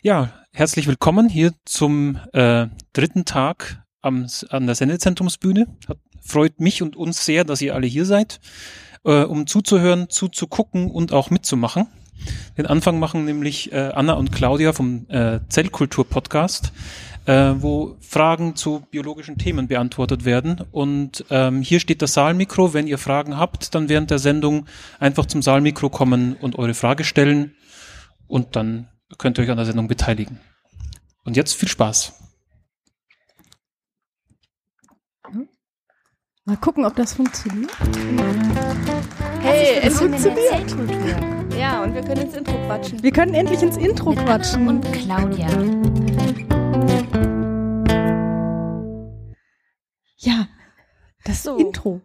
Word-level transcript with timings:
Ja, 0.00 0.30
herzlich 0.52 0.86
willkommen 0.86 1.28
hier 1.28 1.52
zum 1.64 2.20
äh, 2.32 2.68
dritten 2.92 3.24
Tag 3.24 3.82
am, 4.00 4.28
an 4.48 4.66
der 4.66 4.76
Sendezentrumsbühne. 4.76 5.66
Hat, 5.88 5.98
freut 6.20 6.60
mich 6.60 6.82
und 6.82 6.94
uns 6.94 7.24
sehr, 7.24 7.42
dass 7.42 7.60
ihr 7.62 7.74
alle 7.74 7.88
hier 7.88 8.04
seid, 8.04 8.38
äh, 9.04 9.24
um 9.24 9.48
zuzuhören, 9.48 10.08
zuzugucken 10.08 10.88
und 10.88 11.12
auch 11.12 11.30
mitzumachen. 11.30 11.88
Den 12.56 12.66
Anfang 12.66 13.00
machen 13.00 13.24
nämlich 13.24 13.72
äh, 13.72 13.90
Anna 13.92 14.12
und 14.12 14.30
Claudia 14.30 14.72
vom 14.72 15.06
äh, 15.08 15.40
Zellkultur-Podcast, 15.48 16.72
äh, 17.26 17.54
wo 17.56 17.96
Fragen 17.98 18.54
zu 18.54 18.84
biologischen 18.92 19.36
Themen 19.36 19.66
beantwortet 19.66 20.24
werden. 20.24 20.60
Und 20.70 21.24
ähm, 21.30 21.60
hier 21.60 21.80
steht 21.80 22.02
das 22.02 22.14
Saalmikro. 22.14 22.72
Wenn 22.72 22.86
ihr 22.86 22.98
Fragen 22.98 23.36
habt, 23.36 23.74
dann 23.74 23.88
während 23.88 24.12
der 24.12 24.20
Sendung 24.20 24.66
einfach 25.00 25.26
zum 25.26 25.42
Saalmikro 25.42 25.90
kommen 25.90 26.36
und 26.36 26.56
eure 26.56 26.74
Frage 26.74 27.02
stellen. 27.02 27.56
Und 28.28 28.54
dann 28.54 28.86
könnt 29.16 29.38
ihr 29.38 29.44
euch 29.44 29.50
an 29.50 29.56
der 29.56 29.66
Sendung 29.66 29.88
beteiligen. 29.88 30.40
Und 31.24 31.36
jetzt 31.36 31.54
viel 31.54 31.68
Spaß. 31.68 32.12
Mal 36.44 36.56
gucken, 36.56 36.84
ob 36.86 36.96
das 36.96 37.12
funktioniert. 37.12 37.70
Hey, 39.40 39.80
es 39.82 39.98
funktioniert. 39.98 40.74
Ja, 41.54 41.82
und 41.82 41.94
wir 41.94 42.02
können 42.02 42.22
ins 42.22 42.34
Intro 42.34 42.54
quatschen. 42.66 43.02
Wir 43.02 43.10
können 43.12 43.34
endlich 43.34 43.62
ins 43.62 43.76
Intro 43.76 44.10
Mit 44.10 44.24
quatschen. 44.24 44.68
Anna 44.68 44.70
und 44.70 44.92
Claudia. 44.92 45.48
Ja, 50.16 50.48
das 51.24 51.42
So. 51.42 51.56
Intro. 51.56 52.00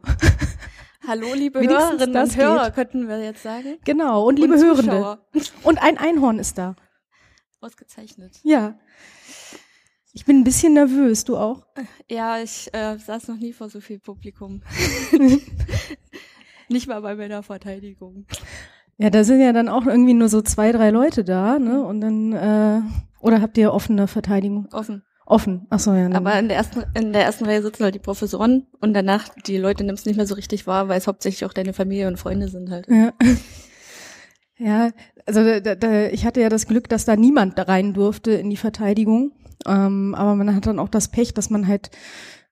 Hallo, 1.08 1.34
liebe 1.35 1.60
Wenigstens 1.62 1.91
Hörerinnen 1.91 2.13
das 2.13 2.30
und 2.32 2.38
Hörer, 2.38 2.66
geht. 2.66 2.76
könnten 2.76 3.08
wir 3.08 3.24
jetzt 3.24 3.44
sagen. 3.44 3.77
Genau, 3.85 4.26
und 4.27 4.40
liebe 4.40 4.54
und 4.55 4.62
Hörende. 4.62 5.20
Und 5.63 5.82
ein 5.82 5.98
Einhorn 5.98 6.40
ist 6.40 6.58
da. 6.58 6.76
Ausgezeichnet. 7.63 8.40
Ja. 8.44 8.77
Ich 10.13 10.26
bin 10.26 10.40
ein 10.40 10.44
bisschen 10.44 10.73
nervös, 10.73 11.26
du 11.26 11.38
auch? 11.38 11.65
Ja, 12.10 12.38
ich 12.40 12.71
äh, 12.74 12.98
saß 12.98 13.29
noch 13.29 13.38
nie 13.38 13.51
vor 13.51 13.70
so 13.70 13.82
viel 13.82 13.99
Publikum. 13.99 14.62
Nicht 16.70 16.88
mal 16.88 17.01
bei 17.01 17.15
meiner 17.15 17.41
Verteidigung. 17.41 18.26
Ja, 18.98 19.10
da 19.10 19.23
sind 19.23 19.41
ja 19.41 19.54
dann 19.54 19.70
auch 19.70 19.88
irgendwie 19.88 20.13
nur 20.13 20.29
so 20.29 20.41
zwei, 20.41 20.71
drei 20.71 20.91
Leute 20.91 21.23
da, 21.23 21.57
ne? 21.57 21.84
Und 21.84 22.01
dann, 22.01 22.34
äh, 22.34 22.82
oder 23.20 23.41
habt 23.41 23.57
ihr 23.57 23.73
offene 23.73 24.07
Verteidigung? 24.07 24.68
Offen. 24.71 25.04
Offen. 25.26 25.66
Ach 25.70 25.79
so, 25.79 25.93
ja. 25.93 26.04
Dann. 26.04 26.16
Aber 26.16 26.38
in 26.38 26.48
der 26.48 26.57
ersten, 26.57 26.84
in 26.93 27.12
der 27.12 27.23
ersten 27.23 27.45
Reihe 27.45 27.63
sitzen 27.63 27.84
halt 27.84 27.95
die 27.95 27.99
Professoren 27.99 28.68
und 28.82 28.93
danach 28.93 29.29
die 29.48 29.57
Leute 29.57 29.84
nimmst 29.84 30.05
nicht 30.05 30.18
mehr 30.18 30.27
so 30.27 30.35
richtig 30.35 30.68
wahr, 30.68 30.90
weil 30.90 30.98
es 30.98 31.07
hauptsächlich 31.07 31.45
auch 31.45 31.54
deine 31.54 31.73
Familie 31.73 32.07
und 32.07 32.18
Freunde 32.18 32.49
sind 32.49 32.70
halt. 32.70 32.88
Ja. 32.88 33.13
Ja, 34.64 34.92
also 35.26 35.60
da, 35.60 35.76
da, 35.76 36.08
ich 36.08 36.26
hatte 36.26 36.40
ja 36.40 36.48
das 36.48 36.68
Glück, 36.68 36.88
dass 36.88 37.04
da 37.04 37.18
niemand 37.18 37.60
rein 37.68 37.94
durfte 37.94 38.32
in 38.32 38.50
die 38.50 38.56
Verteidigung. 38.56 39.34
Ähm, 39.68 40.16
aber 40.16 40.36
man 40.36 40.56
hat 40.56 40.66
dann 40.68 40.80
auch 40.80 40.88
das 40.88 41.10
Pech, 41.10 41.34
dass 41.34 41.50
man 41.50 41.68
halt, 41.68 41.92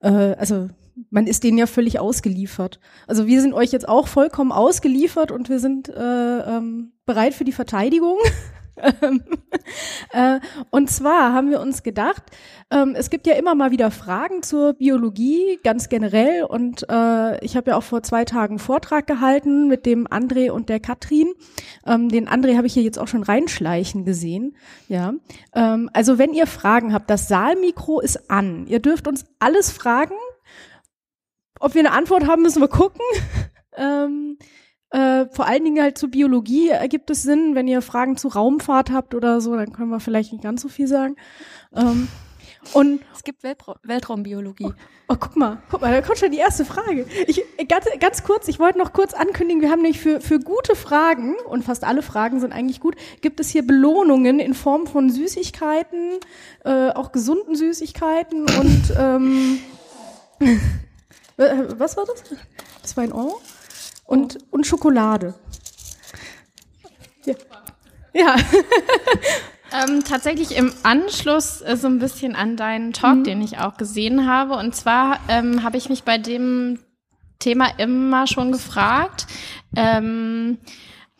äh, 0.02 0.09
also 0.09 0.67
man 1.09 1.26
ist 1.26 1.45
denen 1.45 1.58
ja 1.58 1.67
völlig 1.67 2.00
ausgeliefert. 2.00 2.82
Also 3.08 3.28
wir 3.28 3.42
sind 3.42 3.54
euch 3.54 3.72
jetzt 3.72 3.88
auch 3.88 4.09
vollkommen 4.09 4.52
ausgeliefert 4.52 5.32
und 5.32 5.48
wir 5.48 5.59
sind 5.59 5.88
äh, 5.88 6.39
ähm, 6.39 6.92
bereit 7.06 7.34
für 7.34 7.45
die 7.45 7.54
Verteidigung. 7.54 8.17
Ähm, 8.77 9.23
äh, 10.11 10.39
und 10.69 10.89
zwar 10.89 11.33
haben 11.33 11.50
wir 11.50 11.59
uns 11.59 11.83
gedacht, 11.83 12.23
ähm, 12.72 12.95
es 12.95 13.09
gibt 13.09 13.27
ja 13.27 13.33
immer 13.33 13.55
mal 13.55 13.72
wieder 13.72 13.91
Fragen 13.91 14.44
zur 14.44 14.73
Biologie, 14.73 15.59
ganz 15.64 15.89
generell. 15.89 16.44
Und 16.44 16.86
äh, 16.89 17.44
ich 17.44 17.58
habe 17.58 17.72
ja 17.72 17.77
auch 17.77 17.83
vor 17.83 18.03
zwei 18.03 18.25
Tagen 18.25 18.53
einen 18.53 18.59
Vortrag 18.59 19.08
gehalten 19.08 19.67
mit 19.67 19.86
dem 19.86 20.08
André 20.08 20.52
und 20.52 20.69
der 20.69 20.80
Katrin. 20.80 21.33
Ähm, 21.86 22.09
den 22.09 22.27
André 22.27 22.58
habe 22.58 22.67
ich 22.67 22.73
hier 22.73 22.83
jetzt 22.83 22.99
auch 22.99 23.08
schon 23.08 23.23
reinschleichen 23.23 24.05
gesehen. 24.05 24.55
Ja. 24.88 25.14
Also 25.53 26.17
wenn 26.17 26.33
ihr 26.33 26.47
Fragen 26.47 26.94
habt, 26.94 27.09
das 27.09 27.27
Saalmikro 27.27 27.99
ist 27.99 28.30
an. 28.30 28.67
Ihr 28.67 28.80
dürft 28.80 29.08
uns 29.08 29.25
alles 29.39 29.72
fragen. 29.72 30.16
Ob 31.59 31.75
wir 31.75 31.81
eine 31.81 31.92
Antwort 31.92 32.27
haben, 32.27 32.42
müssen 32.42 32.61
wir 32.61 32.67
gucken. 32.67 33.02
äh, 34.91 35.25
vor 35.31 35.47
allen 35.47 35.63
Dingen 35.63 35.81
halt 35.81 35.97
zur 35.97 36.09
Biologie 36.09 36.69
ergibt 36.69 37.09
es 37.09 37.23
Sinn. 37.23 37.55
Wenn 37.55 37.67
ihr 37.67 37.81
Fragen 37.81 38.17
zu 38.17 38.27
Raumfahrt 38.27 38.91
habt 38.91 39.15
oder 39.15 39.41
so, 39.41 39.55
dann 39.55 39.71
können 39.71 39.89
wir 39.89 39.99
vielleicht 39.99 40.33
nicht 40.33 40.43
ganz 40.43 40.61
so 40.61 40.67
viel 40.67 40.87
sagen. 40.87 41.15
Ähm, 41.75 42.07
und 42.73 43.02
Es 43.15 43.23
gibt 43.23 43.43
Weltra 43.43 43.75
Weltraumbiologie. 43.83 44.73
Oh, 45.07 45.15
guck 45.19 45.35
mal, 45.35 45.61
guck 45.69 45.81
mal, 45.81 45.91
da 45.91 46.02
kommt 46.02 46.17
schon 46.17 46.31
die 46.31 46.37
erste 46.37 46.65
Frage. 46.65 47.05
Ich, 47.27 47.43
äh, 47.57 47.65
ganz, 47.65 47.85
ganz 47.99 48.23
kurz, 48.23 48.47
ich 48.47 48.59
wollte 48.59 48.79
noch 48.79 48.93
kurz 48.93 49.13
ankündigen, 49.13 49.61
wir 49.61 49.69
haben 49.69 49.81
nämlich 49.81 49.99
für, 49.99 50.21
für 50.21 50.39
gute 50.39 50.75
Fragen, 50.75 51.35
und 51.45 51.63
fast 51.63 51.83
alle 51.83 52.02
Fragen 52.02 52.39
sind 52.39 52.52
eigentlich 52.52 52.79
gut, 52.79 52.95
gibt 53.21 53.39
es 53.39 53.49
hier 53.49 53.65
Belohnungen 53.65 54.39
in 54.39 54.53
Form 54.53 54.87
von 54.87 55.09
Süßigkeiten, 55.09 56.17
äh, 56.65 56.89
auch 56.89 57.11
gesunden 57.11 57.55
Süßigkeiten 57.55 58.41
und 58.41 58.93
ähm, 58.97 59.59
äh, 61.37 61.63
was 61.77 61.97
war 61.97 62.05
das? 62.05 62.23
Das 62.81 62.97
war 62.97 63.03
ein 63.03 63.13
Euro? 63.13 63.39
Und, 64.11 64.39
und 64.52 64.67
Schokolade. 64.67 65.36
Ja. 67.23 67.36
ja. 68.14 68.36
Ähm, 69.73 70.04
tatsächlich 70.04 70.58
im 70.58 70.73
Anschluss 70.83 71.61
äh, 71.61 71.77
so 71.77 71.88
ein 71.88 71.99
bisschen 71.99 72.36
an 72.36 72.58
deinen 72.58 72.92
Talk, 72.92 73.23
den 73.23 73.42
ich 73.42 73.60
auch 73.60 73.77
gesehen 73.77 74.27
habe. 74.27 74.55
Und 74.55 74.76
zwar 74.76 75.21
ähm, 75.30 75.64
habe 75.64 75.77
ich 75.77 75.88
mich 75.88 76.04
bei 76.04 76.17
dem 76.17 76.80
Thema 77.39 77.67
immer 77.77 78.27
schon 78.27 78.52
gefragt. 78.52 79.27
Ähm, 79.73 80.58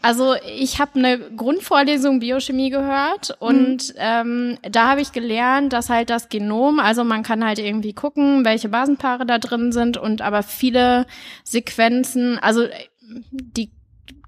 also 0.02 0.36
ich 0.58 0.80
habe 0.80 1.00
eine 1.00 1.20
Grundvorlesung 1.20 2.20
Biochemie 2.20 2.70
gehört 2.70 3.36
und 3.40 3.94
ähm, 3.98 4.58
da 4.64 4.90
habe 4.90 5.02
ich 5.02 5.12
gelernt, 5.12 5.74
dass 5.74 5.90
halt 5.90 6.10
das 6.10 6.30
Genom, 6.30 6.80
also 6.80 7.04
man 7.04 7.24
kann 7.24 7.46
halt 7.46 7.60
irgendwie 7.60 7.94
gucken, 7.94 8.44
welche 8.44 8.70
Basenpaare 8.70 9.26
da 9.26 9.38
drin 9.38 9.72
sind 9.72 9.98
und 9.98 10.22
aber 10.22 10.44
viele 10.44 11.06
Sequenzen, 11.44 12.40
also 12.40 12.66
die 13.30 13.72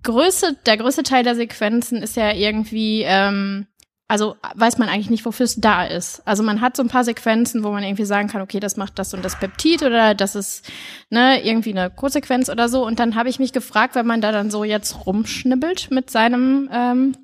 Größe, 0.03 0.57
der 0.65 0.77
größte 0.77 1.03
Teil 1.03 1.23
der 1.23 1.35
Sequenzen 1.35 2.03
ist 2.03 2.17
ja 2.17 2.33
irgendwie 2.33 3.03
ähm, 3.05 3.67
also 4.07 4.35
weiß 4.55 4.77
man 4.77 4.89
eigentlich 4.89 5.09
nicht, 5.09 5.25
wofür 5.25 5.45
es 5.45 5.55
da 5.55 5.85
ist. 5.85 6.21
Also 6.27 6.43
man 6.43 6.61
hat 6.61 6.75
so 6.77 6.83
ein 6.83 6.89
paar 6.89 7.03
Sequenzen, 7.03 7.63
wo 7.63 7.71
man 7.71 7.83
irgendwie 7.83 8.05
sagen 8.05 8.27
kann, 8.27 8.41
okay, 8.41 8.59
das 8.59 8.77
macht 8.77 8.99
das 8.99 9.13
und 9.13 9.23
das 9.23 9.39
Peptid 9.39 9.81
oder 9.81 10.13
das 10.13 10.35
ist 10.35 10.69
ne, 11.09 11.43
irgendwie 11.43 11.71
eine 11.71 11.89
Cosequenz 11.89 12.49
oder 12.49 12.69
so. 12.69 12.85
Und 12.85 12.99
dann 12.99 13.15
habe 13.15 13.29
ich 13.29 13.39
mich 13.39 13.53
gefragt, 13.53 13.95
wenn 13.95 14.05
man 14.05 14.21
da 14.21 14.31
dann 14.31 14.51
so 14.51 14.63
jetzt 14.63 15.05
rumschnibbelt 15.07 15.89
mit 15.89 16.09
seinem 16.09 16.69
ähm, 16.71 17.15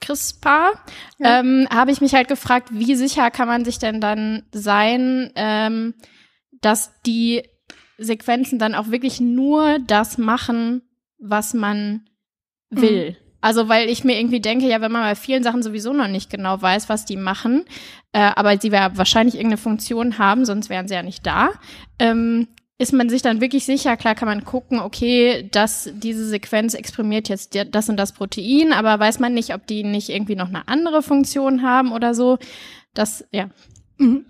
CRISPR, 0.00 0.72
Ja. 1.18 1.40
ähm, 1.40 1.66
habe 1.72 1.90
ich 1.90 2.00
mich 2.00 2.14
halt 2.14 2.28
gefragt, 2.28 2.68
wie 2.72 2.94
sicher 2.94 3.30
kann 3.30 3.48
man 3.48 3.64
sich 3.64 3.78
denn 3.78 4.00
dann 4.00 4.44
sein, 4.52 5.32
ähm, 5.34 5.94
dass 6.60 6.92
die 7.02 7.42
Sequenzen 7.96 8.58
dann 8.60 8.74
auch 8.76 8.90
wirklich 8.90 9.20
nur 9.20 9.78
das 9.80 10.18
machen, 10.18 10.82
was 11.18 11.52
man 11.52 12.04
will. 12.70 13.16
Also, 13.40 13.68
weil 13.68 13.88
ich 13.88 14.04
mir 14.04 14.18
irgendwie 14.18 14.40
denke, 14.40 14.66
ja, 14.66 14.80
wenn 14.80 14.92
man 14.92 15.02
bei 15.02 15.14
vielen 15.14 15.42
Sachen 15.42 15.62
sowieso 15.62 15.92
noch 15.92 16.08
nicht 16.08 16.30
genau 16.30 16.60
weiß, 16.60 16.88
was 16.88 17.04
die 17.04 17.16
machen, 17.16 17.64
äh, 18.12 18.30
aber 18.34 18.58
sie 18.58 18.68
ja 18.68 18.96
wahrscheinlich 18.96 19.36
irgendeine 19.36 19.58
Funktion 19.58 20.18
haben, 20.18 20.44
sonst 20.44 20.70
wären 20.70 20.88
sie 20.88 20.94
ja 20.94 21.02
nicht 21.02 21.24
da, 21.24 21.50
ähm, 21.98 22.48
ist 22.78 22.92
man 22.92 23.08
sich 23.08 23.22
dann 23.22 23.40
wirklich 23.40 23.64
sicher, 23.64 23.96
klar 23.96 24.14
kann 24.14 24.28
man 24.28 24.44
gucken, 24.44 24.78
okay, 24.78 25.48
dass 25.50 25.90
diese 25.94 26.26
Sequenz 26.28 26.74
exprimiert 26.74 27.28
jetzt 27.28 27.58
das 27.70 27.88
und 27.88 27.96
das 27.96 28.12
Protein, 28.12 28.72
aber 28.72 28.98
weiß 29.00 29.18
man 29.18 29.34
nicht, 29.34 29.52
ob 29.52 29.66
die 29.66 29.82
nicht 29.82 30.08
irgendwie 30.08 30.36
noch 30.36 30.48
eine 30.48 30.68
andere 30.68 31.02
Funktion 31.02 31.62
haben 31.62 31.92
oder 31.92 32.14
so. 32.14 32.38
Das, 32.94 33.24
ja. 33.32 33.50
Mhm. 33.98 34.26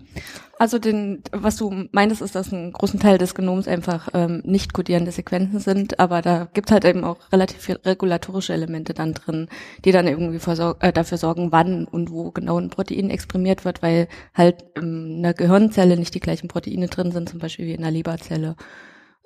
Also 0.61 0.77
den, 0.77 1.23
was 1.31 1.55
du 1.55 1.87
meinst, 1.93 2.21
ist, 2.21 2.35
dass 2.35 2.51
ein 2.51 2.73
großen 2.73 2.99
Teil 2.99 3.17
des 3.17 3.33
Genoms 3.33 3.65
einfach 3.65 4.09
ähm, 4.13 4.41
nicht 4.43 4.73
kodierende 4.73 5.13
Sequenzen 5.13 5.61
sind, 5.61 6.01
aber 6.01 6.21
da 6.21 6.49
gibt 6.53 6.69
halt 6.69 6.83
eben 6.83 7.05
auch 7.05 7.31
relativ 7.31 7.61
viel 7.61 7.79
regulatorische 7.85 8.51
Elemente 8.51 8.93
dann 8.93 9.13
drin, 9.13 9.47
die 9.85 9.93
dann 9.93 10.05
irgendwie 10.05 10.35
äh, 10.81 10.91
dafür 10.91 11.17
sorgen, 11.17 11.53
wann 11.53 11.85
und 11.85 12.11
wo 12.11 12.31
genau 12.31 12.59
ein 12.59 12.69
Protein 12.69 13.09
exprimiert 13.09 13.63
wird, 13.63 13.81
weil 13.81 14.09
halt 14.33 14.65
in 14.75 15.19
einer 15.19 15.33
Gehirnzelle 15.33 15.95
nicht 15.95 16.13
die 16.13 16.19
gleichen 16.19 16.49
Proteine 16.49 16.87
drin 16.87 17.13
sind, 17.13 17.29
zum 17.29 17.39
Beispiel 17.39 17.65
wie 17.65 17.73
in 17.75 17.81
einer 17.81 17.91
Leberzelle. 17.91 18.57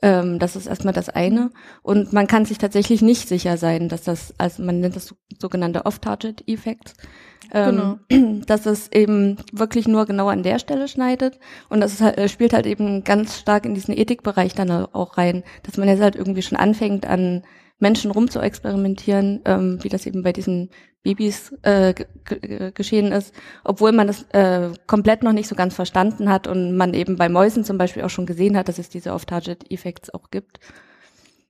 Ähm, 0.04 0.38
das 0.38 0.58
ist 0.58 0.68
erstmal 0.68 0.94
das 0.94 1.08
eine. 1.08 1.50
Und 1.82 2.12
man 2.12 2.28
kann 2.28 2.44
sich 2.44 2.58
tatsächlich 2.58 3.02
nicht 3.02 3.30
sicher 3.30 3.56
sein, 3.56 3.88
dass 3.88 4.04
das, 4.04 4.34
also 4.38 4.62
man 4.62 4.82
nennt 4.82 4.98
das 4.98 5.06
so- 5.08 5.16
sogenannte 5.40 5.86
Off-Target-Effects, 5.86 6.94
ähm, 7.54 8.44
dass 8.46 8.66
es 8.66 8.92
eben 8.92 9.38
wirklich 9.54 9.88
nur 9.88 10.06
genau 10.06 10.28
an 10.28 10.44
der 10.44 10.60
Stelle 10.60 10.90
schneidet. 10.90 11.40
Und 11.70 11.80
das 11.80 12.02
halt, 12.02 12.18
äh, 12.18 12.28
spielt 12.28 12.52
halt 12.52 12.66
eben 12.66 13.06
ganz 13.06 13.40
stark 13.40 13.66
in 13.66 13.76
diesen 13.76 13.98
Ethikbereich 13.98 14.54
dann 14.54 14.70
auch 14.70 15.18
rein, 15.18 15.44
dass 15.64 15.78
man 15.78 15.88
jetzt 15.88 16.02
halt 16.02 16.18
irgendwie 16.18 16.42
schon 16.42 16.58
anfängt, 16.58 17.06
an 17.06 17.44
Menschen 17.80 18.12
rumzuexperimentieren, 18.12 19.42
ähm, 19.46 19.80
wie 19.84 19.90
das 19.90 20.06
eben 20.06 20.22
bei 20.22 20.34
diesen 20.34 20.70
Babys 21.04 21.54
äh, 21.64 21.94
ge- 21.94 22.72
geschehen 22.74 23.12
ist, 23.12 23.34
obwohl 23.64 23.92
man 23.92 24.08
das 24.08 24.24
äh, 24.32 24.72
komplett 24.88 25.22
noch 25.24 25.34
nicht 25.34 25.48
so 25.50 25.56
ganz 25.56 25.76
verstanden 25.76 26.30
hat 26.30 26.48
und 26.48 26.76
man 26.78 26.94
eben 26.94 27.18
bei 27.18 27.28
Mäusen 27.30 27.64
zum 27.66 27.78
Beispiel 27.78 28.04
auch 28.04 28.10
schon 28.10 28.26
gesehen 28.26 28.58
hat, 28.58 28.70
dass 28.70 28.80
es 28.80 28.90
diese 28.90 29.14
Off-Target-Effects 29.14 30.14
auch 30.14 30.32
gibt. 30.32 30.60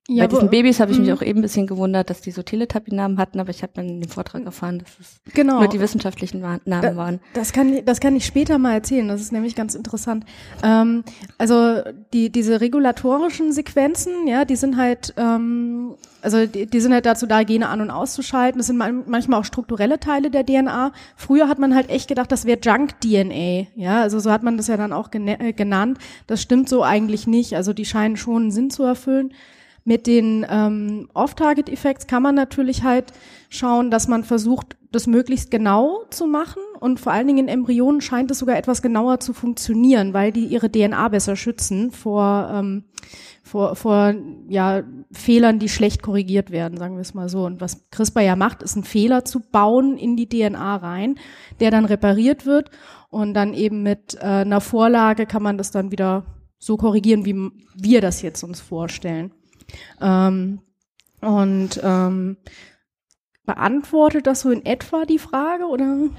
Ja, 0.09 0.25
Bei 0.25 0.27
diesen 0.27 0.49
Babys 0.49 0.81
habe 0.81 0.91
ich 0.91 0.99
mich 0.99 1.07
Mhm. 1.07 1.13
auch 1.15 1.21
eben 1.21 1.39
ein 1.39 1.43
bisschen 1.43 1.65
gewundert, 1.65 2.09
dass 2.09 2.19
die 2.19 2.31
so 2.31 2.43
Teletubby-Namen 2.43 3.17
hatten, 3.17 3.39
aber 3.39 3.51
ich 3.51 3.63
habe 3.63 3.71
dann 3.73 3.87
in 3.87 4.01
dem 4.01 4.09
Vortrag 4.09 4.43
erfahren, 4.43 4.79
dass 4.79 4.89
es 4.99 5.15
Genau. 5.33 5.59
nur 5.59 5.69
die 5.69 5.79
wissenschaftlichen 5.79 6.41
Namen 6.41 6.97
waren. 6.97 7.21
Das 7.33 7.53
kann, 7.53 7.85
das 7.85 8.01
kann 8.01 8.13
ich 8.13 8.25
später 8.25 8.57
mal 8.57 8.73
erzählen. 8.73 9.07
Das 9.07 9.21
ist 9.21 9.31
nämlich 9.31 9.55
ganz 9.55 9.75
interessant. 9.75 10.25
Ähm, 10.61 11.05
also 11.37 11.77
die, 12.11 12.29
diese 12.29 12.59
regulatorischen 12.59 13.53
Sequenzen, 13.53 14.27
ja, 14.27 14.43
die 14.43 14.57
sind 14.57 14.75
halt, 14.75 15.13
ähm, 15.15 15.95
also 16.21 16.47
die, 16.47 16.65
die 16.65 16.79
sind 16.81 16.91
halt 16.91 17.05
dazu 17.05 17.25
da, 17.25 17.43
Gene 17.43 17.69
an- 17.69 17.79
und 17.79 17.89
auszuschalten. 17.89 18.59
Das 18.59 18.67
sind 18.67 18.75
man- 18.75 19.03
manchmal 19.07 19.39
auch 19.39 19.45
strukturelle 19.45 20.01
Teile 20.01 20.29
der 20.29 20.45
DNA. 20.45 20.91
Früher 21.15 21.47
hat 21.47 21.59
man 21.59 21.73
halt 21.73 21.89
echt 21.89 22.09
gedacht, 22.09 22.29
das 22.29 22.43
wäre 22.43 22.59
Junk-DNA. 22.61 23.67
Ja, 23.77 24.01
also 24.01 24.19
so 24.19 24.31
hat 24.31 24.43
man 24.43 24.57
das 24.57 24.67
ja 24.67 24.75
dann 24.75 24.91
auch 24.91 25.09
äh, 25.13 25.53
genannt. 25.53 25.97
Das 26.27 26.41
stimmt 26.41 26.67
so 26.67 26.83
eigentlich 26.83 27.25
nicht. 27.25 27.55
Also 27.55 27.71
die 27.71 27.85
scheinen 27.85 28.17
schon 28.17 28.41
einen 28.43 28.51
Sinn 28.51 28.69
zu 28.69 28.83
erfüllen. 28.83 29.33
Mit 29.85 30.07
den 30.07 30.45
ähm, 30.49 31.09
Off-Target-Effects 31.13 32.07
kann 32.07 32.23
man 32.23 32.35
natürlich 32.35 32.83
halt 32.83 33.11
schauen, 33.49 33.91
dass 33.91 34.07
man 34.07 34.23
versucht, 34.23 34.77
das 34.93 35.07
möglichst 35.07 35.51
genau 35.51 36.03
zu 36.09 36.25
machen. 36.25 36.61
Und 36.79 36.99
vor 36.99 37.11
allen 37.11 37.27
Dingen 37.27 37.47
in 37.47 37.47
Embryonen 37.49 37.99
scheint 37.99 38.31
es 38.31 38.39
sogar 38.39 38.57
etwas 38.57 38.81
genauer 38.81 39.19
zu 39.19 39.33
funktionieren, 39.33 40.13
weil 40.13 40.31
die 40.31 40.45
ihre 40.45 40.71
DNA 40.71 41.09
besser 41.09 41.35
schützen 41.35 41.91
vor, 41.91 42.49
ähm, 42.53 42.85
vor, 43.43 43.75
vor 43.75 44.13
ja, 44.47 44.83
Fehlern, 45.11 45.59
die 45.59 45.69
schlecht 45.69 46.01
korrigiert 46.01 46.51
werden, 46.51 46.77
sagen 46.77 46.95
wir 46.95 47.01
es 47.01 47.13
mal 47.13 47.27
so. 47.27 47.45
Und 47.45 47.59
was 47.59 47.89
CRISPR 47.89 48.21
ja 48.21 48.35
macht, 48.37 48.63
ist 48.63 48.75
einen 48.75 48.85
Fehler 48.85 49.25
zu 49.25 49.41
bauen 49.41 49.97
in 49.97 50.15
die 50.15 50.29
DNA 50.29 50.77
rein, 50.77 51.15
der 51.59 51.71
dann 51.71 51.85
repariert 51.85 52.45
wird. 52.45 52.69
Und 53.09 53.33
dann 53.33 53.53
eben 53.53 53.83
mit 53.83 54.15
äh, 54.15 54.19
einer 54.25 54.61
Vorlage 54.61 55.25
kann 55.25 55.43
man 55.43 55.57
das 55.57 55.71
dann 55.71 55.91
wieder 55.91 56.25
so 56.57 56.77
korrigieren, 56.77 57.25
wie 57.25 57.51
wir 57.75 57.99
das 57.99 58.21
jetzt 58.21 58.43
uns 58.43 58.61
vorstellen. 58.61 59.31
Ähm, 60.01 60.61
und 61.21 61.79
ähm, 61.83 62.37
beantwortet 63.45 64.27
das 64.27 64.41
so 64.41 64.51
in 64.51 64.65
etwa 64.65 65.05
die 65.05 65.19
Frage 65.19 65.65
oder? 65.65 66.09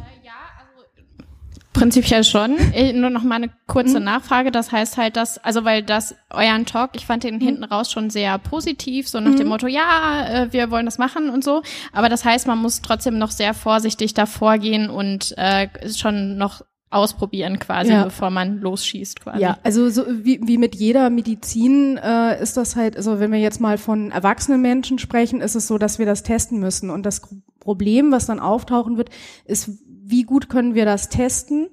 Prinzipiell 1.73 2.23
schon. 2.23 2.56
Äh, 2.73 2.93
Nur 2.93 3.11
noch 3.11 3.25
mal 3.25 3.35
eine 3.37 3.50
kurze 3.67 3.99
Mhm. 3.99 4.05
Nachfrage. 4.05 4.52
Das 4.52 4.70
heißt 4.70 4.96
halt, 4.96 5.17
dass, 5.17 5.38
also 5.38 5.64
weil 5.64 5.82
das 5.82 6.14
euren 6.31 6.67
Talk, 6.67 6.91
ich 6.94 7.05
fand 7.06 7.25
den 7.25 7.41
hinten 7.41 7.64
raus 7.64 7.91
schon 7.91 8.11
sehr 8.11 8.38
positiv, 8.38 9.08
so 9.08 9.19
nach 9.20 9.35
dem 9.35 9.47
Mhm. 9.47 9.49
Motto, 9.49 9.67
ja, 9.67 10.26
äh, 10.44 10.52
wir 10.52 10.70
wollen 10.70 10.87
das 10.87 10.99
machen 10.99 11.31
und 11.31 11.43
so. 11.43 11.62
Aber 11.93 12.08
das 12.08 12.25
heißt, 12.25 12.47
man 12.47 12.58
muss 12.58 12.81
trotzdem 12.81 13.19
noch 13.19 13.32
sehr 13.32 13.55
vorsichtig 13.55 14.14
davor 14.14 14.58
gehen 14.58 14.88
und 14.88 15.35
äh, 15.37 15.69
schon 15.93 16.37
noch 16.37 16.62
ausprobieren 16.94 17.58
quasi, 17.58 17.91
Ja. 17.93 18.05
bevor 18.05 18.31
man 18.31 18.61
losschießt 18.61 19.20
quasi. 19.20 19.41
Ja, 19.43 19.58
also 19.62 19.88
so 19.91 20.05
wie, 20.08 20.41
wie 20.46 20.58
mit 20.58 20.75
jeder 20.75 21.11
Medizin 21.11 21.96
äh, 21.96 22.41
ist 22.43 22.56
das 22.56 22.76
halt, 22.76 22.96
also 22.96 23.20
wenn 23.20 23.32
wir 23.32 23.41
jetzt 23.41 23.61
mal 23.61 23.79
von 23.79 24.11
erwachsenen 24.11 24.62
Menschen 24.62 24.99
sprechen, 24.99 25.41
ist 25.41 25.55
es 25.55 25.67
so, 25.67 25.79
dass 25.79 25.99
wir 25.99 26.06
das 26.06 26.23
testen 26.23 26.61
müssen. 26.61 26.91
Und 26.91 27.05
das 27.05 27.23
Problem, 27.61 28.12
was 28.12 28.26
dann 28.26 28.41
auftauchen 28.41 28.96
wird, 28.96 29.11
ist, 29.44 29.70
wie 29.87 30.23
gut 30.23 30.49
können 30.49 30.75
wir 30.75 30.85
das 30.85 31.08
testen? 31.08 31.69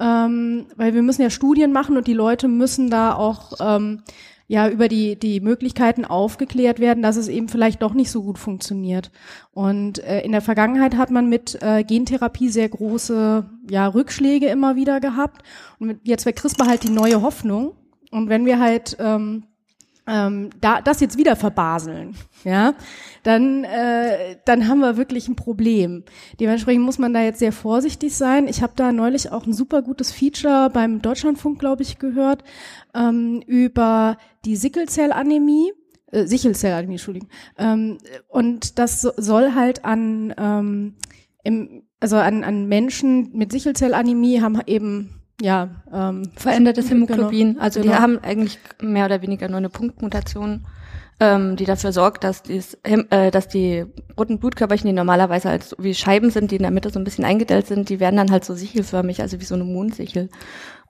Ähm, 0.00 0.66
weil 0.76 0.94
wir 0.94 1.02
müssen 1.02 1.22
ja 1.22 1.30
Studien 1.30 1.72
machen 1.72 1.96
und 1.96 2.06
die 2.06 2.14
Leute 2.14 2.48
müssen 2.48 2.90
da 2.90 3.14
auch 3.14 3.52
ähm, 3.60 4.02
ja 4.46 4.68
über 4.68 4.88
die 4.88 5.16
die 5.16 5.40
Möglichkeiten 5.40 6.04
aufgeklärt 6.04 6.80
werden, 6.80 7.02
dass 7.02 7.16
es 7.16 7.28
eben 7.28 7.48
vielleicht 7.48 7.82
doch 7.82 7.94
nicht 7.94 8.10
so 8.10 8.22
gut 8.22 8.38
funktioniert. 8.38 9.10
Und 9.52 9.98
äh, 10.00 10.20
in 10.20 10.32
der 10.32 10.40
Vergangenheit 10.40 10.96
hat 10.96 11.10
man 11.10 11.28
mit 11.28 11.58
äh, 11.62 11.84
Gentherapie 11.84 12.48
sehr 12.48 12.68
große 12.68 13.48
ja 13.70 13.86
Rückschläge 13.86 14.46
immer 14.46 14.76
wieder 14.76 15.00
gehabt. 15.00 15.42
Und 15.78 15.86
mit, 15.86 16.00
jetzt 16.04 16.26
wäre 16.26 16.34
CRISPR 16.34 16.66
halt 16.66 16.82
die 16.82 16.90
neue 16.90 17.22
Hoffnung. 17.22 17.72
Und 18.10 18.28
wenn 18.28 18.44
wir 18.44 18.58
halt 18.58 18.96
ähm, 19.00 19.44
ähm, 20.06 20.50
da 20.60 20.80
das 20.80 21.00
jetzt 21.00 21.16
wieder 21.16 21.36
verbaseln, 21.36 22.16
ja, 22.44 22.74
dann 23.22 23.64
äh, 23.64 24.36
dann 24.44 24.68
haben 24.68 24.80
wir 24.80 24.96
wirklich 24.96 25.28
ein 25.28 25.36
Problem. 25.36 26.04
Dementsprechend 26.40 26.84
muss 26.84 26.98
man 26.98 27.14
da 27.14 27.22
jetzt 27.22 27.38
sehr 27.38 27.52
vorsichtig 27.52 28.16
sein. 28.16 28.48
Ich 28.48 28.62
habe 28.62 28.72
da 28.76 28.92
neulich 28.92 29.30
auch 29.30 29.46
ein 29.46 29.52
super 29.52 29.82
gutes 29.82 30.12
Feature 30.12 30.70
beim 30.70 31.02
Deutschlandfunk, 31.02 31.58
glaube 31.58 31.82
ich, 31.82 31.98
gehört 31.98 32.42
ähm, 32.94 33.42
über 33.46 34.16
die 34.44 34.56
Sickelzellanämie. 34.56 35.72
Äh, 36.10 36.26
Sichelzellanämie, 36.26 36.94
Entschuldigung. 36.94 37.28
Ähm, 37.56 37.98
und 38.28 38.78
das 38.78 39.00
so, 39.00 39.12
soll 39.16 39.54
halt 39.54 39.84
an 39.84 40.34
ähm, 40.36 40.94
im, 41.44 41.84
also 42.00 42.16
an, 42.16 42.44
an 42.44 42.66
Menschen 42.66 43.30
mit 43.32 43.52
Sichelzellanämie 43.52 44.40
haben 44.40 44.60
eben 44.66 45.21
ja 45.40 45.68
ähm, 45.92 46.30
Verändertes 46.36 46.90
Hämoglobin. 46.90 47.54
Genau, 47.54 47.62
also 47.62 47.80
genau. 47.80 47.92
die 47.92 47.98
haben 47.98 48.18
eigentlich 48.18 48.58
mehr 48.80 49.06
oder 49.06 49.22
weniger 49.22 49.48
nur 49.48 49.58
eine 49.58 49.70
Punktmutation, 49.70 50.64
ähm, 51.22 51.54
die 51.54 51.66
dafür 51.66 51.92
sorgt, 51.92 52.24
dass, 52.24 52.42
dies, 52.42 52.76
äh, 52.82 53.30
dass 53.30 53.46
die 53.46 53.84
roten 54.18 54.40
Blutkörperchen, 54.40 54.88
die 54.88 54.92
normalerweise 54.92 55.50
als 55.50 55.76
wie 55.78 55.94
Scheiben 55.94 56.30
sind, 56.30 56.50
die 56.50 56.56
in 56.56 56.62
der 56.62 56.72
Mitte 56.72 56.90
so 56.90 56.98
ein 56.98 57.04
bisschen 57.04 57.24
eingedellt 57.24 57.68
sind, 57.68 57.88
die 57.90 58.00
werden 58.00 58.16
dann 58.16 58.32
halt 58.32 58.44
so 58.44 58.54
sichelförmig, 58.54 59.22
also 59.22 59.40
wie 59.40 59.44
so 59.44 59.54
eine 59.54 59.62
Mondsichel. 59.62 60.30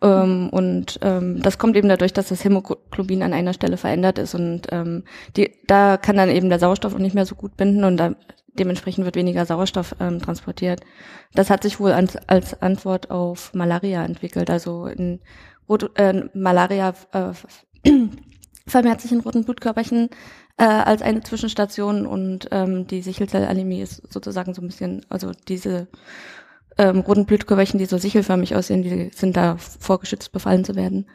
Ähm, 0.01 0.49
und 0.51 0.99
ähm, 1.03 1.43
das 1.43 1.59
kommt 1.59 1.77
eben 1.77 1.91
dadurch, 1.91 2.15
dass 2.15 2.29
das 2.29 2.43
Hämoglobin 2.45 3.23
an 3.23 3.35
einer 3.35 3.53
Stelle 3.53 3.77
verändert 3.77 4.19
ist 4.19 4.35
und 4.35 4.69
ähm, 4.73 5.05
die, 5.37 5.53
da 5.67 5.99
kann 5.99 6.17
dann 6.17 6.31
eben 6.31 6.49
der 6.49 6.59
Sauerstoff 6.59 6.95
auch 6.95 6.99
nicht 6.99 7.15
mehr 7.15 7.27
so 7.27 7.35
gut 7.35 7.59
binden 7.59 7.85
und 7.85 7.99
da, 7.99 8.15
dementsprechend 8.59 9.05
wird 9.05 9.17
weniger 9.17 9.45
Sauerstoff 9.45 9.95
ähm, 10.01 10.19
transportiert. 10.19 10.81
Das 11.35 11.51
hat 11.51 11.63
sich 11.63 11.79
wohl 11.79 11.93
als, 11.93 12.17
als 12.27 12.63
Antwort 12.63 13.11
auf 13.11 13.53
Malaria 13.53 14.03
entwickelt. 14.03 14.49
Also 14.49 14.87
in 14.87 15.21
Rot, 15.69 15.91
äh, 15.99 16.25
Malaria 16.33 16.95
äh, 17.13 17.33
vermehrt 18.67 19.01
sich 19.01 19.13
in 19.13 19.21
roten 19.21 19.45
Blutkörperchen 19.45 20.11
äh, 20.57 20.65
als 20.65 21.03
eine 21.03 21.23
Zwischenstation 21.23 22.07
und 22.07 22.49
ähm, 22.51 22.87
die 22.87 23.03
Sichelzellanämie 23.03 23.83
ist 23.83 24.13
sozusagen 24.13 24.55
so 24.55 24.63
ein 24.63 24.69
bisschen, 24.69 25.05
also 25.09 25.33
diese 25.49 25.89
ähm, 26.79 27.01
roten 27.01 27.27
Blutkörperchen, 27.27 27.79
die 27.79 27.87
so 27.87 27.99
sichelförmig 27.99 28.55
aussehen, 28.55 28.83
die 28.83 29.11
sind 29.15 29.37
da 29.37 29.57
vorgeschützt, 29.57 30.33
befallen 30.33 30.65
zu 30.65 30.75
werden. 30.75 31.07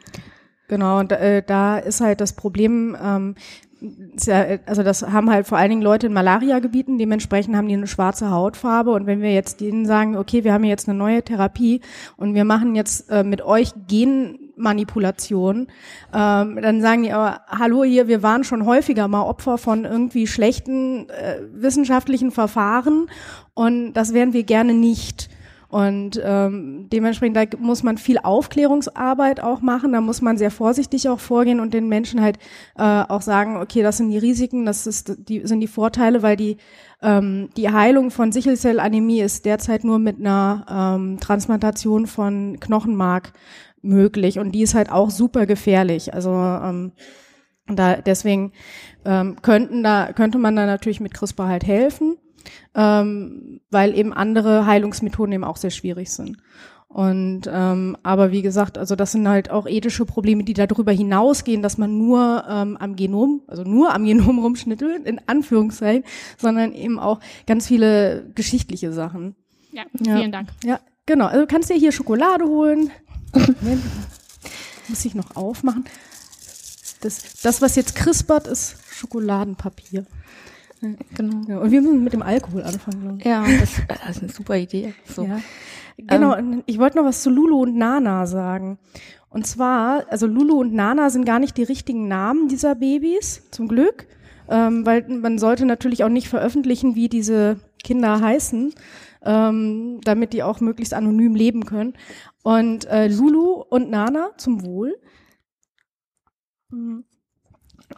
Genau, 0.68 0.98
und 0.98 1.12
äh, 1.12 1.42
da 1.44 1.78
ist 1.78 2.00
halt 2.00 2.20
das 2.20 2.34
Problem, 2.34 2.96
ähm, 3.02 3.34
ja, 3.80 4.58
also 4.66 4.82
das 4.82 5.02
haben 5.02 5.30
halt 5.30 5.46
vor 5.46 5.56
allen 5.56 5.70
Dingen 5.70 5.82
Leute 5.82 6.08
in 6.08 6.12
Malaria-Gebieten, 6.12 6.98
dementsprechend 6.98 7.56
haben 7.56 7.68
die 7.68 7.74
eine 7.74 7.86
schwarze 7.86 8.30
Hautfarbe 8.30 8.90
und 8.90 9.06
wenn 9.06 9.22
wir 9.22 9.32
jetzt 9.32 9.60
denen 9.60 9.86
sagen, 9.86 10.16
okay, 10.16 10.44
wir 10.44 10.52
haben 10.52 10.64
jetzt 10.64 10.88
eine 10.88 10.98
neue 10.98 11.22
Therapie 11.22 11.80
und 12.16 12.34
wir 12.34 12.44
machen 12.44 12.74
jetzt 12.74 13.08
äh, 13.10 13.24
mit 13.24 13.40
euch 13.40 13.70
Genmanipulation, 14.58 15.68
ähm, 16.12 16.58
dann 16.60 16.80
sagen 16.80 17.04
die 17.04 17.12
aber, 17.12 17.42
hallo 17.48 17.84
hier, 17.84 18.08
wir 18.08 18.22
waren 18.22 18.44
schon 18.44 18.66
häufiger 18.66 19.08
mal 19.08 19.22
Opfer 19.22 19.56
von 19.58 19.84
irgendwie 19.84 20.26
schlechten 20.26 21.08
äh, 21.08 21.40
wissenschaftlichen 21.52 22.30
Verfahren 22.30 23.06
und 23.54 23.92
das 23.94 24.12
wären 24.12 24.32
wir 24.32 24.42
gerne 24.42 24.74
nicht. 24.74 25.30
Und 25.70 26.18
ähm, 26.24 26.88
dementsprechend 26.90 27.36
da 27.36 27.44
muss 27.58 27.82
man 27.82 27.98
viel 27.98 28.16
Aufklärungsarbeit 28.16 29.40
auch 29.42 29.60
machen. 29.60 29.92
Da 29.92 30.00
muss 30.00 30.22
man 30.22 30.38
sehr 30.38 30.50
vorsichtig 30.50 31.10
auch 31.10 31.20
vorgehen 31.20 31.60
und 31.60 31.74
den 31.74 31.88
Menschen 31.88 32.22
halt 32.22 32.38
äh, 32.78 32.82
auch 32.82 33.20
sagen, 33.20 33.58
okay, 33.58 33.82
das 33.82 33.98
sind 33.98 34.08
die 34.08 34.16
Risiken, 34.16 34.64
das 34.64 34.86
ist 34.86 35.28
die 35.28 35.46
sind 35.46 35.60
die 35.60 35.66
Vorteile, 35.66 36.22
weil 36.22 36.36
die 36.36 36.56
ähm, 37.02 37.50
die 37.58 37.70
Heilung 37.70 38.10
von 38.10 38.32
Sichelzellanämie 38.32 39.20
ist 39.20 39.44
derzeit 39.44 39.84
nur 39.84 39.98
mit 39.98 40.18
einer 40.18 40.96
ähm, 40.96 41.20
Transplantation 41.20 42.06
von 42.06 42.58
Knochenmark 42.60 43.32
möglich 43.82 44.38
und 44.38 44.52
die 44.52 44.62
ist 44.62 44.74
halt 44.74 44.90
auch 44.90 45.10
super 45.10 45.46
gefährlich. 45.46 46.14
Also 46.14 46.30
ähm, 46.32 46.92
da 47.66 47.96
deswegen 47.96 48.52
ähm, 49.04 49.36
könnten 49.42 49.82
da 49.82 50.12
könnte 50.12 50.38
man 50.38 50.56
da 50.56 50.66
natürlich 50.66 51.00
mit 51.00 51.14
CRISPR 51.14 51.48
halt 51.48 51.66
helfen 51.66 52.16
ähm, 52.74 53.60
weil 53.70 53.96
eben 53.96 54.12
andere 54.12 54.66
Heilungsmethoden 54.66 55.32
eben 55.32 55.44
auch 55.44 55.56
sehr 55.56 55.70
schwierig 55.70 56.10
sind. 56.10 56.38
Und 56.88 57.42
ähm, 57.52 57.98
aber 58.02 58.32
wie 58.32 58.40
gesagt, 58.40 58.78
also 58.78 58.96
das 58.96 59.12
sind 59.12 59.28
halt 59.28 59.50
auch 59.50 59.66
ethische 59.66 60.06
Probleme, 60.06 60.42
die 60.42 60.54
darüber 60.54 60.90
hinausgehen, 60.90 61.60
dass 61.60 61.76
man 61.76 61.98
nur 61.98 62.44
ähm, 62.48 62.78
am 62.78 62.96
Genom, 62.96 63.42
also 63.46 63.62
nur 63.62 63.94
am 63.94 64.04
Genom 64.04 64.38
rumschnittelt, 64.42 65.06
in 65.06 65.20
Anführungszeichen, 65.26 66.04
sondern 66.38 66.72
eben 66.72 66.98
auch 66.98 67.20
ganz 67.46 67.66
viele 67.66 68.30
geschichtliche 68.34 68.92
Sachen. 68.92 69.34
Ja, 69.70 69.82
Ja. 70.00 70.16
vielen 70.16 70.32
Dank. 70.32 70.48
Ja, 70.64 70.80
genau. 71.04 71.26
Also 71.26 71.40
du 71.40 71.46
kannst 71.46 71.68
dir 71.68 71.76
hier 71.76 71.92
Schokolade 71.92 72.46
holen. 72.46 72.90
Moment. 73.32 73.82
Muss 74.88 75.04
ich 75.04 75.14
noch 75.14 75.36
aufmachen. 75.36 75.84
Das, 77.00 77.40
das, 77.42 77.62
was 77.62 77.76
jetzt 77.76 77.94
krispert, 77.94 78.46
ist 78.46 78.76
Schokoladenpapier. 78.90 80.06
Genau. 80.80 81.42
Ja, 81.48 81.58
und 81.58 81.70
wir 81.70 81.80
müssen 81.82 82.04
mit 82.04 82.12
dem 82.12 82.22
Alkohol 82.22 82.62
anfangen. 82.62 83.00
glaube 83.00 83.18
ich. 83.18 83.24
Ja, 83.24 83.44
das, 83.60 83.70
das 83.88 84.16
ist 84.16 84.22
eine 84.22 84.32
super 84.32 84.56
Idee. 84.56 84.94
So. 85.04 85.24
Ja. 85.24 85.40
Genau, 85.96 86.36
und 86.36 86.62
ich 86.66 86.78
wollte 86.78 86.96
noch 86.96 87.04
was 87.04 87.22
zu 87.22 87.30
Lulu 87.30 87.62
und 87.62 87.76
Nana 87.76 88.26
sagen. 88.26 88.78
Und 89.30 89.46
zwar, 89.46 90.04
also 90.10 90.26
Lulu 90.26 90.60
und 90.60 90.72
Nana 90.72 91.10
sind 91.10 91.24
gar 91.24 91.38
nicht 91.38 91.56
die 91.56 91.64
richtigen 91.64 92.08
Namen 92.08 92.48
dieser 92.48 92.74
Babys, 92.76 93.42
zum 93.50 93.68
Glück, 93.68 94.06
ähm, 94.48 94.86
weil 94.86 95.06
man 95.08 95.38
sollte 95.38 95.66
natürlich 95.66 96.04
auch 96.04 96.08
nicht 96.08 96.28
veröffentlichen, 96.28 96.94
wie 96.94 97.08
diese 97.08 97.58
Kinder 97.82 98.20
heißen, 98.20 98.72
ähm, 99.24 100.00
damit 100.02 100.32
die 100.32 100.42
auch 100.42 100.60
möglichst 100.60 100.94
anonym 100.94 101.34
leben 101.34 101.64
können. 101.64 101.94
Und 102.42 102.86
äh, 102.86 103.08
Lulu 103.08 103.62
und 103.68 103.90
Nana 103.90 104.30
zum 104.36 104.64
Wohl. 104.64 104.96
Mhm. 106.70 107.04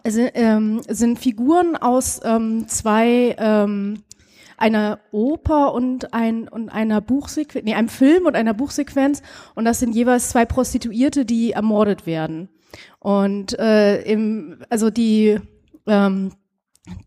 ähm, 0.04 0.80
sind 0.88 1.18
Figuren 1.18 1.76
aus 1.76 2.20
ähm, 2.24 2.68
zwei 2.68 3.34
ähm, 3.38 4.02
einer 4.56 5.00
Oper 5.10 5.72
und 5.72 6.12
ein 6.12 6.46
und 6.46 6.68
einer 6.68 7.00
Buchsequenz, 7.00 7.64
nee, 7.64 7.74
einem 7.74 7.88
Film 7.88 8.26
und 8.26 8.36
einer 8.36 8.54
Buchsequenz 8.54 9.22
und 9.54 9.64
das 9.64 9.80
sind 9.80 9.94
jeweils 9.94 10.28
zwei 10.28 10.44
Prostituierte, 10.44 11.24
die 11.24 11.52
ermordet 11.52 12.06
werden. 12.06 12.50
Und 12.98 13.58
äh, 13.58 14.02
im, 14.02 14.58
also 14.68 14.90
die 14.90 15.40
ähm, 15.86 16.32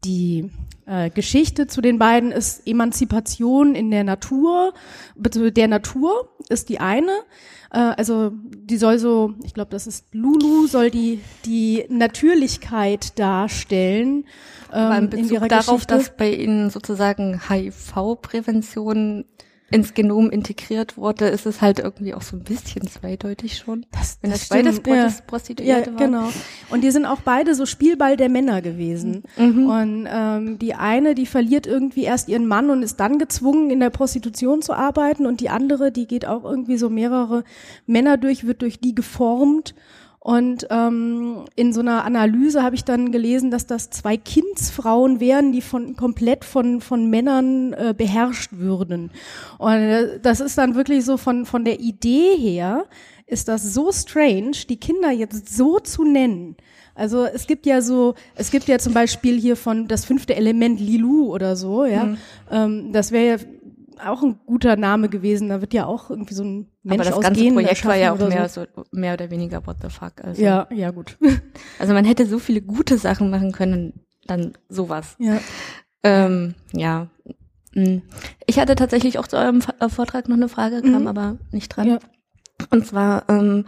die 0.04 0.50
äh, 0.86 1.10
Geschichte 1.10 1.68
zu 1.68 1.82
den 1.82 1.98
beiden 2.00 2.32
ist 2.32 2.68
Emanzipation 2.68 3.76
in 3.76 3.90
der 3.92 4.04
Natur, 4.04 4.74
der 5.16 5.68
Natur 5.68 6.30
ist 6.50 6.70
die 6.70 6.80
eine. 6.80 7.12
Äh, 7.72 7.80
also 7.98 8.32
die 8.34 8.78
soll 8.78 9.00
so, 9.00 9.34
ich 9.44 9.54
glaube, 9.54 9.72
das 9.72 9.88
ist 9.88 10.14
Lulu, 10.14 10.68
soll 10.68 10.92
die 10.92 11.22
die 11.46 11.86
Natürlichkeit 11.90 13.18
darstellen. 13.18 14.26
Ähm, 14.72 14.80
Aber 14.80 14.98
in 14.98 15.10
Bezug 15.10 15.42
in 15.42 15.48
darauf, 15.48 15.88
Geschichte. 15.88 15.96
dass 15.96 16.18
bei 16.18 16.34
ihnen 16.34 16.70
sozusagen 16.70 17.42
HIV-Prävention 17.50 19.26
ins 19.74 19.96
Genom 19.96 20.30
integriert 20.30 20.98
wurde, 20.98 21.26
ist 21.30 21.48
es 21.48 21.60
halt 21.60 21.80
irgendwie 21.80 22.14
auch 22.14 22.22
so 22.22 22.38
ein 22.38 22.44
bisschen 22.44 22.88
zweideutig 22.88 23.58
schon. 23.58 23.88
Das, 23.92 24.20
Wenn 24.22 24.30
das, 24.30 24.48
das 24.48 24.50
beides 24.50 24.78
ja. 24.86 25.24
Prostituierte 25.26 25.90
ja, 25.90 25.96
war. 25.96 26.06
genau. 26.06 26.30
Und 26.70 26.84
die 26.84 26.92
sind 26.92 27.08
auch 27.08 27.22
beide 27.22 27.56
so 27.56 27.66
Spielball 27.66 28.16
der 28.16 28.30
Männer 28.30 28.62
gewesen. 28.62 29.24
Mhm. 29.36 29.66
Und 29.68 30.08
ähm, 30.08 30.60
die 30.60 30.76
eine, 30.76 31.16
die 31.16 31.26
verliert 31.26 31.66
irgendwie 31.66 32.04
erst 32.04 32.30
ihren 32.30 32.46
Mann 32.46 32.70
und 32.70 32.84
ist 32.84 33.00
dann 33.00 33.18
gezwungen, 33.18 33.72
in 33.72 33.80
der 33.80 33.90
Prostitution 33.90 34.62
zu 34.62 34.74
arbeiten. 34.74 35.26
Und 35.26 35.42
die 35.42 35.50
andere, 35.50 35.92
die 35.92 36.06
geht 36.06 36.28
auch 36.28 36.44
irgendwie 36.44 36.78
so 36.78 36.92
mehrere 36.92 37.44
Männer 37.88 38.18
durch, 38.18 38.46
wird 38.46 38.62
durch 38.62 38.80
die 38.80 38.94
geformt 38.94 39.74
und 40.24 40.68
ähm, 40.70 41.44
in 41.58 41.74
so 41.74 41.82
einer 41.82 42.06
Analyse 42.06 42.64
habe 42.64 42.76
ich 42.76 42.86
dann 42.86 43.12
gelesen, 43.12 43.52
dass 43.52 43.68
das 43.68 43.90
zwei 43.90 44.16
Kindsfrauen 44.16 45.20
wären, 45.20 45.52
die 45.52 45.60
von 45.60 45.98
komplett 45.98 46.46
von 46.46 46.80
von 46.80 47.10
Männern 47.10 47.74
äh, 47.74 47.94
beherrscht 47.96 48.54
würden. 48.54 49.12
Und 49.58 49.74
äh, 49.74 50.22
das 50.22 50.40
ist 50.40 50.58
dann 50.58 50.76
wirklich 50.76 51.04
so 51.04 51.18
von 51.18 51.46
von 51.46 51.66
der 51.66 51.82
Idee 51.82 52.38
her 52.38 52.86
ist 53.28 53.50
das 53.50 53.74
so 53.74 53.92
strange, 53.92 54.52
die 54.70 54.80
Kinder 54.80 55.12
jetzt 55.12 55.54
so 55.54 55.80
zu 55.80 56.06
nennen. 56.06 56.56
Also 56.96 57.26
es 57.26 57.46
gibt 57.46 57.66
ja 57.66 57.82
so, 57.82 58.14
es 58.36 58.50
gibt 58.50 58.70
ja 58.70 58.80
zum 58.80 58.94
Beispiel 58.94 59.38
hier 59.38 59.58
von 59.58 59.90
das 59.90 60.06
fünfte 60.06 60.36
Element 60.36 60.80
Lilu 60.80 61.34
oder 61.34 61.58
so, 61.58 61.84
ja. 61.84 62.06
Mhm. 62.06 62.18
Ähm, 62.50 62.94
das 62.94 63.12
wäre 63.12 63.26
ja 63.26 63.46
auch 64.00 64.22
ein 64.24 64.40
guter 64.46 64.76
Name 64.76 65.10
gewesen. 65.10 65.50
Da 65.50 65.62
wird 65.62 65.74
ja 65.74 65.86
auch 65.86 66.10
irgendwie 66.10 66.34
so 66.34 66.44
ein 66.44 66.68
Mensch 66.84 67.00
Aber 67.02 67.10
das 67.10 67.20
ganze 67.22 67.52
Projekt 67.52 67.86
war 67.86 67.96
ja 67.96 68.14
auch 68.14 68.20
mehr, 68.20 68.50
so. 68.50 68.66
so. 68.76 68.84
mehr 68.92 69.14
oder 69.14 69.30
weniger 69.30 69.66
what 69.66 69.78
the 69.82 69.90
fuck. 69.90 70.24
Also. 70.24 70.42
Ja, 70.42 70.68
ja, 70.72 70.92
gut. 70.92 71.18
Also 71.80 71.94
man 71.94 72.06
hätte 72.06 72.26
so 72.26 72.40
viele 72.40 72.62
gute 72.62 72.98
Sachen 72.98 73.30
machen 73.30 73.52
können, 73.52 74.06
dann 74.26 74.54
sowas. 74.70 75.16
Ja. 75.20 75.40
Ähm, 76.04 76.56
ja. 76.72 77.08
Hm. 77.74 78.04
Ich 78.46 78.60
hatte 78.60 78.76
tatsächlich 78.76 79.18
auch 79.18 79.28
zu 79.28 79.38
eurem 79.38 79.62
äh, 79.80 79.90
Vortrag 79.90 80.30
noch 80.30 80.36
eine 80.36 80.50
Frage, 80.50 80.82
kam 80.82 81.02
mhm. 81.02 81.08
aber 81.08 81.38
nicht 81.52 81.70
dran. 81.70 81.88
Ja. 81.88 82.00
Und 82.70 82.86
zwar 82.86 83.24
ähm, 83.30 83.66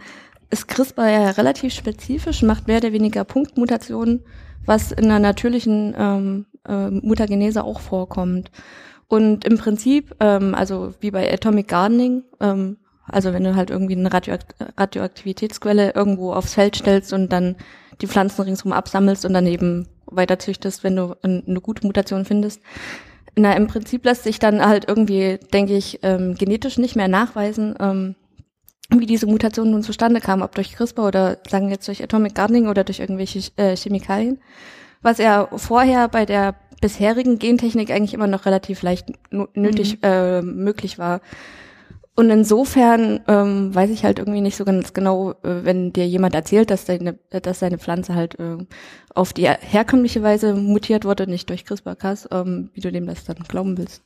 ist 0.50 0.68
CRISPR 0.68 1.08
ja 1.08 1.30
relativ 1.30 1.72
spezifisch, 1.74 2.42
macht 2.42 2.68
mehr 2.68 2.78
oder 2.78 2.92
weniger 2.92 3.24
Punktmutationen, 3.24 4.24
was 4.64 4.92
in 4.92 5.06
einer 5.06 5.18
natürlichen 5.18 5.94
ähm, 5.98 6.46
äh, 6.66 6.90
Mutagenese 6.90 7.64
auch 7.64 7.80
vorkommt. 7.80 8.50
Und 9.08 9.44
im 9.44 9.58
Prinzip, 9.58 10.14
ähm, 10.20 10.54
also 10.54 10.94
wie 11.00 11.10
bei 11.10 11.32
Atomic 11.32 11.68
Gardening, 11.68 12.24
ähm, 12.40 12.78
also 13.08 13.32
wenn 13.32 13.44
du 13.44 13.54
halt 13.54 13.70
irgendwie 13.70 13.94
eine 13.94 14.12
Radioakt 14.12 14.56
Radioaktivitätsquelle 14.76 15.92
irgendwo 15.94 16.32
aufs 16.32 16.54
Feld 16.54 16.76
stellst 16.76 17.12
und 17.12 17.30
dann 17.32 17.56
die 18.00 18.08
Pflanzen 18.08 18.42
ringsum 18.42 18.72
absammelst 18.72 19.24
und 19.24 19.32
dann 19.32 19.46
eben 19.46 19.86
weiter 20.06 20.38
züchtest, 20.38 20.84
wenn 20.84 20.96
du 20.96 21.14
eine 21.22 21.60
gute 21.60 21.86
Mutation 21.86 22.24
findest. 22.24 22.60
Na, 23.36 23.52
im 23.52 23.66
Prinzip 23.66 24.04
lässt 24.04 24.24
sich 24.24 24.38
dann 24.38 24.64
halt 24.64 24.86
irgendwie, 24.88 25.38
denke 25.52 25.76
ich, 25.76 26.00
ähm, 26.02 26.34
genetisch 26.36 26.78
nicht 26.78 26.96
mehr 26.96 27.08
nachweisen, 27.08 27.74
ähm, 27.78 28.14
wie 28.90 29.06
diese 29.06 29.26
Mutation 29.26 29.70
nun 29.70 29.82
zustande 29.82 30.20
kam, 30.20 30.42
ob 30.42 30.54
durch 30.54 30.72
CRISPR 30.74 31.06
oder 31.06 31.38
sagen 31.48 31.66
wir 31.66 31.74
jetzt 31.74 31.88
durch 31.88 32.02
Atomic 32.02 32.34
Gardening 32.34 32.68
oder 32.68 32.84
durch 32.84 33.00
irgendwelche 33.00 33.50
äh, 33.56 33.76
Chemikalien. 33.76 34.40
Was 35.02 35.18
ja 35.18 35.48
vorher 35.54 36.08
bei 36.08 36.24
der 36.24 36.54
bisherigen 36.80 37.38
Gentechnik 37.38 37.90
eigentlich 37.90 38.14
immer 38.14 38.26
noch 38.26 38.46
relativ 38.46 38.82
leicht 38.82 39.12
nötig 39.30 39.94
mhm. 39.96 40.00
äh, 40.02 40.42
möglich 40.42 40.98
war. 40.98 41.20
Und 42.18 42.30
insofern 42.30 43.20
ähm, 43.28 43.74
weiß 43.74 43.90
ich 43.90 44.04
halt 44.04 44.18
irgendwie 44.18 44.40
nicht 44.40 44.56
so 44.56 44.64
ganz 44.64 44.94
genau, 44.94 45.32
äh, 45.42 45.64
wenn 45.64 45.92
dir 45.92 46.06
jemand 46.08 46.34
erzählt, 46.34 46.70
dass 46.70 46.86
deine, 46.86 47.18
dass 47.28 47.58
deine 47.58 47.76
Pflanze 47.76 48.14
halt 48.14 48.38
äh, 48.40 48.56
auf 49.14 49.34
die 49.34 49.46
herkömmliche 49.46 50.22
Weise 50.22 50.54
mutiert 50.54 51.04
wurde, 51.04 51.26
nicht 51.26 51.50
durch 51.50 51.66
CRISPR-Cas, 51.66 52.28
ähm, 52.32 52.70
wie 52.72 52.80
du 52.80 52.90
dem 52.90 53.06
das 53.06 53.24
dann 53.24 53.36
glauben 53.46 53.76
willst. 53.76 54.02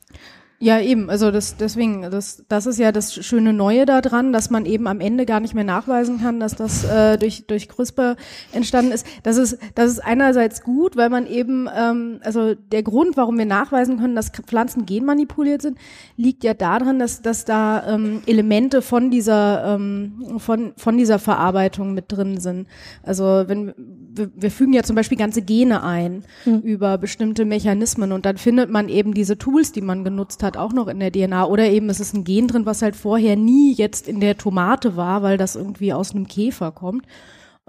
Ja, 0.63 0.79
eben. 0.79 1.09
Also 1.09 1.31
das, 1.31 1.57
deswegen, 1.57 2.03
das, 2.03 2.45
das 2.49 2.67
ist 2.67 2.79
ja 2.79 2.93
das 2.93 3.15
schöne 3.15 3.55
Neue 3.55 3.87
daran, 3.87 4.31
dass 4.31 4.51
man 4.51 4.67
eben 4.67 4.87
am 4.89 5.01
Ende 5.01 5.25
gar 5.25 5.41
nicht 5.41 5.55
mehr 5.55 5.65
nachweisen 5.65 6.21
kann, 6.21 6.39
dass 6.39 6.55
das 6.55 6.85
äh, 6.85 7.17
durch 7.17 7.47
durch 7.47 7.67
CRISPR 7.67 8.17
entstanden 8.53 8.93
ist. 8.93 9.07
Das 9.23 9.39
ist 9.39 9.57
das 9.75 9.91
ist 9.91 10.01
einerseits 10.01 10.63
gut, 10.63 10.99
weil 10.99 11.09
man 11.09 11.27
eben, 11.27 11.67
ähm, 11.75 12.21
also 12.23 12.55
der 12.55 12.83
Grund, 12.83 13.17
warum 13.17 13.39
wir 13.39 13.47
nachweisen 13.47 13.99
können, 13.99 14.15
dass 14.15 14.29
Pflanzen 14.29 14.85
genmanipuliert 14.85 15.63
sind, 15.63 15.79
liegt 16.19 16.45
ja 16.45 16.53
daran, 16.53 16.99
dass 16.99 17.23
dass 17.23 17.47
da 17.47 17.95
ähm, 17.95 18.21
Elemente 18.27 18.83
von 18.83 19.11
dieser 19.11 19.77
ähm, 19.77 20.37
von 20.37 20.75
von 20.77 20.99
dieser 20.99 21.19
Verarbeitung 21.19 21.95
mit 21.95 22.13
drin 22.13 22.39
sind. 22.39 22.69
Also 23.03 23.45
wenn 23.47 23.73
wir, 24.15 24.31
wir 24.37 24.51
fügen 24.51 24.75
ja 24.75 24.83
zum 24.83 24.95
Beispiel 24.95 25.17
ganze 25.17 25.41
Gene 25.41 25.83
ein 25.83 26.23
hm. 26.45 26.61
über 26.61 26.99
bestimmte 26.99 27.47
Mechanismen 27.47 28.13
und 28.13 28.27
dann 28.27 28.37
findet 28.37 28.69
man 28.69 28.91
eben 28.91 29.15
diese 29.15 29.39
Tools, 29.39 29.73
die 29.73 29.81
man 29.81 30.05
genutzt 30.05 30.43
hat 30.43 30.50
hat, 30.51 30.57
auch 30.57 30.73
noch 30.73 30.89
in 30.89 31.01
der 31.01 31.13
DNA. 31.13 31.47
Oder 31.47 31.71
eben 31.71 31.89
es 31.89 32.01
ist 32.01 32.15
ein 32.15 32.25
Gen 32.25 32.49
drin, 32.49 32.67
was 32.67 32.83
halt 32.83 32.97
vorher 32.97 33.37
nie 33.37 33.73
jetzt 33.73 34.09
in 34.09 34.21
der 34.21 34.37
Tomate 34.37 34.97
war, 34.97 35.23
weil 35.23 35.37
das 35.37 35.57
irgendwie 35.57 35.93
aus 35.93 36.15
einem 36.15 36.27
Käfer 36.27 36.73
kommt. 36.73 37.07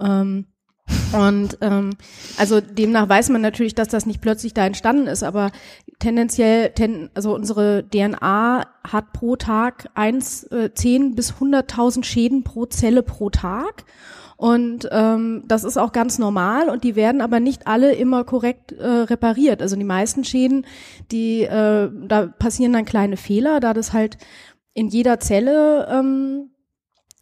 Ähm, 0.00 0.46
und 1.12 1.58
ähm, 1.60 1.90
also 2.36 2.60
demnach 2.60 3.08
weiß 3.08 3.28
man 3.30 3.40
natürlich, 3.40 3.74
dass 3.74 3.88
das 3.88 4.04
nicht 4.04 4.20
plötzlich 4.20 4.52
da 4.52 4.66
entstanden 4.66 5.06
ist, 5.06 5.22
aber 5.22 5.52
tendenziell, 6.00 6.70
ten, 6.70 7.08
also 7.14 7.34
unsere 7.34 7.84
DNA 7.88 8.66
hat 8.84 9.12
pro 9.12 9.36
Tag 9.36 9.88
eins, 9.94 10.42
äh, 10.44 10.70
10 10.74 11.14
bis 11.14 11.34
100.000 11.34 12.04
Schäden 12.04 12.42
pro 12.42 12.66
Zelle 12.66 13.02
pro 13.02 13.30
Tag. 13.30 13.84
Und 14.42 14.88
ähm, 14.90 15.44
das 15.46 15.62
ist 15.62 15.76
auch 15.76 15.92
ganz 15.92 16.18
normal 16.18 16.68
und 16.68 16.82
die 16.82 16.96
werden 16.96 17.20
aber 17.20 17.38
nicht 17.38 17.68
alle 17.68 17.94
immer 17.94 18.24
korrekt 18.24 18.72
äh, 18.72 18.84
repariert. 18.84 19.62
Also 19.62 19.76
die 19.76 19.84
meisten 19.84 20.24
Schäden, 20.24 20.66
die 21.12 21.42
äh, 21.42 21.88
da 22.08 22.26
passieren 22.26 22.72
dann 22.72 22.84
kleine 22.84 23.16
Fehler, 23.16 23.60
da 23.60 23.72
das 23.72 23.92
halt 23.92 24.18
in 24.74 24.88
jeder 24.88 25.20
Zelle 25.20 25.86
ähm, 25.88 26.50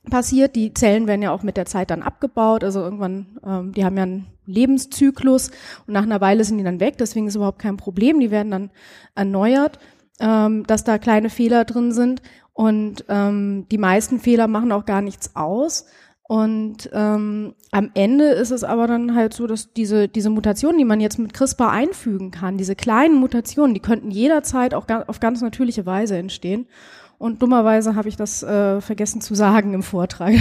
passiert. 0.09 0.57
Die 0.57 0.73
Zellen 0.73 1.07
werden 1.07 1.21
ja 1.21 1.31
auch 1.31 1.43
mit 1.43 1.59
der 1.59 1.67
Zeit 1.67 1.91
dann 1.91 2.01
abgebaut. 2.01 2.65
Also 2.65 2.81
irgendwann, 2.81 3.39
ähm, 3.45 3.73
die 3.73 3.85
haben 3.85 3.99
ja 3.99 4.05
einen 4.05 4.27
Lebenszyklus 4.47 5.51
und 5.87 5.93
nach 5.93 6.05
einer 6.05 6.23
Weile 6.23 6.43
sind 6.45 6.57
die 6.57 6.65
dann 6.65 6.81
weg. 6.81 6.97
Deswegen 6.97 7.27
ist 7.27 7.37
überhaupt 7.37 7.59
kein 7.59 7.77
Problem. 7.77 8.19
Die 8.19 8.31
werden 8.31 8.51
dann 8.51 8.71
erneuert, 9.15 9.79
ähm, 10.21 10.67
dass 10.67 10.85
da 10.85 10.97
kleine 10.97 11.29
Fehler 11.29 11.67
drin 11.67 11.93
sind. 11.93 12.23
Und 12.55 13.05
ähm, 13.11 13.67
die 13.71 13.77
meisten 13.77 14.21
Fehler 14.21 14.47
machen 14.47 14.73
auch 14.73 14.87
gar 14.87 15.03
nichts 15.03 15.37
aus. 15.37 15.85
Und 16.31 16.89
ähm, 16.93 17.57
am 17.73 17.91
Ende 17.95 18.27
ist 18.27 18.53
es 18.53 18.63
aber 18.63 18.87
dann 18.87 19.17
halt 19.17 19.35
so, 19.35 19.49
dass 19.49 19.73
diese, 19.73 20.07
diese 20.07 20.31
Mutationen, 20.31 20.79
die 20.79 20.85
man 20.85 21.01
jetzt 21.01 21.19
mit 21.19 21.35
CRISPR 21.35 21.73
einfügen 21.73 22.31
kann, 22.31 22.57
diese 22.57 22.77
kleinen 22.77 23.17
Mutationen, 23.17 23.75
die 23.75 23.81
könnten 23.81 24.13
jederzeit 24.13 24.73
auch 24.73 24.87
ga 24.87 25.03
auf 25.09 25.19
ganz 25.19 25.43
natürliche 25.43 25.87
Weise 25.87 26.17
entstehen. 26.17 26.69
Und 27.19 27.43
dummerweise 27.43 27.97
habe 27.97 28.09
ich 28.09 28.15
das 28.15 28.45
äh, 28.45 28.81
vergessen 28.81 29.21
zu 29.21 29.35
sagen 29.35 29.75
im 29.75 29.83
Vortrag. 29.83 30.35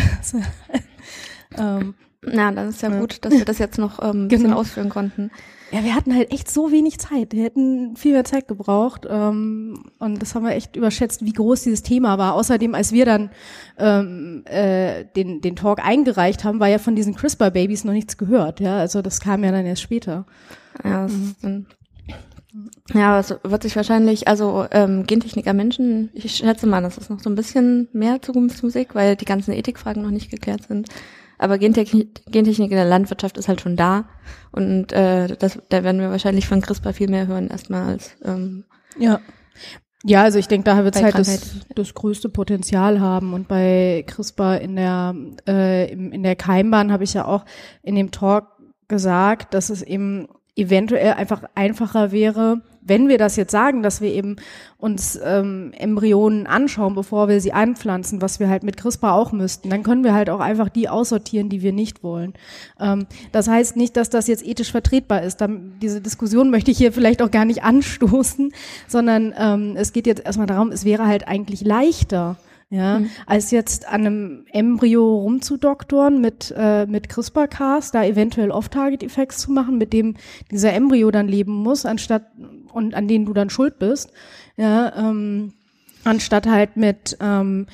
ähm, 1.58 1.96
Na, 2.22 2.52
dann 2.52 2.70
ist 2.70 2.82
ja, 2.82 2.90
ja, 2.90 3.00
gut, 3.00 3.24
dass 3.24 3.34
wir 3.34 3.46
das 3.46 3.60
jetzt 3.60 3.78
noch 3.78 4.00
ähm, 4.02 4.26
ein 4.26 4.28
bisschen 4.28 4.48
genau. 4.48 4.60
ausführen 4.60 4.90
konnten. 4.90 5.32
Ja, 5.72 5.84
wir 5.84 5.96
hatten 5.96 6.16
halt 6.16 6.32
echt 6.32 6.50
so 6.52 6.72
wenig 6.72 6.98
Zeit. 6.98 7.34
Wir 7.34 7.44
hätten 7.44 7.96
viel 7.96 8.14
mehr 8.14 8.26
Zeit 8.26 8.48
gebraucht. 8.48 9.06
Ähm, 9.10 9.86
und 10.00 10.22
das 10.22 10.36
haben 10.36 10.44
wir 10.44 10.52
echt 10.52 10.76
überschätzt, 10.76 11.24
wie 11.24 11.32
groß 11.32 11.64
dieses 11.64 11.84
Thema 11.84 12.18
war. 12.18 12.34
Außerdem, 12.34 12.76
als 12.76 12.92
wir 12.92 13.06
dann 13.06 13.30
ähm, 13.78 14.44
äh, 14.46 15.06
den, 15.16 15.42
den 15.42 15.56
Talk 15.56 15.80
eingereicht 15.86 16.44
haben, 16.44 16.60
war 16.60 16.68
ja 16.68 16.80
von 16.80 16.96
diesen 16.96 17.16
CRISPR-Babys 17.16 17.84
noch 17.84 17.94
nichts 17.94 18.18
gehört. 18.18 18.60
Ja, 18.60 18.80
also 18.80 19.02
das 19.02 19.22
kam 19.22 19.44
ja 19.44 19.52
dann 19.52 19.66
erst 19.66 19.84
später. 19.84 20.26
Ja, 20.84 21.08
mhm. 21.42 21.68
ja, 22.94 23.20
es 23.20 23.34
wird 23.44 23.64
sich 23.64 23.76
wahrscheinlich, 23.76 24.28
also 24.28 24.66
ähm, 24.72 25.06
Gentechniker 25.06 25.54
Menschen, 25.54 26.10
ich 26.14 26.36
schätze 26.36 26.68
mal, 26.68 26.82
das 26.82 26.98
ist 26.98 27.10
noch 27.10 27.20
so 27.20 27.30
ein 27.30 27.36
bisschen 27.36 27.90
mehr 27.92 28.22
Zukunftsmusik, 28.22 28.96
weil 28.96 29.16
die 29.16 29.26
ganzen 29.26 29.54
Ethikfragen 29.54 30.02
noch 30.04 30.12
nicht 30.12 30.32
geklärt 30.32 30.64
sind. 30.68 30.90
Aber 31.40 31.58
Gentechnik, 31.58 32.22
Gentechnik 32.28 32.70
in 32.70 32.78
der 32.78 32.86
Landwirtschaft 32.86 33.38
ist 33.38 33.48
halt 33.48 33.62
schon 33.62 33.76
da. 33.76 34.06
Und 34.52 34.92
äh, 34.92 35.36
das, 35.36 35.60
da 35.70 35.84
werden 35.84 36.02
wir 36.02 36.12
wahrscheinlich 36.12 36.48
von 36.48 36.62
CRISPR 36.62 36.94
viel 36.94 37.10
mehr 37.10 37.28
hören 37.28 37.48
erstmal 37.48 37.90
als 37.90 38.12
ähm, 38.24 38.66
ja. 38.98 39.20
Ja, 40.06 40.24
also 40.24 40.40
ich 40.40 40.48
denke, 40.48 40.64
da 40.64 40.84
wird 40.84 40.96
es 40.96 41.04
halt 41.04 41.18
das, 41.18 41.56
das 41.76 41.94
größte 41.94 42.30
Potenzial 42.30 43.02
haben. 43.02 43.34
Und 43.34 43.48
bei 43.48 44.06
CRISPR 44.08 44.62
in 44.62 44.76
der, 44.76 45.16
äh, 45.48 45.92
in 45.92 46.24
der 46.24 46.36
Keimbahn 46.36 46.92
habe 46.92 47.04
ich 47.04 47.14
ja 47.14 47.26
auch 47.26 47.44
in 47.84 47.96
dem 47.96 48.12
Talk 48.12 48.48
gesagt, 48.88 49.54
dass 49.54 49.70
es 49.70 49.82
eben 49.82 50.28
eventuell 50.56 51.14
einfach 51.14 51.44
einfacher 51.56 52.12
wäre, 52.12 52.62
wenn 52.82 53.08
wir 53.08 53.18
das 53.18 53.36
jetzt 53.36 53.52
sagen, 53.52 53.84
dass 53.84 54.02
wir 54.02 54.12
eben 54.12 54.38
uns 54.78 55.20
ähm, 55.24 55.74
Embryonen 55.78 56.48
anschauen, 56.48 56.96
bevor 56.96 57.28
wir 57.28 57.42
sie 57.42 57.52
einpflanzen, 57.52 58.22
was 58.22 58.40
wir 58.40 58.50
halt 58.50 58.64
mit 58.64 58.78
CRISPR 58.78 59.14
auch 59.14 59.32
müssten, 59.32 59.70
dann 59.70 59.84
können 59.84 60.04
wir 60.04 60.14
halt 60.14 60.30
auch 60.30 60.40
einfach 60.40 60.70
die 60.70 60.88
aussortieren, 60.90 61.50
die 61.50 61.62
wir 61.62 61.74
nicht 61.74 62.04
wollen. 62.04 62.34
Ähm, 62.80 63.06
das 63.32 63.48
heißt 63.48 63.76
nicht, 63.76 63.98
dass 63.98 64.10
das 64.10 64.28
jetzt 64.28 64.46
ethisch 64.46 64.72
vertretbar 64.72 65.24
ist. 65.24 65.42
Dann, 65.42 65.74
diese 65.82 66.02
Diskussion 66.02 66.50
möchte 66.50 66.72
ich 66.72 66.78
hier 66.78 66.94
vielleicht 66.94 67.22
auch 67.22 67.32
gar 67.32 67.46
nicht 67.46 67.64
anstoßen, 67.64 68.54
sondern 68.88 69.34
ähm, 69.38 69.76
es 69.76 69.94
geht 69.94 70.08
jetzt 70.08 70.26
erstmal 70.26 70.48
darum, 70.48 70.72
es 70.72 70.86
wäre 70.86 71.06
halt 71.06 71.28
eigentlich 71.28 71.62
leichter, 71.62 72.38
ja, 72.70 73.00
mhm. 73.00 73.10
als 73.26 73.52
jetzt 73.52 73.88
an 73.88 74.06
einem 74.06 74.46
Embryo 74.52 75.18
rumzudoktoren 75.20 76.22
mit, 76.22 76.54
äh, 76.56 76.86
mit 76.86 77.10
CRISPR-Cas, 77.10 77.92
da 77.92 78.04
eventuell 78.04 78.52
Off-Target-Effekts 78.52 79.40
zu 79.40 79.52
machen, 79.52 79.78
mit 79.78 79.92
dem 79.92 80.16
dieser 80.52 80.74
Embryo 80.74 81.10
dann 81.10 81.28
leben 81.28 81.54
muss, 81.54 81.86
anstatt 81.86 82.24
und 82.72 82.94
an 82.94 83.08
denen 83.08 83.26
du 83.26 83.34
dann 83.34 83.50
schuld 83.50 83.80
bist, 83.80 84.12
ja, 84.56 84.96
ähm, 84.96 85.54
anstatt 86.04 86.48
halt 86.48 86.78
mit 86.78 87.18
ähm, 87.20 87.66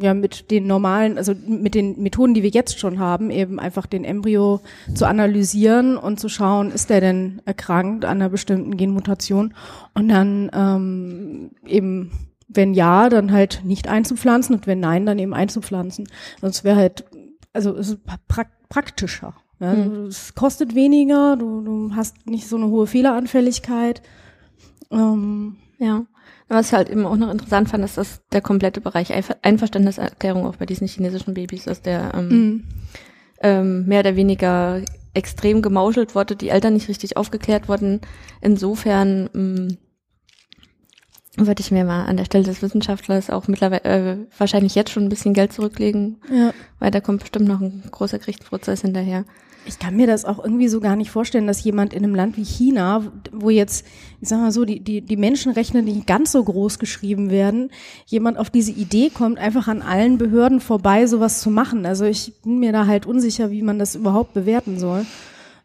ja 0.00 0.14
mit 0.14 0.50
den 0.50 0.66
normalen, 0.66 1.18
also 1.18 1.34
mit 1.46 1.74
den 1.74 2.00
Methoden, 2.02 2.32
die 2.32 2.42
wir 2.42 2.50
jetzt 2.50 2.78
schon 2.78 2.98
haben, 2.98 3.30
eben 3.30 3.60
einfach 3.60 3.86
den 3.86 4.04
Embryo 4.04 4.60
zu 4.94 5.06
analysieren 5.06 5.98
und 5.98 6.18
zu 6.18 6.30
schauen, 6.30 6.70
ist 6.70 6.88
der 6.88 7.00
denn 7.00 7.42
erkrankt 7.44 8.06
an 8.06 8.22
einer 8.22 8.30
bestimmten 8.30 8.76
Genmutation 8.76 9.52
und 9.94 10.08
dann 10.08 10.50
ähm, 10.54 11.50
eben 11.66 12.10
wenn 12.54 12.74
ja, 12.74 13.08
dann 13.08 13.32
halt 13.32 13.62
nicht 13.64 13.88
einzupflanzen 13.88 14.56
und 14.56 14.66
wenn 14.66 14.80
nein, 14.80 15.06
dann 15.06 15.18
eben 15.18 15.34
einzupflanzen. 15.34 16.08
Sonst 16.40 16.64
wäre 16.64 16.76
halt, 16.76 17.04
also 17.52 17.76
es 17.76 17.90
ist 17.90 18.04
pra 18.04 18.44
praktischer. 18.68 19.34
Ja? 19.60 19.74
Mhm. 19.74 20.06
Es 20.06 20.34
kostet 20.34 20.74
weniger, 20.74 21.36
du, 21.36 21.60
du 21.62 21.94
hast 21.94 22.26
nicht 22.26 22.48
so 22.48 22.56
eine 22.56 22.68
hohe 22.68 22.86
Fehleranfälligkeit. 22.86 24.02
Ähm, 24.90 25.56
ja. 25.78 26.06
Was 26.48 26.68
ich 26.68 26.72
halt 26.74 26.90
eben 26.90 27.06
auch 27.06 27.16
noch 27.16 27.30
interessant 27.30 27.68
fand, 27.68 27.84
ist, 27.84 27.96
dass 27.96 28.20
der 28.32 28.42
komplette 28.42 28.80
Bereich 28.80 29.12
Einverständniserklärung 29.42 30.46
auch 30.46 30.56
bei 30.56 30.66
diesen 30.66 30.86
chinesischen 30.86 31.34
Babys, 31.34 31.64
dass 31.64 31.80
der 31.80 32.12
ähm, 32.14 32.28
mhm. 32.28 32.64
ähm, 33.40 33.86
mehr 33.86 34.00
oder 34.00 34.16
weniger 34.16 34.82
extrem 35.14 35.62
gemauschelt 35.62 36.14
wurde, 36.14 36.36
die 36.36 36.48
Eltern 36.48 36.74
nicht 36.74 36.88
richtig 36.88 37.16
aufgeklärt 37.16 37.68
wurden. 37.68 38.00
Insofern 38.40 39.30
ähm, 39.34 39.78
würde 41.36 41.60
ich 41.60 41.70
mir 41.70 41.84
mal 41.84 42.04
an 42.04 42.16
der 42.16 42.26
Stelle 42.26 42.44
des 42.44 42.62
Wissenschaftlers 42.62 43.30
auch 43.30 43.48
mittlerweile 43.48 43.82
äh, 43.84 44.16
wahrscheinlich 44.36 44.74
jetzt 44.74 44.90
schon 44.90 45.04
ein 45.04 45.08
bisschen 45.08 45.32
Geld 45.34 45.52
zurücklegen, 45.52 46.18
ja. 46.30 46.52
weil 46.78 46.90
da 46.90 47.00
kommt 47.00 47.20
bestimmt 47.20 47.48
noch 47.48 47.60
ein 47.60 47.82
großer 47.90 48.18
Gerichtsprozess 48.18 48.82
hinterher. 48.82 49.24
Ich 49.64 49.78
kann 49.78 49.94
mir 49.94 50.08
das 50.08 50.24
auch 50.24 50.42
irgendwie 50.42 50.66
so 50.66 50.80
gar 50.80 50.96
nicht 50.96 51.12
vorstellen, 51.12 51.46
dass 51.46 51.62
jemand 51.62 51.94
in 51.94 52.02
einem 52.02 52.16
Land 52.16 52.36
wie 52.36 52.44
China, 52.44 53.12
wo 53.30 53.48
jetzt, 53.48 53.86
ich 54.20 54.28
sag 54.28 54.40
mal 54.40 54.50
so, 54.50 54.64
die, 54.64 54.80
die, 54.80 55.02
die 55.02 55.16
Menschenrechte 55.16 55.82
nicht 55.82 56.06
ganz 56.06 56.32
so 56.32 56.42
groß 56.42 56.80
geschrieben 56.80 57.30
werden, 57.30 57.70
jemand 58.06 58.38
auf 58.38 58.50
diese 58.50 58.72
Idee 58.72 59.08
kommt, 59.10 59.38
einfach 59.38 59.68
an 59.68 59.80
allen 59.80 60.18
Behörden 60.18 60.60
vorbei 60.60 61.06
sowas 61.06 61.40
zu 61.40 61.50
machen. 61.50 61.86
Also 61.86 62.04
ich 62.04 62.32
bin 62.42 62.58
mir 62.58 62.72
da 62.72 62.86
halt 62.86 63.06
unsicher, 63.06 63.52
wie 63.52 63.62
man 63.62 63.78
das 63.78 63.94
überhaupt 63.94 64.34
bewerten 64.34 64.80
soll. 64.80 65.06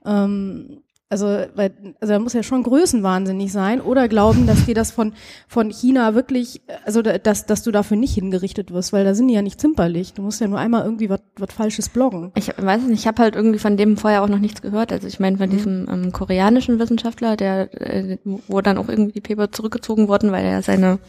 Ähm, 0.06 0.84
also, 1.10 1.26
weil, 1.56 1.72
also 2.02 2.14
da 2.14 2.20
muss 2.20 2.34
ja 2.34 2.44
schon 2.44 2.64
größenwahnsinnig 2.64 3.52
sein 3.52 3.80
oder 3.80 4.10
glauben, 4.10 4.46
dass 4.46 4.66
dir 4.66 4.76
das 4.76 4.92
von, 4.92 5.14
von 5.48 5.70
China 5.70 6.16
wirklich, 6.16 6.62
also 6.86 7.02
dass, 7.02 7.46
dass 7.46 7.64
du 7.64 7.72
dafür 7.72 7.96
nicht 7.96 8.14
hingerichtet 8.16 8.72
wirst, 8.72 8.92
weil 8.92 9.06
da 9.06 9.16
sind 9.16 9.30
die 9.30 9.34
ja 9.34 9.42
nicht 9.42 9.62
zimperlich. 9.62 10.14
Du 10.14 10.22
musst 10.22 10.42
ja 10.42 10.48
nur 10.48 10.60
einmal 10.60 10.84
irgendwie 10.84 11.10
was 11.10 11.22
was 11.38 11.54
Falsches 11.54 11.90
bloggen. 11.90 12.32
Ich 12.36 12.52
weiß 12.58 12.82
nicht, 12.84 13.00
ich 13.00 13.08
habe 13.08 13.22
halt 13.22 13.36
irgendwie 13.36 13.60
von 13.60 13.78
dem 13.78 13.98
vorher 13.98 14.24
auch 14.24 14.28
noch 14.28 14.40
nichts 14.40 14.62
gehört. 14.62 14.92
Also 14.92 15.08
ich 15.08 15.20
meine 15.20 15.38
von 15.38 15.48
mhm. 15.50 15.52
diesem 15.52 15.88
ähm, 15.90 16.12
koreanischen 16.12 16.80
Wissenschaftler, 16.80 17.38
der, 17.38 17.70
äh, 17.80 18.18
wo 18.48 18.62
dann 18.62 18.78
auch 18.78 18.90
irgendwie 18.90 19.14
die 19.14 19.22
Paper 19.22 19.52
zurückgezogen 19.52 20.08
wurden, 20.08 20.32
weil 20.32 20.46
er 20.46 20.62
seine 20.62 21.00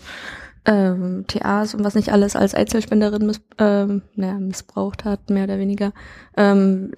ähm, 0.64 1.24
TAs 1.26 1.74
und 1.74 1.84
was 1.84 1.94
nicht 1.94 2.12
alles 2.12 2.36
als 2.36 2.54
Einzelspenderin 2.54 3.26
miss, 3.26 3.40
ähm, 3.58 4.02
naja, 4.14 4.34
missbraucht 4.34 5.04
hat, 5.04 5.30
mehr 5.30 5.44
oder 5.44 5.58
weniger. 5.58 5.92
Ähm, 6.36 6.92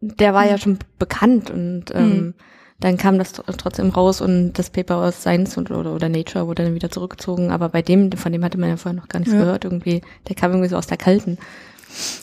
der 0.00 0.34
war 0.34 0.46
ja 0.46 0.54
mhm. 0.54 0.58
schon 0.58 0.78
bekannt 0.98 1.50
und 1.50 1.84
ähm, 1.94 2.08
mhm. 2.08 2.34
dann 2.80 2.96
kam 2.96 3.18
das 3.18 3.32
trotzdem 3.32 3.90
raus 3.90 4.20
und 4.20 4.54
das 4.54 4.70
Paper 4.70 4.96
aus 4.96 5.20
Science 5.20 5.56
und, 5.56 5.70
oder, 5.70 5.94
oder 5.94 6.08
Nature 6.08 6.46
wurde 6.46 6.64
dann 6.64 6.74
wieder 6.74 6.90
zurückgezogen. 6.90 7.50
Aber 7.50 7.68
bei 7.68 7.82
dem, 7.82 8.12
von 8.12 8.32
dem 8.32 8.44
hatte 8.44 8.58
man 8.58 8.70
ja 8.70 8.76
vorher 8.76 9.00
noch 9.00 9.08
gar 9.08 9.18
nichts 9.18 9.34
ja. 9.34 9.40
gehört. 9.40 9.64
Irgendwie, 9.64 10.02
der 10.28 10.36
kam 10.36 10.52
irgendwie 10.52 10.68
so 10.68 10.76
aus 10.76 10.86
der 10.86 10.98
Kalten. 10.98 11.38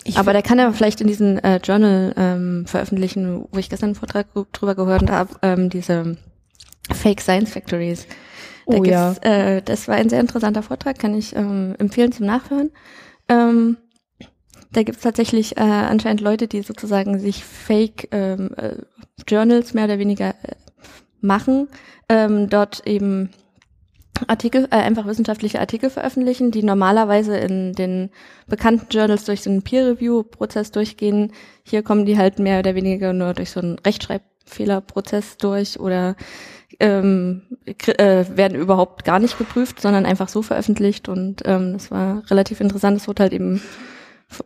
Ich 0.04 0.18
aber 0.18 0.34
der 0.34 0.42
kann 0.42 0.60
ja 0.60 0.72
vielleicht 0.72 1.02
in 1.02 1.08
diesen 1.08 1.40
äh, 1.40 1.60
Journal 1.64 2.14
ähm, 2.18 2.66
veröffentlichen, 2.68 3.46
wo 3.52 3.58
ich 3.58 3.70
gestern 3.70 3.90
einen 3.90 3.96
Vortrag 3.96 4.28
drüber 4.52 4.76
gehört 4.76 5.10
habe, 5.10 5.36
ähm, 5.42 5.70
diese 5.70 6.18
Fake 6.92 7.22
Science 7.22 7.52
Factories. 7.52 8.08
Da 8.68 8.78
oh 8.78 8.84
ja. 8.84 9.14
Äh, 9.22 9.62
das 9.62 9.88
war 9.88 9.96
ein 9.96 10.10
sehr 10.10 10.20
interessanter 10.20 10.64
Vortrag, 10.64 11.00
kann 11.00 11.16
ich 11.16 11.36
ähm, 11.36 11.76
empfehlen 11.80 12.12
zum 12.12 12.26
Nachhören. 12.26 12.72
Ähm, 13.30 13.78
da 14.74 14.84
gibt 14.84 14.98
es 14.98 15.04
tatsächlich 15.04 15.58
äh, 15.58 15.62
anscheinend 15.62 16.22
Leute, 16.22 16.48
die 16.48 16.62
sozusagen 16.62 17.20
sich 17.20 17.44
Fake 17.44 18.10
ähm, 18.12 18.52
äh, 18.58 18.76
Journals 19.28 19.74
mehr 19.74 19.86
oder 19.86 20.00
weniger 20.00 20.30
äh, 20.30 20.56
machen, 21.22 21.68
ähm, 22.10 22.50
dort 22.50 22.86
eben 22.86 23.30
Artikel, 24.28 24.66
äh, 24.66 24.76
einfach 24.76 25.06
wissenschaftliche 25.06 25.60
Artikel 25.60 25.90
veröffentlichen, 25.90 26.52
die 26.52 26.64
normalerweise 26.64 27.38
in 27.38 27.74
den 27.74 28.10
bekannten 28.48 28.88
Journals 28.90 29.26
durch 29.26 29.42
so 29.42 29.50
einen 29.50 29.64
Peer-Review-Prozess 29.64 30.72
durchgehen. 30.72 31.32
Hier 31.64 31.84
kommen 31.84 32.06
die 32.06 32.18
halt 32.18 32.40
mehr 32.40 32.60
oder 32.60 32.76
weniger 32.76 33.14
nur 33.14 33.34
durch 33.34 33.52
so 33.52 33.60
einen 33.60 33.80
Rechtschreibfehlerprozess 33.80 35.38
durch 35.38 35.80
oder 35.80 36.16
ähm, 36.80 37.44
äh, 37.66 38.26
werden 38.36 38.58
überhaupt 38.58 39.04
gar 39.04 39.20
nicht 39.20 39.38
geprüft, 39.38 39.82
sondern 39.82 40.06
einfach 40.06 40.30
so 40.30 40.42
veröffentlicht. 40.42 41.10
Und 41.10 41.42
ähm, 41.46 41.74
das 41.74 41.92
war 41.92 42.24
relativ 42.30 42.62
interessant. 42.62 42.98
Es 42.98 43.08
wurde 43.08 43.24
halt 43.24 43.34
eben 43.34 43.62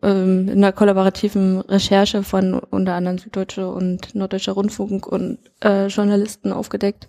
ähm, 0.04 0.50
in 0.50 0.58
einer 0.58 0.72
kollaborativen 0.72 1.62
Recherche 1.62 2.24
von 2.24 2.56
unter 2.56 2.94
anderem 2.94 3.18
Süddeutsche 3.18 3.70
und 3.70 4.16
Norddeutscher 4.16 4.54
Rundfunk 4.54 5.08
und 5.08 5.40
äh, 5.64 5.88
Journalisten 5.88 6.52
aufgedeckt. 6.52 7.08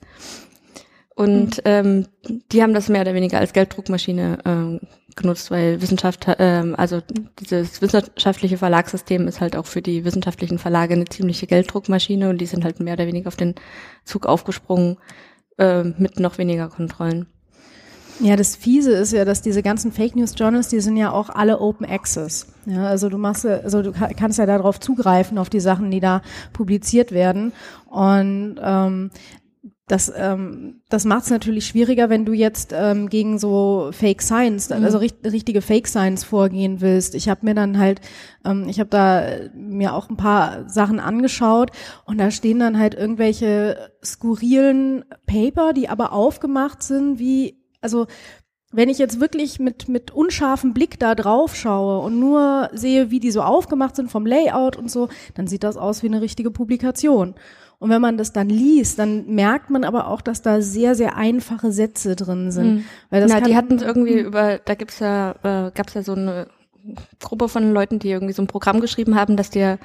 Und 1.15 1.57
mhm. 1.57 1.63
ähm, 1.65 2.07
die 2.53 2.63
haben 2.63 2.75
das 2.75 2.89
mehr 2.89 3.01
oder 3.01 3.15
weniger 3.15 3.39
als 3.39 3.53
Gelddruckmaschine 3.53 4.39
ähm, 4.45 4.81
genutzt, 5.17 5.51
weil 5.51 5.83
Wissenschaft, 5.83 6.27
ähm, 6.39 6.77
also 6.79 7.03
dieses 7.41 7.83
wissenschaftliche 7.83 8.57
Verlagssystem 8.57 9.27
ist 9.27 9.41
halt 9.41 9.57
auch 9.57 9.67
für 9.67 9.83
die 9.83 10.05
wissenschaftlichen 10.05 10.59
Verlage 10.59 10.95
eine 10.95 11.07
ziemliche 11.07 11.49
Gelddruckmaschine 11.49 12.31
und 12.31 12.39
die 12.39 12.47
sind 12.47 12.65
halt 12.65 12.79
mehr 12.79 12.95
oder 12.95 13.09
weniger 13.09 13.27
auf 13.27 13.37
den 13.37 13.57
Zug 14.05 14.27
aufgesprungen 14.27 14.97
äh, 15.59 15.83
mit 15.83 16.21
noch 16.21 16.39
weniger 16.39 16.69
Kontrollen. 16.69 17.27
Ja, 18.21 18.37
das 18.37 18.57
Fiese 18.57 18.93
ist 18.93 19.13
ja, 19.13 19.25
dass 19.25 19.43
diese 19.43 19.63
ganzen 19.63 19.93
Fake 19.93 20.17
News 20.17 20.35
Journals, 20.37 20.69
die 20.69 20.81
sind 20.81 20.97
ja 20.97 21.13
auch 21.13 21.29
alle 21.29 21.61
Open 21.61 21.87
Access. 21.87 22.47
Ja, 22.67 22.87
also 22.87 23.09
du 23.09 23.19
machst, 23.19 23.47
also 23.47 23.83
du 23.83 23.93
kannst 23.93 24.39
ja 24.39 24.47
darauf 24.47 24.81
zugreifen 24.81 25.39
auf 25.39 25.51
die 25.51 25.61
Sachen, 25.61 25.91
die 25.91 26.01
da 26.01 26.23
publiziert 26.53 27.13
werden. 27.13 27.53
Und 27.87 28.57
ähm, 28.61 29.11
das, 29.89 30.13
ähm, 30.15 30.83
das 30.91 31.05
macht 31.07 31.25
es 31.25 31.31
natürlich 31.31 31.67
schwieriger, 31.67 32.11
wenn 32.11 32.27
du 32.27 32.33
jetzt 32.33 32.75
ähm, 32.77 33.09
gegen 33.09 33.39
so 33.39 33.89
Fake 33.93 34.21
Science, 34.21 34.69
mhm. 34.69 34.85
also 34.85 34.99
richt, 34.99 35.25
richtige 35.25 35.63
Fake 35.63 35.89
Science 35.89 36.25
vorgehen 36.25 36.81
willst. 36.81 37.15
Ich 37.15 37.29
habe 37.29 37.47
mir 37.47 37.55
dann 37.55 37.79
halt, 37.79 38.01
ähm, 38.45 38.67
ich 38.69 38.81
habe 38.81 38.91
da 38.91 39.23
mir 39.55 39.95
auch 39.95 40.11
ein 40.11 40.17
paar 40.17 40.69
Sachen 40.69 41.01
angeschaut 41.01 41.71
und 42.05 42.19
da 42.19 42.31
stehen 42.31 42.59
dann 42.59 42.79
halt 42.79 42.95
irgendwelche 42.95 43.91
skurrilen 44.05 45.05
Paper, 45.27 45.73
die 45.73 45.89
aber 45.89 46.13
aufgemacht 46.13 46.83
sind 46.83 47.19
wie 47.19 47.58
also 47.81 48.07
wenn 48.71 48.91
ich 48.91 48.99
jetzt 48.99 49.19
wirklich 49.19 49.59
mit, 49.59 49.89
mit 49.89 50.11
unscharfem 50.11 50.75
Blick 50.75 50.99
da 50.99 51.15
drauf 51.15 51.57
schaue 51.57 52.01
und 52.01 52.21
nur 52.21 52.69
sehe, 52.73 53.11
wie 53.11 53.21
die 53.21 53.31
so 53.31 53.41
aufgemacht 53.41 53.97
sind 53.97 54.11
vom 54.11 54.27
Layout 54.27 54.77
und 54.77 54.91
so, 54.91 55.09
dann 55.35 55.47
sieht 55.47 55.65
das 55.65 55.79
aus 55.79 56.03
wie 56.03 56.09
eine 56.09 56.21
richtige 56.21 56.51
Publikation. 56.51 57.35
Und 57.79 57.91
wenn 57.91 58.03
man 58.03 58.19
das 58.19 58.33
dann 58.33 58.49
liest, 58.49 58.99
dann 58.99 59.27
merkt 59.27 59.71
man 59.71 59.85
aber 59.85 60.09
auch, 60.09 60.21
dass 60.21 60.43
da 60.43 60.61
sehr, 60.61 60.95
sehr 60.95 61.17
einfache 61.17 61.73
Sätze 61.73 62.17
drin 62.17 62.51
sind. 62.51 62.75
Mhm. 62.75 62.85
Weil 63.09 63.23
das 63.23 63.33
Na, 63.33 63.41
die 63.41 63.57
hatten 63.57 63.79
irgendwie 63.79 64.19
über, 64.19 64.59
da 64.59 64.75
gibt's 64.75 64.99
ja, 64.99 65.31
äh, 65.43 65.71
gab's 65.73 65.95
ja 65.95 66.03
so 66.03 66.13
eine 66.13 66.49
Gruppe 67.21 67.49
von 67.49 67.73
Leuten, 67.73 68.01
die 68.01 68.11
irgendwie 68.11 68.35
so 68.35 68.43
ein 68.43 68.49
Programm 68.49 68.81
geschrieben 68.81 69.15
haben, 69.15 69.37
dass 69.37 69.51
dir 69.51 69.79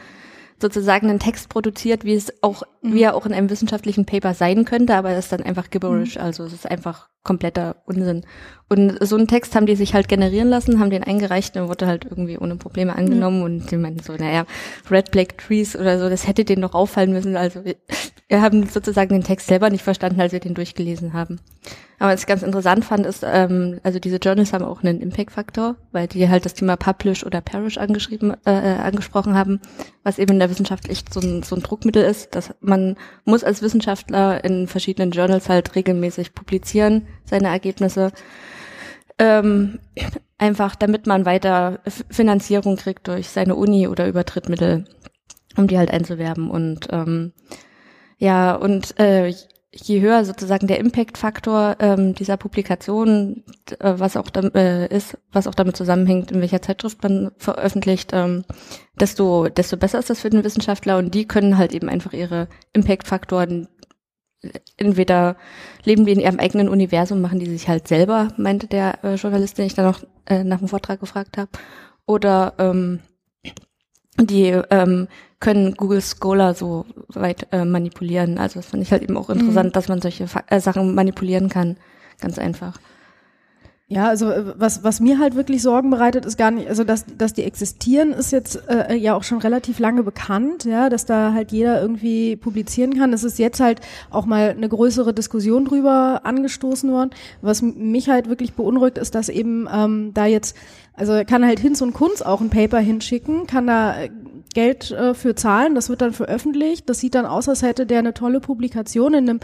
sozusagen 0.59 1.09
einen 1.09 1.19
Text 1.19 1.49
produziert, 1.49 2.05
wie 2.05 2.13
es 2.13 2.43
auch, 2.43 2.63
mhm. 2.81 2.93
wie 2.93 3.03
er 3.03 3.15
auch 3.15 3.25
in 3.25 3.33
einem 3.33 3.49
wissenschaftlichen 3.49 4.05
Paper 4.05 4.33
sein 4.33 4.65
könnte, 4.65 4.95
aber 4.95 5.11
es 5.11 5.25
ist 5.25 5.31
dann 5.31 5.43
einfach 5.43 5.69
gibberish, 5.69 6.15
mhm. 6.15 6.21
also 6.21 6.43
es 6.43 6.53
ist 6.53 6.69
einfach 6.69 7.09
kompletter 7.23 7.77
Unsinn. 7.85 8.25
Und 8.69 8.97
so 9.01 9.15
einen 9.15 9.27
Text 9.27 9.55
haben 9.55 9.65
die 9.65 9.75
sich 9.75 9.93
halt 9.93 10.07
generieren 10.07 10.49
lassen, 10.49 10.79
haben 10.79 10.89
den 10.89 11.03
eingereicht 11.03 11.55
und 11.55 11.69
wurde 11.69 11.87
halt 11.87 12.05
irgendwie 12.05 12.37
ohne 12.37 12.55
Probleme 12.55 12.95
angenommen 12.95 13.39
mhm. 13.39 13.43
und 13.43 13.71
die 13.71 13.77
meinten 13.77 14.03
so, 14.03 14.13
naja, 14.13 14.45
Red 14.89 15.11
Black 15.11 15.37
Trees 15.37 15.75
oder 15.75 15.99
so, 15.99 16.09
das 16.09 16.27
hätte 16.27 16.45
denen 16.45 16.61
doch 16.61 16.73
auffallen 16.73 17.13
müssen, 17.13 17.35
also 17.35 17.63
wir 17.63 18.41
haben 18.41 18.67
sozusagen 18.67 19.13
den 19.13 19.23
Text 19.23 19.47
selber 19.47 19.69
nicht 19.69 19.83
verstanden, 19.83 20.19
als 20.19 20.33
wir 20.33 20.39
den 20.39 20.55
durchgelesen 20.55 21.13
haben. 21.13 21.39
Aber 22.03 22.11
was 22.11 22.19
ich 22.19 22.27
ganz 22.27 22.43
interessant 22.43 22.83
fand, 22.83 23.05
ist, 23.05 23.23
ähm, 23.25 23.79
also 23.81 23.97
diese 23.97 24.17
Journals 24.17 24.51
haben 24.51 24.65
auch 24.65 24.83
einen 24.83 24.99
Impact-Faktor, 24.99 25.77
weil 25.93 26.07
die 26.07 26.27
halt 26.27 26.43
das 26.43 26.53
Thema 26.53 26.75
Publish 26.75 27.25
oder 27.25 27.39
Perish 27.39 27.77
angeschrieben, 27.77 28.35
äh, 28.45 28.73
äh, 28.73 28.79
angesprochen 28.79 29.35
haben, 29.35 29.61
was 30.03 30.19
eben 30.19 30.33
in 30.33 30.39
der 30.39 30.49
Wissenschaft 30.49 30.89
echt 30.89 31.13
so 31.13 31.21
ein, 31.21 31.43
so 31.43 31.55
ein 31.55 31.63
Druckmittel 31.63 32.03
ist, 32.03 32.35
dass 32.35 32.53
man 32.59 32.97
muss 33.23 33.45
als 33.45 33.61
Wissenschaftler 33.61 34.43
in 34.43 34.67
verschiedenen 34.67 35.11
Journals 35.11 35.47
halt 35.47 35.77
regelmäßig 35.77 36.33
publizieren, 36.33 37.07
seine 37.23 37.47
Ergebnisse. 37.47 38.11
Ähm, 39.17 39.79
einfach 40.37 40.75
damit 40.75 41.07
man 41.07 41.25
weiter 41.25 41.79
Finanzierung 42.09 42.75
kriegt 42.75 43.07
durch 43.07 43.29
seine 43.29 43.55
Uni 43.55 43.87
oder 43.87 44.09
über 44.09 44.25
Drittmittel, 44.25 44.83
um 45.55 45.67
die 45.67 45.77
halt 45.77 45.89
einzuwerben. 45.91 46.51
Und 46.51 46.89
ähm, 46.91 47.31
ja, 48.17 48.55
und 48.55 48.99
äh, 48.99 49.33
je 49.73 50.01
höher 50.01 50.23
sozusagen 50.23 50.67
der 50.67 50.79
Impact-Faktor 50.79 51.77
ähm, 51.79 52.13
dieser 52.13 52.37
Publikation, 52.37 53.43
äh, 53.79 53.93
was 53.97 54.15
auch 54.15 54.29
da, 54.29 54.41
äh, 54.41 54.87
ist, 54.95 55.17
was 55.31 55.47
auch 55.47 55.55
damit 55.55 55.75
zusammenhängt, 55.75 56.31
in 56.31 56.41
welcher 56.41 56.61
Zeitschrift 56.61 57.01
man 57.01 57.31
veröffentlicht, 57.37 58.11
ähm, 58.13 58.45
desto 58.99 59.49
desto 59.49 59.77
besser 59.77 59.99
ist 59.99 60.09
das 60.09 60.21
für 60.21 60.29
den 60.29 60.43
Wissenschaftler 60.43 60.97
und 60.97 61.13
die 61.15 61.25
können 61.25 61.57
halt 61.57 61.73
eben 61.73 61.89
einfach 61.89 62.13
ihre 62.13 62.47
Impact-Faktoren 62.73 63.67
entweder 64.77 65.37
leben 65.83 66.05
die 66.05 66.11
in 66.11 66.19
ihrem 66.19 66.39
eigenen 66.39 66.69
Universum, 66.69 67.21
machen 67.21 67.39
die 67.39 67.45
sich 67.49 67.67
halt 67.67 67.87
selber, 67.87 68.29
meinte 68.37 68.67
der 68.67 69.03
äh, 69.03 69.15
Journalist, 69.15 69.57
den 69.57 69.65
ich 69.65 69.73
dann 69.73 69.85
noch 69.85 70.03
äh, 70.25 70.43
nach 70.43 70.59
dem 70.59 70.67
Vortrag 70.67 70.99
gefragt 70.99 71.37
habe, 71.37 71.49
oder 72.05 72.53
ähm, 72.57 72.99
die 74.19 74.49
ähm, 74.69 75.07
können 75.43 75.73
Google 75.73 76.01
Scholar 76.01 76.53
so 76.53 76.85
weit 77.09 77.47
äh, 77.51 77.65
manipulieren. 77.65 78.37
Also 78.37 78.59
das 78.59 78.67
fand 78.67 78.81
ich 78.81 78.93
halt 78.93 79.03
eben 79.03 79.17
auch 79.17 79.29
interessant, 79.29 79.67
mhm. 79.67 79.73
dass 79.73 79.89
man 79.89 80.01
solche 80.01 80.27
Fa 80.27 80.41
äh, 80.47 80.61
Sachen 80.61 80.95
manipulieren 80.95 81.49
kann. 81.49 81.75
Ganz 82.21 82.39
einfach. 82.39 82.79
Ja, 83.87 84.07
also 84.07 84.31
äh, 84.31 84.53
was, 84.57 84.83
was 84.83 85.01
mir 85.01 85.19
halt 85.19 85.35
wirklich 85.35 85.61
Sorgen 85.61 85.89
bereitet, 85.89 86.25
ist 86.25 86.37
gar 86.37 86.51
nicht, 86.51 86.69
also 86.69 86.85
dass, 86.85 87.05
dass 87.17 87.33
die 87.33 87.43
existieren, 87.43 88.13
ist 88.13 88.31
jetzt 88.31 88.67
äh, 88.69 88.95
ja 88.95 89.13
auch 89.13 89.23
schon 89.23 89.39
relativ 89.39 89.77
lange 89.79 90.03
bekannt, 90.03 90.63
ja, 90.63 90.89
dass 90.89 91.05
da 91.05 91.33
halt 91.33 91.51
jeder 91.51 91.81
irgendwie 91.81 92.37
publizieren 92.37 92.97
kann. 92.97 93.11
Es 93.11 93.25
ist 93.25 93.39
jetzt 93.39 93.59
halt 93.59 93.81
auch 94.09 94.25
mal 94.25 94.51
eine 94.51 94.69
größere 94.69 95.13
Diskussion 95.13 95.65
drüber 95.65 96.21
angestoßen 96.23 96.89
worden. 96.91 97.09
Was 97.41 97.61
mich 97.61 98.09
halt 98.09 98.29
wirklich 98.29 98.53
beunruhigt, 98.53 98.97
ist, 98.97 99.15
dass 99.15 99.27
eben 99.27 99.67
ähm, 99.71 100.11
da 100.13 100.27
jetzt, 100.27 100.55
also 100.95 101.21
kann 101.27 101.45
halt 101.45 101.59
Hinz 101.59 101.81
und 101.81 101.93
Kunz 101.93 102.21
auch 102.21 102.39
ein 102.39 102.49
Paper 102.49 102.79
hinschicken, 102.79 103.47
kann 103.47 103.67
da 103.67 104.01
äh, 104.01 104.09
Geld 104.53 104.91
äh, 104.91 105.13
für 105.13 105.35
zahlen, 105.35 105.75
das 105.75 105.89
wird 105.89 106.01
dann 106.01 106.13
veröffentlicht. 106.13 106.89
Das 106.89 106.99
sieht 106.99 107.15
dann 107.15 107.25
aus, 107.25 107.49
als 107.49 107.61
hätte 107.63 107.85
der 107.85 107.99
eine 107.99 108.13
tolle 108.13 108.39
Publikation 108.39 109.13
in 109.13 109.29
einem 109.29 109.39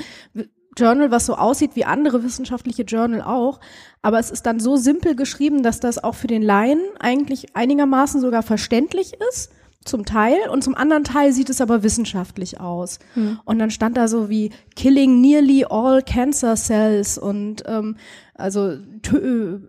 Journal, 0.79 1.11
was 1.11 1.25
so 1.25 1.35
aussieht 1.35 1.75
wie 1.75 1.85
andere 1.85 2.23
wissenschaftliche 2.23 2.83
Journal 2.83 3.21
auch. 3.21 3.59
Aber 4.01 4.19
es 4.19 4.31
ist 4.31 4.45
dann 4.45 4.59
so 4.59 4.77
simpel 4.77 5.15
geschrieben, 5.15 5.63
dass 5.63 5.79
das 5.79 6.03
auch 6.03 6.15
für 6.15 6.27
den 6.27 6.41
Laien 6.41 6.81
eigentlich 6.99 7.55
einigermaßen 7.55 8.21
sogar 8.21 8.43
verständlich 8.43 9.13
ist 9.29 9.51
zum 9.85 10.05
Teil 10.05 10.37
und 10.51 10.63
zum 10.63 10.75
anderen 10.75 11.03
Teil 11.03 11.31
sieht 11.31 11.49
es 11.49 11.61
aber 11.61 11.83
wissenschaftlich 11.83 12.59
aus. 12.59 12.99
Hm. 13.13 13.39
Und 13.45 13.59
dann 13.59 13.71
stand 13.71 13.95
da 13.95 14.07
so 14.07 14.29
wie 14.29 14.51
Killing 14.75 15.21
nearly 15.21 15.65
all 15.69 16.01
cancer 16.01 16.55
cells 16.55 17.17
und 17.17 17.63
ähm, 17.65 17.95
also 18.35 18.77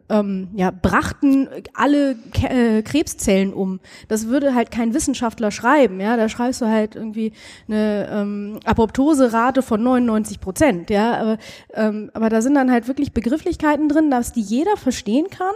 ähm, 0.08 0.48
ja 0.54 0.70
brachten 0.70 1.48
alle 1.74 2.16
Ke 2.32 2.48
äh, 2.48 2.82
Krebszellen 2.82 3.52
um. 3.52 3.80
Das 4.08 4.26
würde 4.26 4.54
halt 4.54 4.70
kein 4.70 4.94
Wissenschaftler 4.94 5.52
schreiben, 5.52 6.00
ja. 6.00 6.16
Da 6.16 6.28
schreibst 6.28 6.60
du 6.60 6.66
halt 6.66 6.96
irgendwie 6.96 7.32
eine 7.68 8.08
ähm, 8.10 8.60
Apoptose-Rate 8.64 9.62
von 9.62 9.82
99 9.82 10.40
Prozent, 10.40 10.90
ja. 10.90 11.18
Aber, 11.18 11.38
ähm, 11.74 12.10
aber 12.14 12.28
da 12.28 12.42
sind 12.42 12.54
dann 12.54 12.70
halt 12.70 12.88
wirklich 12.88 13.12
Begrifflichkeiten 13.12 13.88
drin, 13.88 14.10
dass 14.10 14.32
die 14.32 14.42
jeder 14.42 14.76
verstehen 14.76 15.28
kann 15.30 15.54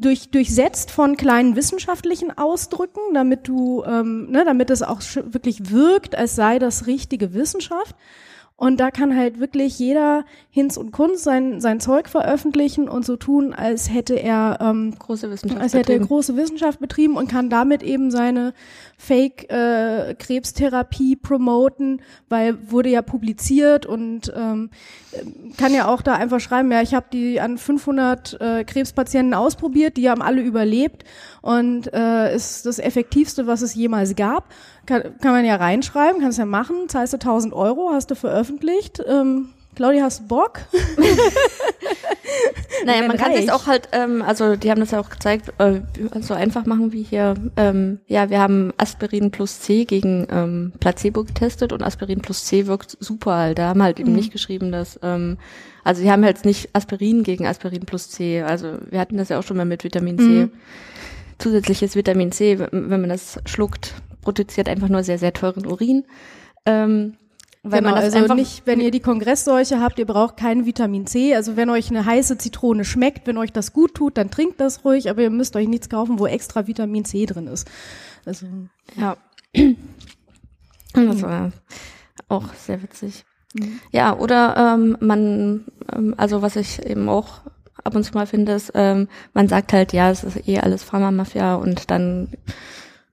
durch, 0.00 0.30
durchsetzt 0.30 0.90
von 0.90 1.16
kleinen 1.16 1.56
wissenschaftlichen 1.56 2.36
Ausdrücken, 2.36 3.00
damit 3.12 3.46
du, 3.48 3.84
ähm, 3.84 4.30
ne, 4.30 4.44
damit 4.44 4.70
es 4.70 4.82
auch 4.82 5.00
wirklich 5.14 5.70
wirkt, 5.70 6.14
als 6.14 6.34
sei 6.34 6.58
das 6.58 6.86
richtige 6.86 7.34
Wissenschaft. 7.34 7.94
Und 8.56 8.78
da 8.78 8.92
kann 8.92 9.16
halt 9.16 9.40
wirklich 9.40 9.80
jeder 9.80 10.24
Hinz 10.48 10.76
und 10.76 10.92
Kunz 10.92 11.24
sein, 11.24 11.60
sein 11.60 11.80
Zeug 11.80 12.08
veröffentlichen 12.08 12.88
und 12.88 13.04
so 13.04 13.16
tun, 13.16 13.52
als 13.52 13.92
hätte 13.92 14.14
er 14.14 14.58
ähm, 14.60 14.94
große 14.96 15.28
Wissenschaft 15.28 15.60
als 15.60 15.74
hätte 15.74 15.92
er 15.92 15.98
große 15.98 16.36
Wissenschaft 16.36 16.78
betrieben 16.78 17.16
und 17.16 17.28
kann 17.28 17.50
damit 17.50 17.82
eben 17.82 18.12
seine 18.12 18.54
Fake-Krebstherapie 18.96 21.14
äh, 21.14 21.16
promoten, 21.16 22.00
weil 22.28 22.70
wurde 22.70 22.90
ja 22.90 23.02
publiziert 23.02 23.86
und 23.86 24.32
ähm, 24.36 24.70
kann 25.56 25.74
ja 25.74 25.88
auch 25.88 26.00
da 26.00 26.14
einfach 26.14 26.38
schreiben, 26.38 26.70
ja, 26.70 26.80
ich 26.80 26.94
habe 26.94 27.06
die 27.12 27.40
an 27.40 27.58
500 27.58 28.40
äh, 28.40 28.62
Krebspatienten 28.62 29.34
ausprobiert, 29.34 29.96
die 29.96 30.08
haben 30.08 30.22
alle 30.22 30.42
überlebt 30.42 31.02
und 31.44 31.92
äh, 31.92 32.34
ist 32.34 32.64
das 32.64 32.78
effektivste, 32.78 33.46
was 33.46 33.60
es 33.60 33.74
jemals 33.74 34.16
gab. 34.16 34.48
Kann, 34.86 35.02
kann 35.20 35.32
man 35.32 35.44
ja 35.44 35.56
reinschreiben, 35.56 36.22
kannst 36.22 36.38
ja 36.38 36.46
machen, 36.46 36.88
zahlst 36.88 37.12
du 37.12 37.18
1000 37.18 37.52
Euro, 37.52 37.90
hast 37.92 38.10
du 38.10 38.14
veröffentlicht. 38.14 39.02
Ähm, 39.06 39.50
Claudia, 39.76 40.04
hast 40.04 40.20
du 40.20 40.28
Bock? 40.28 40.60
naja, 42.86 43.06
man 43.06 43.18
kann 43.18 43.34
sich 43.34 43.52
auch 43.52 43.66
halt, 43.66 43.90
ähm, 43.92 44.22
also 44.22 44.56
die 44.56 44.70
haben 44.70 44.80
das 44.80 44.92
ja 44.92 45.00
auch 45.00 45.10
gezeigt, 45.10 45.52
äh, 45.58 45.82
so 46.22 46.32
einfach 46.32 46.64
machen 46.64 46.92
wie 46.92 47.02
hier, 47.02 47.34
ähm, 47.58 48.00
ja, 48.06 48.30
wir 48.30 48.40
haben 48.40 48.72
Aspirin 48.78 49.30
plus 49.30 49.60
C 49.60 49.84
gegen 49.84 50.26
ähm, 50.30 50.72
Placebo 50.80 51.24
getestet 51.24 51.74
und 51.74 51.82
Aspirin 51.82 52.22
plus 52.22 52.46
C 52.46 52.66
wirkt 52.66 52.96
super 53.00 53.34
halt. 53.34 53.58
Da 53.58 53.68
haben 53.68 53.82
halt 53.82 54.00
eben 54.00 54.12
mhm. 54.12 54.16
nicht 54.16 54.32
geschrieben, 54.32 54.72
dass, 54.72 54.98
ähm, 55.02 55.36
also 55.82 56.00
sie 56.00 56.10
haben 56.10 56.24
halt 56.24 56.46
nicht 56.46 56.70
Aspirin 56.72 57.22
gegen 57.22 57.46
Aspirin 57.46 57.84
plus 57.84 58.08
C. 58.08 58.40
Also 58.40 58.78
wir 58.88 58.98
hatten 58.98 59.18
das 59.18 59.28
ja 59.28 59.38
auch 59.38 59.44
schon 59.44 59.58
mal 59.58 59.66
mit 59.66 59.84
Vitamin 59.84 60.18
C. 60.18 60.24
Mhm. 60.24 60.50
Zusätzliches 61.38 61.96
Vitamin 61.96 62.32
C, 62.32 62.58
wenn 62.58 63.00
man 63.00 63.08
das 63.08 63.40
schluckt, 63.46 63.94
produziert 64.22 64.68
einfach 64.68 64.88
nur 64.88 65.02
sehr, 65.02 65.18
sehr 65.18 65.32
teuren 65.32 65.66
Urin. 65.66 66.04
Ähm, 66.66 67.16
wenn 67.62 67.82
genau, 67.82 67.94
man 67.94 67.94
das 67.96 68.12
also 68.12 68.18
einfach 68.18 68.34
nicht, 68.34 68.66
wenn 68.66 68.78
ihr 68.78 68.90
die 68.90 69.00
Kongressseuche 69.00 69.80
habt, 69.80 69.98
ihr 69.98 70.04
braucht 70.04 70.36
kein 70.36 70.66
Vitamin 70.66 71.06
C. 71.06 71.34
Also 71.34 71.56
wenn 71.56 71.70
euch 71.70 71.88
eine 71.88 72.04
heiße 72.04 72.36
Zitrone 72.36 72.84
schmeckt, 72.84 73.26
wenn 73.26 73.38
euch 73.38 73.52
das 73.52 73.72
gut 73.72 73.94
tut, 73.94 74.18
dann 74.18 74.30
trinkt 74.30 74.60
das 74.60 74.84
ruhig, 74.84 75.08
aber 75.08 75.22
ihr 75.22 75.30
müsst 75.30 75.56
euch 75.56 75.66
nichts 75.66 75.88
kaufen, 75.88 76.18
wo 76.18 76.26
extra 76.26 76.66
Vitamin 76.66 77.06
C 77.06 77.24
drin 77.24 77.46
ist. 77.46 77.70
Also 78.26 78.46
ja. 78.96 79.16
Das 80.96 81.22
war 81.22 81.50
auch 82.28 82.54
sehr 82.54 82.80
witzig. 82.80 83.24
Mhm. 83.54 83.80
Ja, 83.90 84.16
oder 84.16 84.56
ähm, 84.56 84.96
man, 85.00 85.64
ähm, 85.92 86.14
also 86.16 86.40
was 86.40 86.54
ich 86.54 86.84
eben 86.86 87.08
auch 87.08 87.40
ab 87.84 87.94
und 87.94 88.04
zu 88.04 88.12
mal 88.14 88.26
finde, 88.26 88.52
ist, 88.52 88.72
ähm, 88.74 89.08
man 89.32 89.48
sagt 89.48 89.72
halt, 89.72 89.92
ja, 89.92 90.10
es 90.10 90.24
ist 90.24 90.48
eh 90.48 90.58
alles 90.58 90.82
Pharma-Mafia 90.82 91.54
und 91.54 91.90
dann 91.90 92.28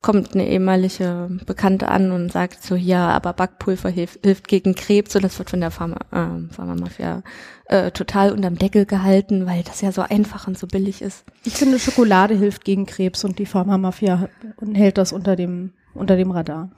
kommt 0.01 0.33
eine 0.33 0.47
ehemalige 0.47 1.29
Bekannte 1.45 1.87
an 1.87 2.11
und 2.11 2.31
sagt 2.31 2.63
so, 2.63 2.75
ja, 2.75 3.09
aber 3.09 3.33
Backpulver 3.33 3.89
hilft, 3.89 4.25
hilft 4.25 4.47
gegen 4.47 4.73
Krebs 4.73 5.15
und 5.15 5.23
das 5.23 5.37
wird 5.37 5.51
von 5.51 5.61
der 5.61 5.69
Pharma, 5.69 5.97
äh, 6.11 6.51
Pharmamafia 6.51 7.21
äh, 7.65 7.91
total 7.91 8.31
unterm 8.31 8.57
Deckel 8.57 8.85
gehalten, 8.85 9.45
weil 9.45 9.61
das 9.61 9.81
ja 9.81 9.91
so 9.91 10.01
einfach 10.01 10.47
und 10.47 10.57
so 10.57 10.65
billig 10.65 11.03
ist. 11.03 11.23
Ich 11.43 11.53
finde, 11.53 11.77
Schokolade 11.77 12.33
hilft 12.33 12.65
gegen 12.65 12.87
Krebs 12.87 13.23
und 13.23 13.37
die 13.37 13.45
Pharmamafia 13.45 14.27
hält 14.73 14.97
das 14.97 15.13
unter 15.13 15.35
dem, 15.35 15.73
unter 15.93 16.15
dem 16.15 16.31
Radar. 16.31 16.71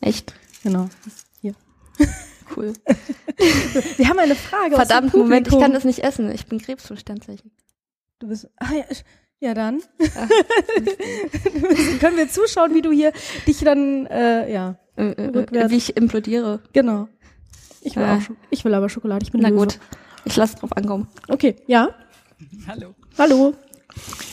Echt? 0.00 0.34
Genau. 0.64 0.88
Hier. 1.40 1.54
Cool. 2.56 2.72
Wir 3.96 4.08
haben 4.08 4.18
eine 4.18 4.34
Frage. 4.34 4.76
Verdammt, 4.76 5.14
Moment, 5.14 5.48
ich 5.48 5.58
kann 5.58 5.72
das 5.72 5.84
nicht 5.84 6.00
essen. 6.00 6.30
Ich 6.32 6.46
bin 6.46 6.60
Krebs 6.60 6.86
Du 8.18 8.28
bist, 8.28 8.48
ah 8.58 8.72
ja, 8.72 8.84
ja, 9.40 9.54
dann 9.54 9.80
können 12.00 12.18
wir 12.18 12.28
zuschauen, 12.28 12.74
wie 12.74 12.82
du 12.82 12.92
hier 12.92 13.12
dich 13.46 13.60
dann, 13.60 14.04
äh, 14.06 14.52
ja, 14.52 14.76
äh, 14.96 15.12
äh, 15.12 15.70
wie 15.70 15.76
ich 15.76 15.96
implodiere. 15.96 16.60
Genau. 16.74 17.08
Ich 17.80 17.96
will, 17.96 18.02
ja. 18.02 18.16
auch, 18.16 18.20
ich 18.50 18.62
will 18.66 18.74
aber 18.74 18.90
Schokolade. 18.90 19.22
Ich 19.22 19.32
bin 19.32 19.40
Na 19.40 19.48
Löwe. 19.48 19.60
gut, 19.60 19.78
ich 20.26 20.36
lasse 20.36 20.56
drauf 20.56 20.76
ankommen. 20.76 21.08
Okay, 21.28 21.56
ja. 21.66 21.88
Hallo. 22.66 22.94
Hallo. 23.16 23.54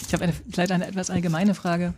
Ich 0.05 0.13
habe 0.13 0.25
eine, 0.25 0.33
vielleicht 0.33 0.73
eine 0.73 0.85
etwas 0.85 1.09
allgemeine 1.09 1.55
Frage. 1.55 1.93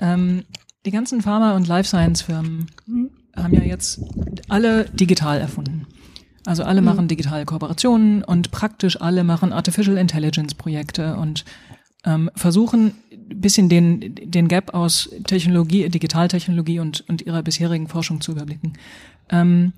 Ähm, 0.00 0.44
die 0.84 0.92
ganzen 0.92 1.22
Pharma- 1.22 1.56
und 1.56 1.66
Life 1.66 1.88
Science-Firmen 1.88 2.70
mhm. 2.86 3.05
Haben 3.36 3.54
ja 3.54 3.62
jetzt 3.62 4.00
alle 4.48 4.86
digital 4.86 5.40
erfunden. 5.40 5.86
Also 6.44 6.62
alle 6.62 6.80
mhm. 6.80 6.86
machen 6.86 7.08
digitale 7.08 7.44
Kooperationen 7.44 8.22
und 8.22 8.50
praktisch 8.50 9.00
alle 9.00 9.24
machen 9.24 9.52
Artificial 9.52 9.96
Intelligence 9.96 10.54
Projekte 10.54 11.16
und 11.16 11.44
ähm, 12.04 12.30
versuchen 12.36 12.92
bisschen 13.28 13.68
den, 13.68 14.14
den 14.14 14.48
Gap 14.48 14.72
aus 14.74 15.10
Technologie, 15.24 15.88
Digitaltechnologie 15.88 16.78
und, 16.78 17.04
und 17.08 17.22
ihrer 17.22 17.42
bisherigen 17.42 17.88
Forschung 17.88 18.20
zu 18.20 18.32
überblicken. 18.32 18.74
Ähm, 19.30 19.72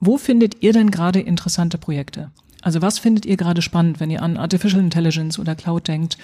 wo 0.00 0.18
findet 0.18 0.62
ihr 0.62 0.72
denn 0.72 0.90
gerade 0.90 1.20
interessante 1.20 1.78
Projekte? 1.78 2.32
Also 2.60 2.82
was 2.82 2.98
findet 2.98 3.24
ihr 3.24 3.36
gerade 3.36 3.62
spannend, 3.62 4.00
wenn 4.00 4.10
ihr 4.10 4.22
an 4.22 4.36
Artificial 4.36 4.82
Intelligence 4.82 5.38
oder 5.38 5.54
Cloud 5.54 5.86
denkt? 5.86 6.18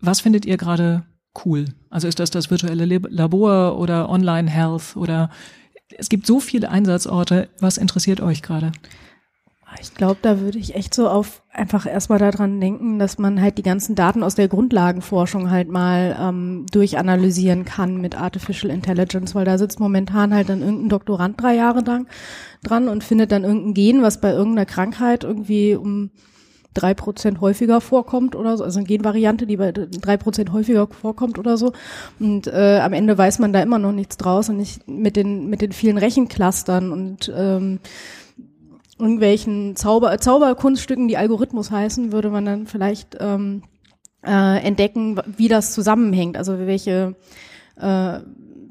Was 0.00 0.20
findet 0.20 0.44
ihr 0.44 0.58
gerade 0.58 1.04
cool? 1.44 1.66
Also 1.88 2.06
ist 2.06 2.18
das 2.18 2.30
das 2.30 2.50
virtuelle 2.50 2.84
Labor 2.84 3.78
oder 3.78 4.10
Online 4.10 4.50
Health 4.50 4.96
oder 4.96 5.30
es 5.96 6.08
gibt 6.08 6.26
so 6.26 6.40
viele 6.40 6.70
Einsatzorte. 6.70 7.48
Was 7.60 7.76
interessiert 7.76 8.20
euch 8.20 8.42
gerade? 8.42 8.72
Ich 9.80 9.94
glaube, 9.94 10.18
da 10.22 10.40
würde 10.40 10.58
ich 10.58 10.76
echt 10.76 10.94
so 10.94 11.08
auf 11.08 11.42
einfach 11.52 11.84
erstmal 11.86 12.18
daran 12.18 12.60
denken, 12.60 12.98
dass 12.98 13.18
man 13.18 13.40
halt 13.40 13.58
die 13.58 13.62
ganzen 13.62 13.96
Daten 13.96 14.22
aus 14.22 14.36
der 14.36 14.46
Grundlagenforschung 14.46 15.50
halt 15.50 15.68
mal 15.68 16.16
ähm, 16.20 16.66
durchanalysieren 16.70 17.64
kann 17.64 18.00
mit 18.00 18.16
Artificial 18.16 18.72
Intelligence, 18.72 19.34
weil 19.34 19.44
da 19.44 19.58
sitzt 19.58 19.80
momentan 19.80 20.32
halt 20.32 20.48
dann 20.48 20.60
irgendein 20.60 20.90
Doktorand 20.90 21.42
drei 21.42 21.56
Jahre 21.56 21.80
lang 21.80 22.06
dran 22.62 22.88
und 22.88 23.02
findet 23.02 23.32
dann 23.32 23.42
irgendein 23.42 23.74
Gen, 23.74 24.02
was 24.02 24.20
bei 24.20 24.30
irgendeiner 24.30 24.66
Krankheit 24.66 25.24
irgendwie 25.24 25.74
um 25.74 26.10
drei 26.74 26.94
Prozent 26.94 27.40
häufiger 27.40 27.80
vorkommt 27.80 28.36
oder 28.36 28.56
so, 28.56 28.64
also 28.64 28.78
eine 28.78 28.86
Genvariante, 28.86 29.46
die 29.46 29.56
bei 29.56 29.72
drei 29.72 30.16
Prozent 30.16 30.52
häufiger 30.52 30.86
vorkommt 30.88 31.38
oder 31.38 31.56
so. 31.56 31.72
Und 32.20 32.46
äh, 32.46 32.80
am 32.82 32.92
Ende 32.92 33.16
weiß 33.16 33.38
man 33.38 33.52
da 33.52 33.62
immer 33.62 33.78
noch 33.78 33.92
nichts 33.92 34.16
draus 34.16 34.48
und 34.48 34.56
nicht 34.56 34.86
mit 34.88 35.16
den 35.16 35.48
mit 35.48 35.62
den 35.62 35.72
vielen 35.72 35.98
Rechenclustern 35.98 36.92
und 36.92 37.32
ähm, 37.34 37.78
irgendwelchen 38.98 39.76
Zauber, 39.76 40.18
Zauberkunststücken, 40.18 41.08
die 41.08 41.16
Algorithmus 41.16 41.70
heißen, 41.70 42.12
würde 42.12 42.30
man 42.30 42.44
dann 42.44 42.66
vielleicht 42.66 43.16
ähm, 43.20 43.62
äh, 44.24 44.58
entdecken, 44.64 45.20
wie 45.36 45.48
das 45.48 45.72
zusammenhängt. 45.72 46.36
Also 46.36 46.58
welche 46.58 47.14
äh, 47.76 48.20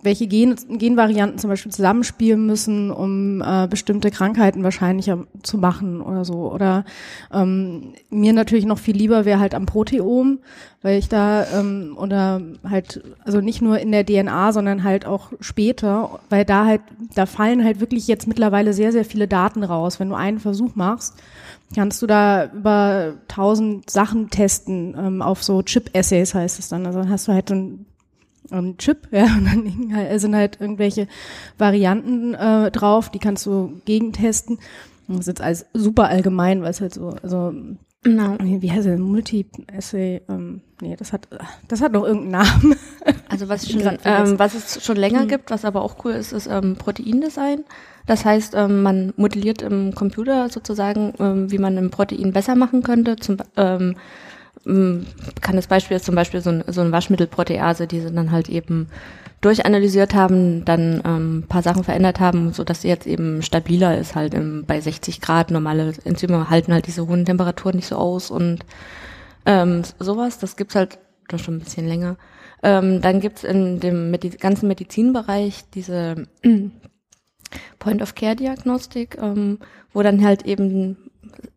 welche 0.04 0.28
Gen 0.28 0.56
Genvarianten 0.70 1.40
zum 1.40 1.50
Beispiel 1.50 1.72
zusammenspielen 1.72 2.46
müssen, 2.46 2.92
um 2.92 3.42
äh, 3.42 3.68
bestimmte 3.68 4.12
Krankheiten 4.12 4.64
wahrscheinlicher 4.64 5.26
zu 5.42 5.58
machen 5.58 6.02
oder 6.02 6.26
so. 6.26 6.52
Oder 6.52 6.86
ähm, 7.34 7.94
mir 8.10 8.34
natürlich 8.34 8.66
noch 8.66 8.80
viel 8.80 8.96
lieber 8.96 9.26
wäre 9.26 9.40
halt 9.40 9.56
am 9.56 9.66
Proteom, 9.66 10.40
weil 10.82 11.00
ich 11.00 11.10
da 11.10 11.46
ähm, 11.58 11.96
oder 11.98 12.42
halt 12.70 13.02
also 13.24 13.42
nicht 13.42 13.62
nur 13.62 13.80
in 13.80 13.92
der 13.92 14.06
DNA, 14.06 14.52
sondern 14.52 14.84
halt 14.84 15.06
auch 15.06 15.32
später, 15.40 16.20
weil 16.30 16.46
da 16.46 16.66
halt 16.66 16.82
da 17.16 17.26
fallen 17.26 17.64
halt 17.64 17.80
wirklich 17.80 18.08
jetzt 18.08 18.28
mittlerweile 18.28 18.74
sehr 18.74 18.92
sehr 18.92 19.06
viele 19.06 19.28
Daten 19.28 19.64
raus. 19.64 20.00
Wenn 20.00 20.10
du 20.10 20.16
einen 20.16 20.40
Versuch 20.40 20.76
machst, 20.76 21.16
kannst 21.74 22.02
du 22.02 22.08
da 22.08 22.46
über 22.54 23.14
tausend 23.28 23.90
Sachen 23.90 24.30
testen 24.30 24.96
ähm, 24.98 25.22
auf 25.22 25.44
so 25.44 25.62
Chip-Essays 25.62 26.34
heißt 26.34 26.60
es 26.60 26.70
dann. 26.70 26.86
Also 26.86 27.00
dann 27.00 27.10
hast 27.10 27.28
du 27.28 27.34
halt 27.34 27.50
so 27.50 27.56
ein 27.56 27.86
ähm, 28.52 28.78
Chip, 28.78 29.08
ja, 29.12 29.24
und 29.26 29.46
dann 29.46 29.96
halt, 29.96 30.22
sind 30.22 30.36
halt 30.36 30.62
irgendwelche 30.62 31.08
Varianten 31.58 32.34
äh, 32.34 32.72
drauf, 32.72 33.10
die 33.10 33.20
kannst 33.20 33.46
du 33.46 33.82
gegentesten. 33.86 34.60
Das 35.08 35.20
ist 35.20 35.28
jetzt 35.28 35.42
alles 35.42 35.66
super 35.74 36.08
allgemein, 36.08 36.62
weil 36.62 36.72
es 36.72 36.82
halt 36.82 36.94
so, 36.94 37.16
also 37.22 37.54
No. 38.06 38.38
Wie 38.40 38.72
heißt 38.72 38.86
es? 38.86 39.00
Multi-Essay? 39.00 40.22
Ähm, 40.28 40.62
nee, 40.82 40.96
das 40.98 41.14
hat, 41.14 41.28
das 41.68 41.82
hat 41.82 41.94
noch 41.94 42.04
irgendeinen 42.04 42.44
Namen. 42.46 42.76
Also 43.28 43.50
was, 43.50 43.68
schon, 43.68 43.82
ähm, 43.82 44.38
was 44.38 44.54
es 44.54 44.86
schon 44.86 44.96
länger 44.96 45.24
mhm. 45.24 45.28
gibt, 45.28 45.50
was 45.50 45.66
aber 45.66 45.82
auch 45.82 46.06
cool 46.06 46.12
ist, 46.12 46.32
ist 46.32 46.46
ähm, 46.46 46.76
Proteindesign. 46.76 47.66
Das 48.06 48.24
heißt, 48.24 48.54
ähm, 48.56 48.84
man 48.84 49.12
modelliert 49.18 49.64
im 49.64 49.96
Computer 49.96 50.50
sozusagen, 50.50 51.14
ähm, 51.20 51.52
wie 51.52 51.58
man 51.58 51.78
ein 51.78 51.90
Protein 51.90 52.32
besser 52.32 52.56
machen 52.56 52.84
könnte. 52.84 53.16
Zum, 53.16 53.38
ähm, 53.58 53.96
kann 54.66 55.56
das 55.56 55.68
Beispiel 55.68 55.98
ist 55.98 56.06
zum 56.06 56.16
Beispiel 56.16 56.42
so 56.42 56.50
ein, 56.50 56.64
so 56.68 56.82
ein 56.82 56.92
Waschmittelprotease, 56.92 57.88
die 57.88 58.00
sie 58.00 58.12
dann 58.12 58.32
halt 58.32 58.50
eben 58.50 58.88
durchanalysiert 59.42 60.14
haben, 60.14 60.64
dann 60.64 61.02
ähm, 61.06 61.44
paar 61.50 61.62
Sachen 61.62 61.84
verändert 61.84 62.22
haben, 62.22 62.54
so 62.54 62.64
dass 62.64 62.82
sie 62.82 62.88
jetzt 62.88 63.06
eben 63.06 63.42
stabiler 63.42 63.98
ist 63.98 64.16
halt 64.16 64.34
im, 64.34 64.66
bei 64.66 64.80
60 64.80 65.20
Grad. 65.20 65.52
Normale 65.52 65.94
Enzyme 66.06 66.50
halten 66.50 66.72
halt 66.72 66.88
diese 66.88 67.08
hohen 67.08 67.26
Temperaturen 67.26 67.76
nicht 67.76 67.88
so 67.88 67.98
aus 67.98 68.32
und 68.32 68.60
ähm, 69.46 69.82
sowas. 70.00 70.40
Das 70.40 70.56
gibt's 70.56 70.76
halt 70.76 70.98
schon 71.36 71.56
ein 71.56 71.60
bisschen 71.60 71.88
länger. 71.88 72.16
Ähm, 72.62 73.02
dann 73.02 73.20
gibt's 73.20 73.44
in 73.44 73.82
dem 73.82 74.12
Medi 74.12 74.30
ganzen 74.30 74.68
Medizinbereich 74.68 75.66
diese 75.74 76.28
Point-of-Care-Diagnostik, 77.80 79.18
ähm, 79.22 79.60
wo 79.92 80.02
dann 80.04 80.24
halt 80.24 80.46
eben 80.46 81.03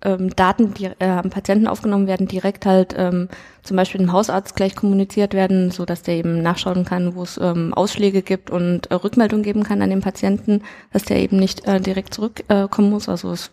ähm, 0.02 0.34
Daten, 0.34 0.74
die 0.74 0.86
äh, 0.98 1.06
am 1.06 1.30
Patienten 1.30 1.66
aufgenommen 1.66 2.06
werden, 2.06 2.28
direkt 2.28 2.66
halt 2.66 2.94
ähm, 2.96 3.28
zum 3.62 3.76
Beispiel 3.76 4.00
dem 4.00 4.12
Hausarzt 4.12 4.56
gleich 4.56 4.76
kommuniziert 4.76 5.34
werden, 5.34 5.70
so 5.70 5.84
dass 5.84 6.02
der 6.02 6.16
eben 6.16 6.42
nachschauen 6.42 6.84
kann, 6.84 7.14
wo 7.14 7.22
es 7.22 7.38
ähm, 7.38 7.74
Ausschläge 7.74 8.22
gibt 8.22 8.50
und 8.50 8.90
äh, 8.90 8.94
Rückmeldung 8.94 9.42
geben 9.42 9.62
kann 9.62 9.82
an 9.82 9.90
den 9.90 10.00
Patienten, 10.00 10.62
dass 10.92 11.04
der 11.04 11.18
eben 11.18 11.38
nicht 11.38 11.66
äh, 11.66 11.80
direkt 11.80 12.14
zurückkommen 12.14 12.88
äh, 12.88 12.90
muss. 12.90 13.08
Also 13.08 13.32
es, 13.32 13.50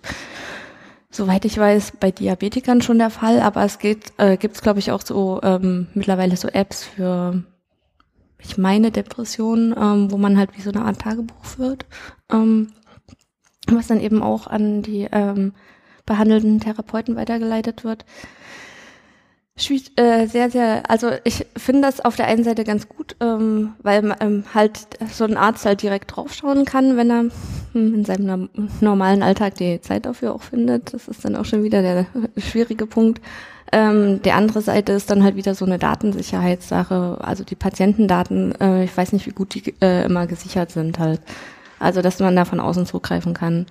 soweit 1.10 1.46
ich 1.46 1.58
weiß, 1.58 1.94
bei 2.00 2.12
Diabetikern 2.12 2.82
schon 2.82 3.00
der 3.00 3.10
Fall, 3.10 3.40
aber 3.40 3.64
es 3.64 3.80
geht, 3.80 4.14
äh, 4.18 4.38
gibt 4.38 4.56
es 4.56 4.62
glaube 4.62 4.80
ich 4.80 4.92
auch 4.92 5.02
so 5.02 5.40
ähm, 5.44 5.88
mittlerweile 5.94 6.38
so 6.38 6.48
Apps 6.48 6.84
für 6.84 7.44
ich 8.46 8.58
meine 8.58 8.92
Depressionen, 8.92 9.74
ähm, 9.78 10.12
wo 10.12 10.18
man 10.18 10.38
halt 10.38 10.56
wie 10.58 10.62
so 10.62 10.72
eine 10.72 10.84
Art 10.84 11.00
Tagebuch 11.00 11.46
führt, 11.46 11.86
ähm, 12.32 12.74
was 13.68 13.88
dann 13.88 14.00
eben 14.00 14.22
auch 14.22 14.48
an 14.48 14.82
die 14.82 15.08
ähm, 15.12 15.54
behandelnden 16.06 16.60
Therapeuten 16.60 17.16
weitergeleitet 17.16 17.84
wird. 17.84 18.06
Äh, 19.96 20.26
sehr, 20.28 20.50
sehr, 20.50 20.90
also 20.90 21.12
ich 21.24 21.46
finde 21.56 21.84
das 21.84 22.02
auf 22.02 22.16
der 22.16 22.26
einen 22.26 22.44
Seite 22.44 22.64
ganz 22.64 22.90
gut, 22.90 23.16
ähm, 23.20 23.74
weil 23.84 24.16
ähm, 24.20 24.44
halt 24.54 24.88
so 25.12 25.26
ein 25.26 25.38
Arzt 25.38 25.66
halt 25.66 25.84
direkt 25.84 26.16
draufschauen 26.16 26.66
kann, 26.66 26.98
wenn 26.98 27.12
er 27.12 27.26
hm, 27.74 27.94
in 27.94 28.04
seinem 28.04 28.50
normalen 28.82 29.22
Alltag 29.22 29.56
die 29.56 29.80
Zeit 29.80 30.08
dafür 30.08 30.34
auch 30.34 30.42
findet. 30.42 30.94
Das 30.94 31.08
ist 31.08 31.24
dann 31.24 31.36
auch 31.36 31.46
schon 31.46 31.64
wieder 31.64 31.84
der 31.84 32.08
schwierige 32.38 32.88
Punkt. 32.88 33.22
Ähm, 33.72 34.22
die 34.24 34.32
andere 34.32 34.62
Seite 34.62 34.94
ist 34.94 35.12
dann 35.12 35.24
halt 35.24 35.36
wieder 35.36 35.54
so 35.54 35.66
eine 35.66 35.78
Datensicherheitssache, 35.78 37.20
also 37.22 37.44
die 37.44 37.56
Patientendaten, 37.56 38.60
äh, 38.60 38.84
ich 38.86 38.96
weiß 38.96 39.14
nicht, 39.14 39.28
wie 39.28 39.32
gut 39.32 39.54
die 39.54 39.76
äh, 39.82 40.06
immer 40.06 40.26
gesichert 40.26 40.72
sind 40.72 40.98
halt. 40.98 41.22
Also 41.80 42.02
dass 42.02 42.20
man 42.20 42.36
da 42.36 42.46
von 42.46 42.60
außen 42.60 42.88
zugreifen 42.88 43.36
kann. 43.36 43.68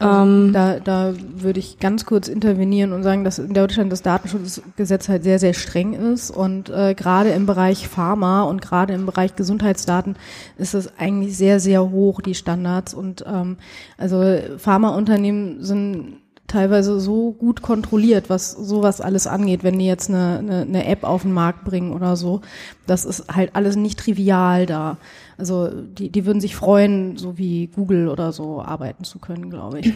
Also 0.00 0.22
ähm, 0.22 0.52
da, 0.54 0.80
da 0.80 1.12
würde 1.34 1.60
ich 1.60 1.78
ganz 1.78 2.06
kurz 2.06 2.28
intervenieren 2.28 2.92
und 2.92 3.02
sagen, 3.02 3.22
dass 3.22 3.38
in 3.38 3.52
Deutschland 3.52 3.92
das 3.92 4.00
Datenschutzgesetz 4.00 5.10
halt 5.10 5.22
sehr, 5.24 5.38
sehr 5.38 5.52
streng 5.52 5.92
ist 5.92 6.30
und 6.30 6.70
äh, 6.70 6.94
gerade 6.94 7.30
im 7.30 7.44
Bereich 7.44 7.86
Pharma 7.86 8.42
und 8.44 8.62
gerade 8.62 8.94
im 8.94 9.04
Bereich 9.04 9.36
Gesundheitsdaten 9.36 10.16
ist 10.56 10.74
es 10.74 10.98
eigentlich 10.98 11.36
sehr, 11.36 11.60
sehr 11.60 11.90
hoch, 11.90 12.22
die 12.22 12.34
Standards. 12.34 12.94
Und 12.94 13.24
ähm, 13.26 13.58
also 13.98 14.38
Pharmaunternehmen 14.56 15.62
sind 15.62 16.16
teilweise 16.50 17.00
so 17.00 17.32
gut 17.32 17.62
kontrolliert, 17.62 18.28
was 18.28 18.50
sowas 18.50 19.00
alles 19.00 19.26
angeht, 19.26 19.62
wenn 19.62 19.78
die 19.78 19.86
jetzt 19.86 20.08
eine, 20.08 20.38
eine, 20.38 20.60
eine 20.62 20.86
App 20.86 21.04
auf 21.04 21.22
den 21.22 21.32
Markt 21.32 21.64
bringen 21.64 21.92
oder 21.92 22.16
so. 22.16 22.40
Das 22.86 23.04
ist 23.04 23.32
halt 23.32 23.50
alles 23.54 23.76
nicht 23.76 23.98
trivial 23.98 24.66
da. 24.66 24.98
Also 25.38 25.68
die, 25.68 26.10
die 26.10 26.26
würden 26.26 26.40
sich 26.40 26.56
freuen, 26.56 27.16
so 27.16 27.38
wie 27.38 27.68
Google 27.68 28.08
oder 28.08 28.32
so 28.32 28.60
arbeiten 28.60 29.04
zu 29.04 29.18
können, 29.18 29.48
glaube 29.48 29.80
ich. 29.80 29.94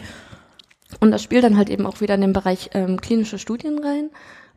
Und 1.01 1.11
das 1.11 1.23
spielt 1.23 1.45
dann 1.45 1.57
halt 1.57 1.71
eben 1.71 1.87
auch 1.87 2.01
wieder 2.01 2.15
in 2.15 2.21
den 2.21 2.33
Bereich 2.33 2.71
ähm, 2.75 3.01
klinische 3.01 3.39
Studien 3.39 3.81
rein, 3.81 4.11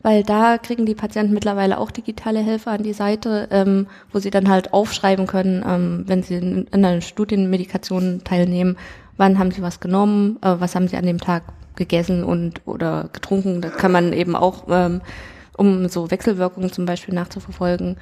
weil 0.04 0.22
da 0.24 0.60
kriegen 0.60 0.86
die 0.86 0.94
Patienten 0.94 1.34
mittlerweile 1.34 1.80
auch 1.80 1.90
digitale 1.90 2.40
Helfer 2.40 2.72
an 2.72 2.84
die 2.84 2.94
Seite, 2.94 3.48
ähm, 3.50 3.88
wo 4.12 4.20
sie 4.20 4.30
dann 4.30 4.50
halt 4.50 4.72
aufschreiben 4.72 5.26
können, 5.26 5.66
ähm, 5.68 6.04
wenn 6.06 6.22
sie 6.22 6.36
in, 6.36 6.68
in 6.72 6.86
einer 6.86 7.02
Studienmedikation 7.02 8.22
teilnehmen, 8.24 8.78
wann 9.18 9.40
haben 9.40 9.52
sie 9.52 9.64
was 9.64 9.80
genommen, 9.80 10.38
äh, 10.44 10.56
was 10.60 10.76
haben 10.76 10.88
sie 10.88 10.98
an 10.98 11.06
dem 11.06 11.20
Tag 11.20 11.44
gegessen 11.78 12.24
und 12.24 12.62
oder 12.66 13.10
getrunken. 13.14 13.62
Da 13.62 13.70
kann 13.70 13.92
man 13.92 14.12
eben 14.12 14.36
auch, 14.36 14.66
ähm, 14.70 15.02
um 15.56 15.88
so 15.88 16.12
Wechselwirkungen 16.12 16.72
zum 16.72 16.86
Beispiel 16.86 17.14
nachzuverfolgen. 17.14 17.98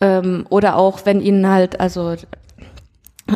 Ähm, 0.00 0.46
oder 0.50 0.76
auch, 0.76 1.06
wenn 1.06 1.20
ihnen 1.20 1.48
halt, 1.48 1.78
also 1.78 2.16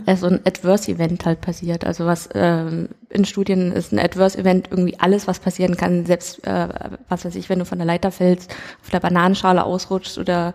äh, 0.07 0.17
so 0.17 0.27
ein 0.27 0.41
Adverse 0.45 0.91
Event 0.91 1.25
halt 1.25 1.41
passiert. 1.41 1.85
Also 1.85 2.07
was 2.07 2.29
ähm, 2.35 2.89
in 3.11 3.25
Studien 3.25 3.73
ist 3.73 3.93
ein 3.93 3.99
Adverse 3.99 4.39
Event 4.39 4.69
irgendwie 4.71 4.99
alles, 4.99 5.27
was 5.29 5.39
passieren 5.39 5.77
kann, 5.77 6.07
selbst 6.07 6.45
äh, 6.47 6.69
was 7.09 7.25
weiß 7.25 7.37
ich, 7.37 7.49
wenn 7.49 7.59
du 7.59 7.65
von 7.65 7.79
der 7.79 7.87
Leiter 7.87 8.11
fällst, 8.11 8.55
auf 8.83 8.91
der 8.91 9.01
Bananenschale 9.01 9.65
ausrutschst 9.65 10.19
oder 10.19 10.55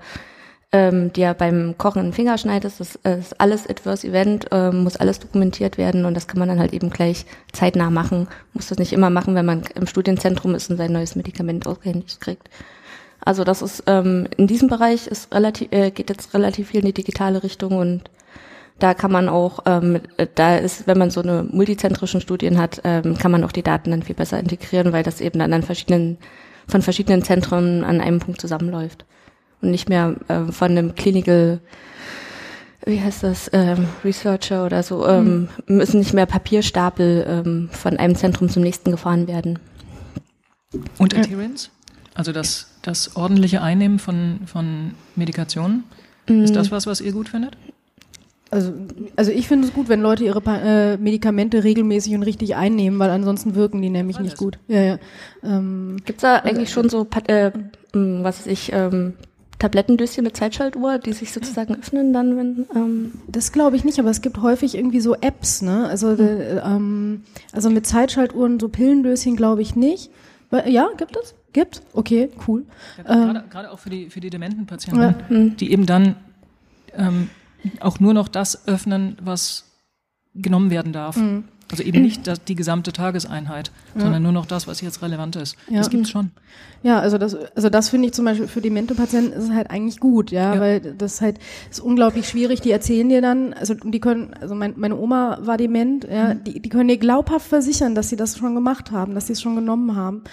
ähm, 0.71 1.11
dir 1.11 1.33
beim 1.33 1.75
Kochen 1.77 2.03
einen 2.03 2.13
Finger 2.13 2.37
schneidest, 2.37 2.79
das 2.79 2.95
ist 2.95 3.41
alles 3.41 3.67
Adverse 3.67 4.07
Event, 4.07 4.47
ähm, 4.51 4.83
muss 4.83 4.97
alles 4.97 5.19
dokumentiert 5.19 5.77
werden 5.77 6.05
und 6.05 6.13
das 6.13 6.27
kann 6.27 6.37
man 6.37 6.47
dann 6.47 6.59
halt 6.59 6.73
eben 6.73 6.91
gleich 6.91 7.25
zeitnah 7.51 7.89
machen. 7.89 8.27
Muss 8.53 8.67
das 8.67 8.77
nicht 8.77 8.93
immer 8.93 9.09
machen, 9.09 9.33
wenn 9.33 9.45
man 9.45 9.63
im 9.73 9.87
Studienzentrum 9.87 10.53
ist 10.53 10.69
und 10.69 10.77
sein 10.77 10.91
neues 10.91 11.15
Medikament 11.15 11.65
ausgehändigt 11.65 12.21
kriegt. 12.21 12.49
Also 13.21 13.43
das 13.43 13.61
ist 13.63 13.83
ähm, 13.87 14.27
in 14.37 14.45
diesem 14.47 14.69
Bereich 14.69 15.07
ist 15.07 15.33
relativ 15.33 15.71
äh, 15.71 15.89
geht 15.91 16.09
jetzt 16.09 16.33
relativ 16.33 16.69
viel 16.69 16.81
in 16.81 16.85
die 16.85 16.93
digitale 16.93 17.43
Richtung 17.43 17.77
und 17.77 18.09
da 18.77 18.93
kann 18.93 19.11
man 19.11 19.27
auch, 19.27 19.59
ähm, 19.65 19.99
da 20.35 20.55
ist, 20.55 20.87
wenn 20.87 20.97
man 20.97 21.09
so 21.09 21.21
eine 21.21 21.43
multizentrischen 21.43 22.21
Studien 22.21 22.57
hat, 22.57 22.79
ähm, 22.85 23.17
kann 23.17 23.31
man 23.31 23.43
auch 23.43 23.51
die 23.51 23.63
Daten 23.63 23.91
dann 23.91 24.03
viel 24.03 24.15
besser 24.15 24.39
integrieren, 24.39 24.93
weil 24.93 25.03
das 25.03 25.19
eben 25.19 25.39
dann 25.39 25.51
an 25.51 25.63
verschiedenen 25.63 26.17
von 26.65 26.81
verschiedenen 26.81 27.23
Zentren 27.23 27.83
an 27.83 27.99
einem 27.99 28.19
Punkt 28.19 28.39
zusammenläuft 28.39 29.05
und 29.61 29.71
nicht 29.71 29.89
mehr 29.89 30.15
äh, 30.27 30.51
von 30.51 30.71
einem 30.71 30.95
Clinical 30.95 31.59
wie 32.85 33.01
heißt 33.01 33.23
das, 33.23 33.49
ähm, 33.53 33.87
Researcher 34.03 34.65
oder 34.65 34.83
so, 34.83 35.05
ähm, 35.07 35.49
mhm. 35.67 35.77
müssen 35.77 35.99
nicht 35.99 36.13
mehr 36.13 36.25
Papierstapel 36.25 37.25
ähm, 37.27 37.69
von 37.71 37.97
einem 37.97 38.15
Zentrum 38.15 38.49
zum 38.49 38.63
nächsten 38.63 38.91
gefahren 38.91 39.27
werden. 39.27 39.59
Und 40.97 41.15
Adherence? 41.15 41.69
Also 42.13 42.31
das, 42.31 42.67
das 42.81 43.15
ordentliche 43.15 43.61
Einnehmen 43.61 43.99
von, 43.99 44.41
von 44.45 44.91
Medikationen? 45.15 45.83
Mhm. 46.27 46.43
Ist 46.43 46.55
das 46.55 46.71
was, 46.71 46.87
was 46.87 47.01
ihr 47.01 47.11
gut 47.11 47.29
findet? 47.29 47.57
Also, 48.51 48.73
also 49.15 49.31
ich 49.31 49.47
finde 49.47 49.67
es 49.67 49.73
gut, 49.73 49.89
wenn 49.89 50.01
Leute 50.01 50.23
ihre 50.23 50.41
äh, 50.47 50.97
Medikamente 50.97 51.63
regelmäßig 51.63 52.15
und 52.15 52.23
richtig 52.23 52.55
einnehmen, 52.55 52.97
weil 52.97 53.11
ansonsten 53.11 53.53
wirken 53.53 53.81
die 53.81 53.91
nämlich 53.91 54.17
Alles. 54.17 54.31
nicht 54.31 54.37
gut. 54.37 54.57
Ja, 54.67 54.81
ja. 54.81 54.99
Ähm, 55.43 55.97
Gibt's 56.03 56.23
da 56.23 56.37
eigentlich 56.37 56.71
schon 56.71 56.89
so, 56.89 57.03
Pat- 57.03 57.29
äh, 57.29 57.51
was 57.93 58.39
weiß 58.39 58.47
ich, 58.47 58.71
ähm, 58.73 59.13
Tablettendöschen 59.59 60.23
mit 60.23 60.35
Zeitschaltuhr, 60.37 60.97
die 60.99 61.13
sich 61.13 61.31
sozusagen 61.33 61.75
öffnen 61.75 62.13
dann, 62.13 62.37
wenn, 62.37 62.65
ähm, 62.75 63.11
Das 63.27 63.51
glaube 63.51 63.75
ich 63.75 63.83
nicht, 63.83 63.99
aber 63.99 64.09
es 64.09 64.21
gibt 64.21 64.41
häufig 64.41 64.73
irgendwie 64.75 65.01
so 65.01 65.15
Apps, 65.15 65.61
ne? 65.61 65.87
Also, 65.87 66.15
de, 66.15 66.59
ähm, 66.65 67.23
also 67.51 67.69
mit 67.69 67.85
Zeitschaltuhren, 67.85 68.59
so 68.59 68.69
Pillendöschen 68.69 69.35
glaube 69.35 69.61
ich 69.61 69.75
nicht. 69.75 70.09
Ja, 70.65 70.89
gibt 70.97 71.15
es? 71.21 71.35
Gibt? 71.53 71.81
Okay, 71.93 72.29
cool. 72.47 72.65
Ja, 73.05 73.29
Ähm, 73.29 73.41
gerade, 73.49 73.71
auch 73.71 73.79
für 73.79 73.89
die, 73.89 74.09
für 74.09 74.19
die 74.19 74.29
dementen 74.29 74.65
Patienten, 74.65 75.01
Ja. 75.01 75.15
die 75.55 75.71
eben 75.71 75.85
dann 75.85 76.15
ähm, 76.95 77.29
auch 77.81 77.99
nur 77.99 78.13
noch 78.13 78.27
das 78.27 78.67
öffnen, 78.67 79.17
was 79.21 79.65
genommen 80.35 80.69
werden 80.71 80.93
darf. 80.93 81.17
Mhm. 81.17 81.43
Also 81.71 81.83
eben 81.83 82.01
nicht 82.01 82.25
das, 82.25 82.43
die 82.43 82.55
gesamte 82.55 82.91
Tageseinheit, 82.91 83.71
sondern 83.95 84.23
nur 84.23 84.31
noch 84.31 84.47
das, 84.47 84.67
was 84.67 84.81
jetzt 84.81 85.01
relevant 85.03 85.35
ist. 85.35 85.55
Ja. 85.69 85.77
Das 85.77 85.89
gibt's 85.91 86.09
schon. 86.09 86.31
Ja, 86.81 86.99
also 86.99 87.17
das, 87.19 87.35
also 87.55 87.69
das 87.69 87.89
finde 87.89 88.07
ich 88.07 88.13
zum 88.13 88.25
Beispiel 88.25 88.47
für 88.47 88.61
demente 88.61 88.95
Patienten 88.95 89.33
ist 89.33 89.43
es 89.45 89.51
halt 89.51 89.69
eigentlich 89.69 89.99
gut, 89.99 90.31
ja, 90.31 90.55
Ja. 90.55 90.59
weil 90.61 90.79
das 90.79 91.15
ist 91.15 91.21
halt 91.21 91.37
ist 91.69 91.79
unglaublich 91.79 92.27
schwierig. 92.27 92.61
Die 92.61 92.71
erzählen 92.71 93.07
dir 93.07 93.21
dann, 93.21 93.53
also 93.53 93.75
die 93.75 93.99
können, 93.99 94.33
also 94.41 94.55
mein, 94.55 94.73
meine 94.77 94.97
Oma 94.97 95.37
war 95.41 95.57
dement, 95.57 96.05
ja, 96.11 96.33
Mhm. 96.33 96.43
die, 96.43 96.59
die 96.59 96.69
können 96.69 96.87
dir 96.89 96.97
glaubhaft 96.97 97.47
versichern, 97.47 97.93
dass 97.93 98.09
sie 98.09 98.15
das 98.15 98.37
schon 98.37 98.55
gemacht 98.55 98.91
haben, 98.91 99.13
dass 99.13 99.27
sie 99.27 99.33
es 99.33 99.41
schon 99.41 99.55
genommen 99.55 99.95
haben. 99.95 100.23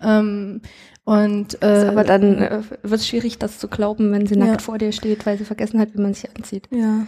Ähm, 0.00 0.60
und 1.04 1.62
äh, 1.62 1.86
aber 1.88 2.02
dann 2.04 2.38
äh, 2.38 2.62
wird 2.82 3.00
es 3.00 3.06
schwierig, 3.06 3.38
das 3.38 3.58
zu 3.58 3.68
glauben, 3.68 4.10
wenn 4.12 4.26
sie 4.26 4.36
Ja. 4.38 4.46
nackt 4.46 4.62
vor 4.62 4.78
dir 4.78 4.90
steht, 4.92 5.26
weil 5.26 5.36
sie 5.38 5.44
vergessen 5.44 5.78
hat, 5.78 5.94
wie 5.94 6.00
man 6.00 6.14
sich 6.14 6.28
anzieht. 6.36 6.68
Ja. 6.70 7.06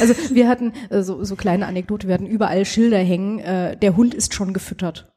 Also 0.00 0.14
wir 0.34 0.48
hatten 0.48 0.72
äh, 0.88 1.02
so, 1.02 1.22
so 1.24 1.36
kleine 1.36 1.66
Anekdote, 1.66 2.06
wir 2.08 2.14
hatten 2.14 2.26
überall 2.26 2.64
Schilder 2.64 2.98
hängen, 2.98 3.38
äh, 3.40 3.76
der 3.76 3.96
Hund 3.96 4.14
ist 4.14 4.32
schon 4.34 4.52
gefüttert. 4.54 5.12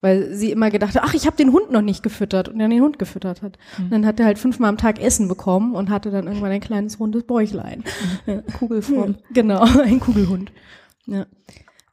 Weil 0.00 0.34
sie 0.34 0.50
immer 0.50 0.70
gedacht 0.70 0.96
hat, 0.96 1.02
ach, 1.06 1.14
ich 1.14 1.26
habe 1.26 1.36
den 1.36 1.52
Hund 1.52 1.70
noch 1.70 1.82
nicht 1.82 2.02
gefüttert 2.02 2.48
und 2.48 2.58
dann 2.58 2.70
den 2.70 2.82
Hund 2.82 2.98
gefüttert 2.98 3.40
hat. 3.42 3.56
Und 3.78 3.92
dann 3.92 4.04
hat 4.04 4.18
er 4.18 4.26
halt 4.26 4.36
fünfmal 4.38 4.68
am 4.70 4.76
Tag 4.76 5.00
Essen 5.00 5.28
bekommen 5.28 5.76
und 5.76 5.90
hatte 5.90 6.10
dann 6.10 6.26
irgendwann 6.26 6.50
ein 6.50 6.60
kleines 6.60 6.98
rundes 6.98 7.22
Bäuchlein. 7.22 7.84
Ja. 8.26 8.42
Kugelform. 8.58 9.16
Genau, 9.32 9.60
ein 9.84 10.00
Kugelhund. 10.00 10.50
Ja. 11.06 11.26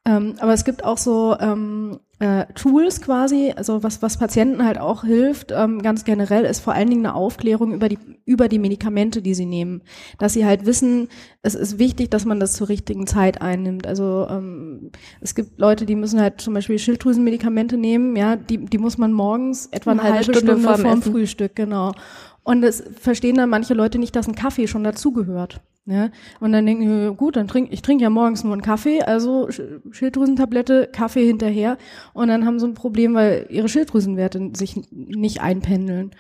Ähm, 0.06 0.36
aber 0.40 0.54
es 0.54 0.64
gibt 0.64 0.84
auch 0.84 0.98
so 0.98 1.36
ähm, 1.40 2.00
äh, 2.20 2.46
Tools 2.54 3.02
quasi, 3.02 3.54
also 3.56 3.82
was, 3.84 4.02
was 4.02 4.18
Patienten 4.18 4.66
halt 4.66 4.78
auch 4.78 5.04
hilft, 5.04 5.52
ähm, 5.52 5.82
ganz 5.82 6.04
generell, 6.04 6.44
ist 6.44 6.60
vor 6.60 6.74
allen 6.74 6.90
Dingen 6.90 7.06
eine 7.06 7.16
Aufklärung 7.16 7.74
über 7.74 7.88
die, 7.88 7.98
über 8.26 8.50
die 8.50 8.60
Medikamente, 8.60 9.22
die 9.22 9.34
sie 9.34 9.46
nehmen. 9.46 9.82
Dass 10.18 10.34
sie 10.34 10.46
halt 10.46 10.66
wissen, 10.66 11.08
es 11.42 11.56
ist 11.56 11.80
wichtig, 11.80 12.12
dass 12.12 12.26
man 12.26 12.40
das 12.40 12.54
zur 12.54 12.68
richtigen 12.70 13.08
Zeit 13.08 13.42
einnimmt. 13.42 13.88
Also 13.88 14.28
ähm, 14.30 14.92
es 15.22 15.34
gibt 15.34 15.60
Leute, 15.60 15.86
die 15.86 15.96
müssen 15.96 16.20
halt 16.20 16.42
zum 16.42 16.54
Beispiel 16.54 16.78
Schilddrüsenmedikamente 16.78 17.78
nehmen, 17.78 18.16
ja, 18.16 18.36
die, 18.36 18.58
die 18.66 18.78
muss 18.78 18.98
man 18.98 19.14
morgens 19.14 19.68
etwa 19.68 19.92
eine, 19.92 20.04
halbe 20.04 20.24
Stunde, 20.24 20.58
vorm 20.58 20.80
vorm 20.80 21.00
Essen. 21.00 21.12
Frühstück, 21.12 21.56
genau. 21.56 21.94
Und 22.44 22.64
es 22.64 22.84
verstehen 23.00 23.36
dann 23.36 23.50
manche 23.50 23.74
Leute 23.74 24.00
nicht, 24.00 24.16
dass 24.16 24.28
ein 24.28 24.36
Kaffee 24.36 24.68
schon 24.68 24.84
dazugehört. 24.84 25.62
Ja? 25.86 26.10
Und 26.40 26.52
dann 26.52 26.66
denken 26.66 27.16
gut, 27.18 27.36
dann 27.36 27.48
trink, 27.48 27.70
ich 27.72 27.82
trinke 27.82 28.04
ja 28.04 28.10
morgens 28.10 28.44
nur 28.44 28.54
einen 28.54 28.62
Kaffee, 28.62 29.02
also 29.02 29.48
Sch- 29.48 29.80
Schilddrüsentablette, 29.92 30.90
Kaffee 30.92 31.26
hinterher. 31.26 31.78
Und 32.14 32.28
dann 32.28 32.46
haben 32.46 32.60
sie 32.60 32.68
ein 32.68 32.74
Problem, 32.76 33.14
weil 33.16 33.48
ihre 33.50 33.70
Schilddrüsenwerte 33.70 34.52
sich 34.56 34.80
nicht 34.92 35.42
einpendeln. 35.42 36.12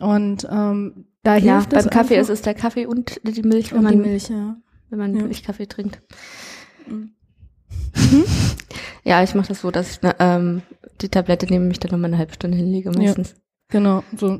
Und 0.00 0.46
ähm, 0.50 1.06
da 1.24 1.36
Ja, 1.36 1.54
hilft 1.54 1.70
beim 1.70 1.80
es 1.80 1.90
Kaffee 1.90 2.14
ist 2.14 2.20
einfach- 2.20 2.34
es 2.34 2.42
der 2.42 2.54
Kaffee 2.54 2.86
und 2.86 3.20
die 3.24 3.42
Milch, 3.42 3.72
wenn 3.72 3.78
und 3.78 3.84
man, 3.84 3.92
die 4.02 4.08
Milch, 4.08 4.28
ja. 4.28 4.56
wenn 4.90 4.98
man 4.98 5.14
Ja. 5.16 5.22
Milchkaffee 5.24 5.66
trinkt. 5.66 6.00
Mhm. 6.88 7.10
Ja, 9.04 9.22
ich 9.22 9.34
mache 9.34 9.48
das 9.48 9.60
so, 9.60 9.70
dass 9.70 9.90
ich 9.90 10.02
ne, 10.02 10.14
ähm, 10.18 10.62
die 11.00 11.08
Tablette 11.08 11.46
nehme, 11.46 11.64
mich 11.66 11.78
dann 11.80 11.90
nochmal 11.92 12.08
eine 12.10 12.18
halbe 12.18 12.34
Stunde 12.34 12.56
hinlege 12.56 12.90
meistens. 12.90 13.34
Genau, 13.70 14.02
so, 14.16 14.38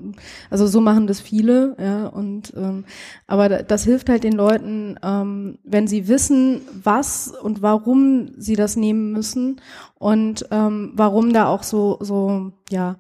also 0.49 0.67
so 0.67 0.81
machen 0.81 1.07
das 1.07 1.21
viele, 1.21 1.77
ja, 1.79 2.07
und 2.07 2.55
ähm, 2.57 2.87
aber 3.27 3.51
da- 3.51 3.63
das 3.63 3.85
hilft 3.85 4.09
halt 4.09 4.25
den 4.25 4.33
Leuten, 4.33 4.97
ähm, 5.03 5.59
wenn 5.65 5.87
sie 5.87 6.09
wissen, 6.09 6.63
was 6.83 7.29
und 7.43 7.61
warum 7.61 8.31
sie 8.39 8.57
das 8.57 8.77
nehmen 8.77 9.13
müssen 9.13 9.61
und 9.99 10.47
ähm, 10.51 10.93
warum 10.95 11.35
da 11.35 11.47
auch 11.47 11.63
so, 11.63 11.99
so, 12.01 12.53
ja, 12.71 12.97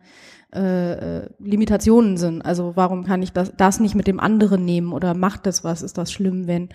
äh, 0.54 0.92
äh, 1.18 1.28
Limitationen 1.40 2.16
sind. 2.16 2.40
Also 2.40 2.72
warum 2.74 3.04
kann 3.04 3.20
ich 3.22 3.32
das, 3.32 3.52
das 3.54 3.80
nicht 3.80 3.94
mit 3.94 4.06
dem 4.06 4.18
anderen 4.18 4.64
nehmen 4.64 4.94
oder 4.94 5.12
macht 5.12 5.44
das 5.44 5.62
was? 5.62 5.82
Ist 5.82 5.98
das 5.98 6.10
schlimm, 6.10 6.46
wenn? 6.46 6.70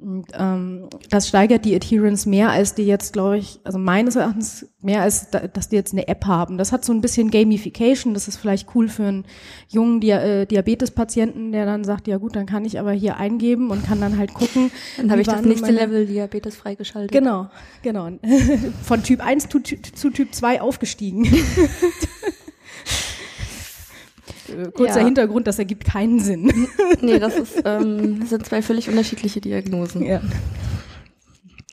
Und, 0.00 0.28
ähm, 0.32 0.88
das 1.10 1.28
steigert 1.28 1.66
die 1.66 1.74
Adherence 1.74 2.24
mehr, 2.24 2.48
als 2.50 2.74
die 2.74 2.84
jetzt, 2.86 3.12
glaube 3.12 3.36
ich, 3.36 3.60
also 3.64 3.78
meines 3.78 4.16
Erachtens 4.16 4.68
mehr 4.80 5.02
als, 5.02 5.28
da, 5.30 5.40
dass 5.40 5.68
die 5.68 5.76
jetzt 5.76 5.92
eine 5.92 6.08
App 6.08 6.24
haben. 6.24 6.56
Das 6.56 6.72
hat 6.72 6.86
so 6.86 6.92
ein 6.94 7.02
bisschen 7.02 7.30
Gamification. 7.30 8.14
Das 8.14 8.28
ist 8.28 8.38
vielleicht 8.38 8.74
cool 8.74 8.88
für 8.88 9.04
einen 9.04 9.24
jungen 9.68 10.00
Dia 10.00 10.20
äh, 10.22 10.46
Diabetespatienten, 10.46 11.52
der 11.52 11.66
dann 11.66 11.84
sagt, 11.84 12.08
ja 12.08 12.16
gut, 12.16 12.34
dann 12.34 12.46
kann 12.46 12.64
ich 12.64 12.80
aber 12.80 12.92
hier 12.92 13.18
eingeben 13.18 13.70
und 13.70 13.84
kann 13.84 14.00
dann 14.00 14.16
halt 14.16 14.32
gucken. 14.32 14.70
Dann 14.96 15.10
habe 15.10 15.20
ich 15.20 15.26
das 15.26 15.42
nächste 15.42 15.66
meine- 15.66 15.80
Level 15.80 16.06
Diabetes 16.06 16.56
freigeschaltet. 16.56 17.12
Genau, 17.12 17.48
genau. 17.82 18.08
Von 18.84 19.02
Typ 19.02 19.20
1 19.22 19.48
zu, 19.50 19.60
zu 19.60 20.08
Typ 20.10 20.34
2 20.34 20.62
aufgestiegen. 20.62 21.26
Äh, 24.48 24.70
Kurzer 24.72 25.00
Ja. 25.00 25.04
Hintergrund, 25.04 25.46
das 25.46 25.58
ergibt 25.58 25.84
keinen 25.84 26.20
Sinn. 26.20 26.68
Nee, 27.00 27.18
das 27.18 27.36
ist, 27.36 27.62
ähm, 27.64 28.20
das 28.20 28.30
sind 28.30 28.46
zwei 28.46 28.62
völlig 28.62 28.88
unterschiedliche 28.88 29.40
Diagnosen. 29.40 30.02
ja. 30.04 30.20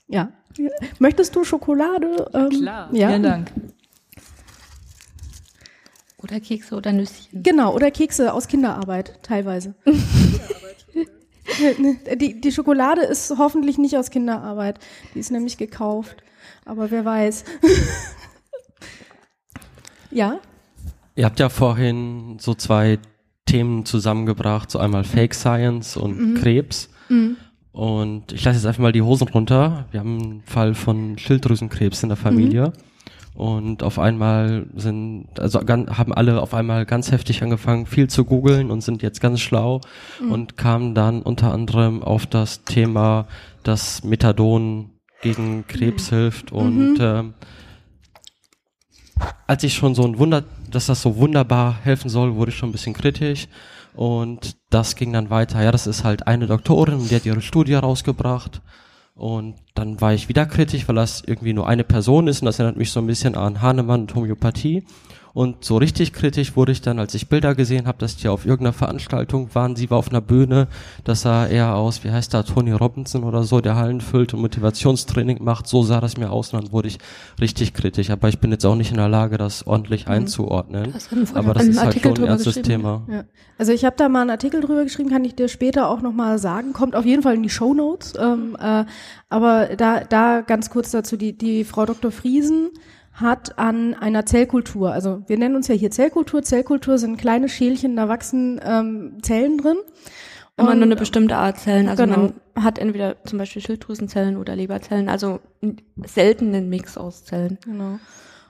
ja. 0.08 0.30
Möchtest 1.00 1.36
du 1.36 1.44
Schokolade? 1.44 2.30
Ähm, 2.34 2.50
Klar, 2.50 2.90
Ja. 2.94 3.10
vielen 3.10 3.24
Dank. 3.24 3.52
Oder 6.24 6.40
Kekse 6.40 6.76
oder 6.76 6.92
Nüsschen. 6.94 7.44
Genau, 7.44 7.74
oder 7.76 7.92
Kekse 7.92 8.34
aus 8.34 8.48
Kinderarbeit, 8.48 9.20
teilweise. 9.22 9.76
die, 12.16 12.40
die 12.42 12.52
Schokolade 12.52 13.02
ist 13.02 13.36
hoffentlich 13.38 13.78
nicht 13.78 13.96
aus 13.98 14.10
Kinderarbeit. 14.10 14.80
Die 15.14 15.20
ist 15.20 15.30
nämlich 15.32 15.58
gekauft. 15.58 16.24
Aber 16.66 16.90
wer 16.90 17.06
weiß. 17.06 17.44
ja? 20.10 20.40
Ihr 21.16 21.26
habt 21.26 21.40
ja 21.40 21.50
vorhin 21.50 22.38
so 22.40 22.54
zwei 22.54 23.00
Themen 23.46 23.86
zusammengebracht, 23.86 24.70
so 24.70 24.80
einmal 24.80 25.04
Fake 25.04 25.34
Science 25.34 25.96
und 25.98 26.36
Krebs. 26.36 26.90
Und 27.72 28.32
ich 28.32 28.44
lasse 28.44 28.58
jetzt 28.58 28.66
einfach 28.66 28.82
mal 28.82 28.92
die 28.92 29.02
Hosen 29.02 29.28
runter. 29.28 29.86
Wir 29.92 30.00
haben 30.00 30.22
einen 30.22 30.44
Fall 30.46 30.74
von 30.74 31.18
Schilddrüsenkrebs 31.18 32.04
in 32.04 32.10
der 32.10 32.18
Familie. 32.18 32.74
Und 33.34 33.84
auf 33.84 34.00
einmal 34.00 34.68
sind, 34.76 35.28
also 35.40 35.60
haben 35.60 36.14
alle 36.14 36.42
auf 36.42 36.54
einmal 36.54 36.86
ganz 36.86 37.12
heftig 37.12 37.44
angefangen, 37.44 37.86
viel 37.86 38.08
zu 38.10 38.24
googeln 38.24 38.72
und 38.72 38.80
sind 38.80 39.02
jetzt 39.02 39.20
ganz 39.20 39.42
schlau 39.42 39.82
und 40.30 40.56
kamen 40.56 40.96
dann 40.96 41.22
unter 41.22 41.54
anderem 41.54 42.02
auf 42.02 42.26
das 42.26 42.64
Thema, 42.64 43.28
dass 43.64 44.06
Methadon 44.06 44.92
gegen 45.22 45.68
Krebs 45.68 46.10
hilft. 46.10 46.54
Und 46.54 46.98
ähm, 47.02 47.34
als 49.48 49.64
ich 49.64 49.74
schon 49.74 49.96
so 49.96 50.06
ein 50.06 50.18
Wunder, 50.18 50.46
dass 50.76 50.88
das 50.88 51.02
so 51.02 51.16
wunderbar 51.16 51.80
helfen 51.84 52.10
soll, 52.10 52.36
wurde 52.36 52.52
ich 52.52 52.58
schon 52.58 52.70
ein 52.70 52.74
bisschen 52.74 52.94
kritisch. 52.94 53.48
Und 53.96 54.58
das 54.70 54.96
ging 54.96 55.14
dann 55.14 55.30
weiter. 55.30 55.64
Ja, 55.64 55.72
das 55.72 55.88
ist 55.88 56.04
halt 56.04 56.28
eine 56.28 56.48
Doktorin, 56.48 57.08
die 57.08 57.16
hat 57.16 57.26
ihre 57.26 57.42
Studie 57.42 57.76
rausgebracht. 57.76 58.62
Und 59.16 59.56
dann 59.74 60.02
war 60.02 60.14
ich 60.14 60.28
wieder 60.28 60.46
kritisch, 60.46 60.88
weil 60.90 60.96
das 60.96 61.24
irgendwie 61.26 61.54
nur 61.54 61.68
eine 61.68 61.86
Person 61.86 62.28
ist 62.28 62.42
und 62.42 62.48
das 62.48 62.60
erinnert 62.60 62.78
mich 62.78 62.92
so 62.92 63.00
ein 63.00 63.08
bisschen 63.08 63.36
an 63.36 63.62
Hahnemann 63.62 64.02
und 64.02 64.16
Homöopathie. 64.16 64.86
Und 65.36 65.66
so 65.66 65.76
richtig 65.76 66.14
kritisch 66.14 66.56
wurde 66.56 66.72
ich 66.72 66.80
dann, 66.82 66.98
als 66.98 67.14
ich 67.14 67.28
Bilder 67.28 67.56
gesehen 67.56 67.88
habe, 67.88 67.98
dass 67.98 68.16
die 68.16 68.30
auf 68.30 68.46
irgendeiner 68.46 68.72
Veranstaltung 68.72 69.50
waren. 69.54 69.76
Sie 69.76 69.90
war 69.90 69.98
auf 69.98 70.08
einer 70.10 70.22
Bühne, 70.22 70.70
das 71.04 71.24
sah 71.24 71.46
eher 71.46 71.76
aus, 71.76 72.06
wie 72.06 72.12
heißt 72.12 72.34
da, 72.34 72.44
Tony 72.44 72.72
Robinson 72.72 73.26
oder 73.26 73.44
so, 73.44 73.60
der 73.60 73.76
Hallen 73.76 74.00
füllt 74.00 74.34
und 74.34 74.40
Motivationstraining 74.40 75.44
macht. 75.44 75.68
So 75.68 75.84
sah 75.84 76.00
das 76.00 76.16
mir 76.16 76.32
aus 76.32 76.54
und 76.54 76.64
dann 76.64 76.72
wurde 76.72 76.88
ich 76.88 77.00
richtig 77.42 77.74
kritisch. 77.74 78.12
Aber 78.12 78.30
ich 78.30 78.40
bin 78.40 78.50
jetzt 78.52 78.66
auch 78.66 78.76
nicht 78.76 78.92
in 78.92 78.98
der 78.98 79.10
Lage, 79.10 79.38
das 79.38 79.68
ordentlich 79.68 80.08
einzuordnen. 80.08 80.94
Hast 80.94 81.12
du 81.12 81.18
einen- 81.18 81.36
Aber 81.36 81.54
das 81.54 81.66
ist 81.66 81.78
halt 81.80 81.88
Artikel 81.88 82.16
schon 82.16 82.24
ein 82.24 82.30
ernstes? 82.32 82.62
Thema. 82.62 83.06
Ja. 83.12 83.26
Also 83.58 83.74
ich 83.74 83.84
habe 83.84 83.98
da 83.98 84.08
mal 84.08 84.22
einen 84.22 84.30
Artikel 84.30 84.62
drüber 84.62 84.86
geschrieben, 84.86 85.10
kann 85.10 85.26
ich 85.26 85.36
dir 85.36 85.50
später 85.50 85.90
auch 85.90 86.02
nochmal 86.02 86.40
sagen. 86.40 86.72
Kommt 86.72 86.96
auf 86.96 87.06
jeden 87.06 87.24
Fall 87.24 87.36
in 87.36 87.44
die 87.44 87.50
Show 87.50 87.74
Notes. 87.74 88.14
Ähm, 88.18 88.56
äh, 88.58 88.86
aber 89.30 89.76
da, 89.76 90.00
da 90.06 90.40
ganz 90.40 90.70
kurz 90.70 90.92
dazu, 90.92 91.18
die, 91.18 91.38
die 91.38 91.66
Frau 91.66 91.86
Dr. 91.86 92.12
Friesen 92.12 92.70
hat 93.16 93.58
an 93.58 93.94
einer 93.94 94.26
Zellkultur, 94.26 94.92
also 94.92 95.22
wir 95.28 95.38
nennen 95.38 95.56
uns 95.56 95.68
ja 95.68 95.76
hier 95.76 95.90
Zellkultur. 95.92 96.44
Zellkultur 96.44 96.98
sind 96.98 97.18
kleine 97.18 97.50
Schälchen, 97.50 97.96
da 97.96 98.08
wachsen 98.10 98.60
ähm, 98.64 99.18
Zellen 99.22 99.58
drin. 99.58 99.78
Immer 100.58 100.72
Und- 100.72 100.76
nur 100.78 100.86
eine 100.86 100.96
bestimmte 100.96 101.36
Art 101.36 101.58
Zellen. 101.60 101.90
Also 101.90 102.04
Genau. 102.04 102.18
man 102.56 102.64
hat 102.64 102.78
entweder 102.80 103.16
zum 103.26 103.40
Beispiel 103.40 103.62
Schilddrüsenzellen 103.62 104.38
oder 104.38 104.56
Leberzellen, 104.56 105.10
also 105.10 105.40
n- 105.62 105.82
selten 106.06 106.54
einen 106.54 106.70
Mix 106.70 106.98
aus 106.98 107.24
Zellen. 107.26 107.58
Genau. 107.66 108.00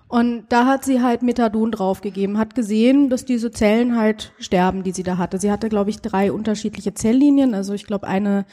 Und 0.07 0.45
da 0.49 0.67
hat 0.67 0.85
sie 0.85 1.01
halt 1.01 1.23
Methadon 1.23 1.71
draufgegeben, 1.71 2.37
hat 2.37 2.53
gesehen, 2.53 3.09
dass 3.09 3.25
diese 3.25 3.49
Zellen 3.49 3.97
halt 3.97 4.33
sterben, 4.37 4.83
die 4.83 4.91
sie 4.91 5.01
da 5.01 5.17
hatte. 5.17 5.39
Sie 5.39 5.51
hatte, 5.51 5.67
glaube 5.67 5.89
ich, 5.89 5.99
drei 5.99 6.31
unterschiedliche 6.31 6.93
Zelllinien. 6.93 7.55
Also 7.55 7.73
ich 7.73 7.85
glaube, 7.85 8.05
eine 8.07 8.45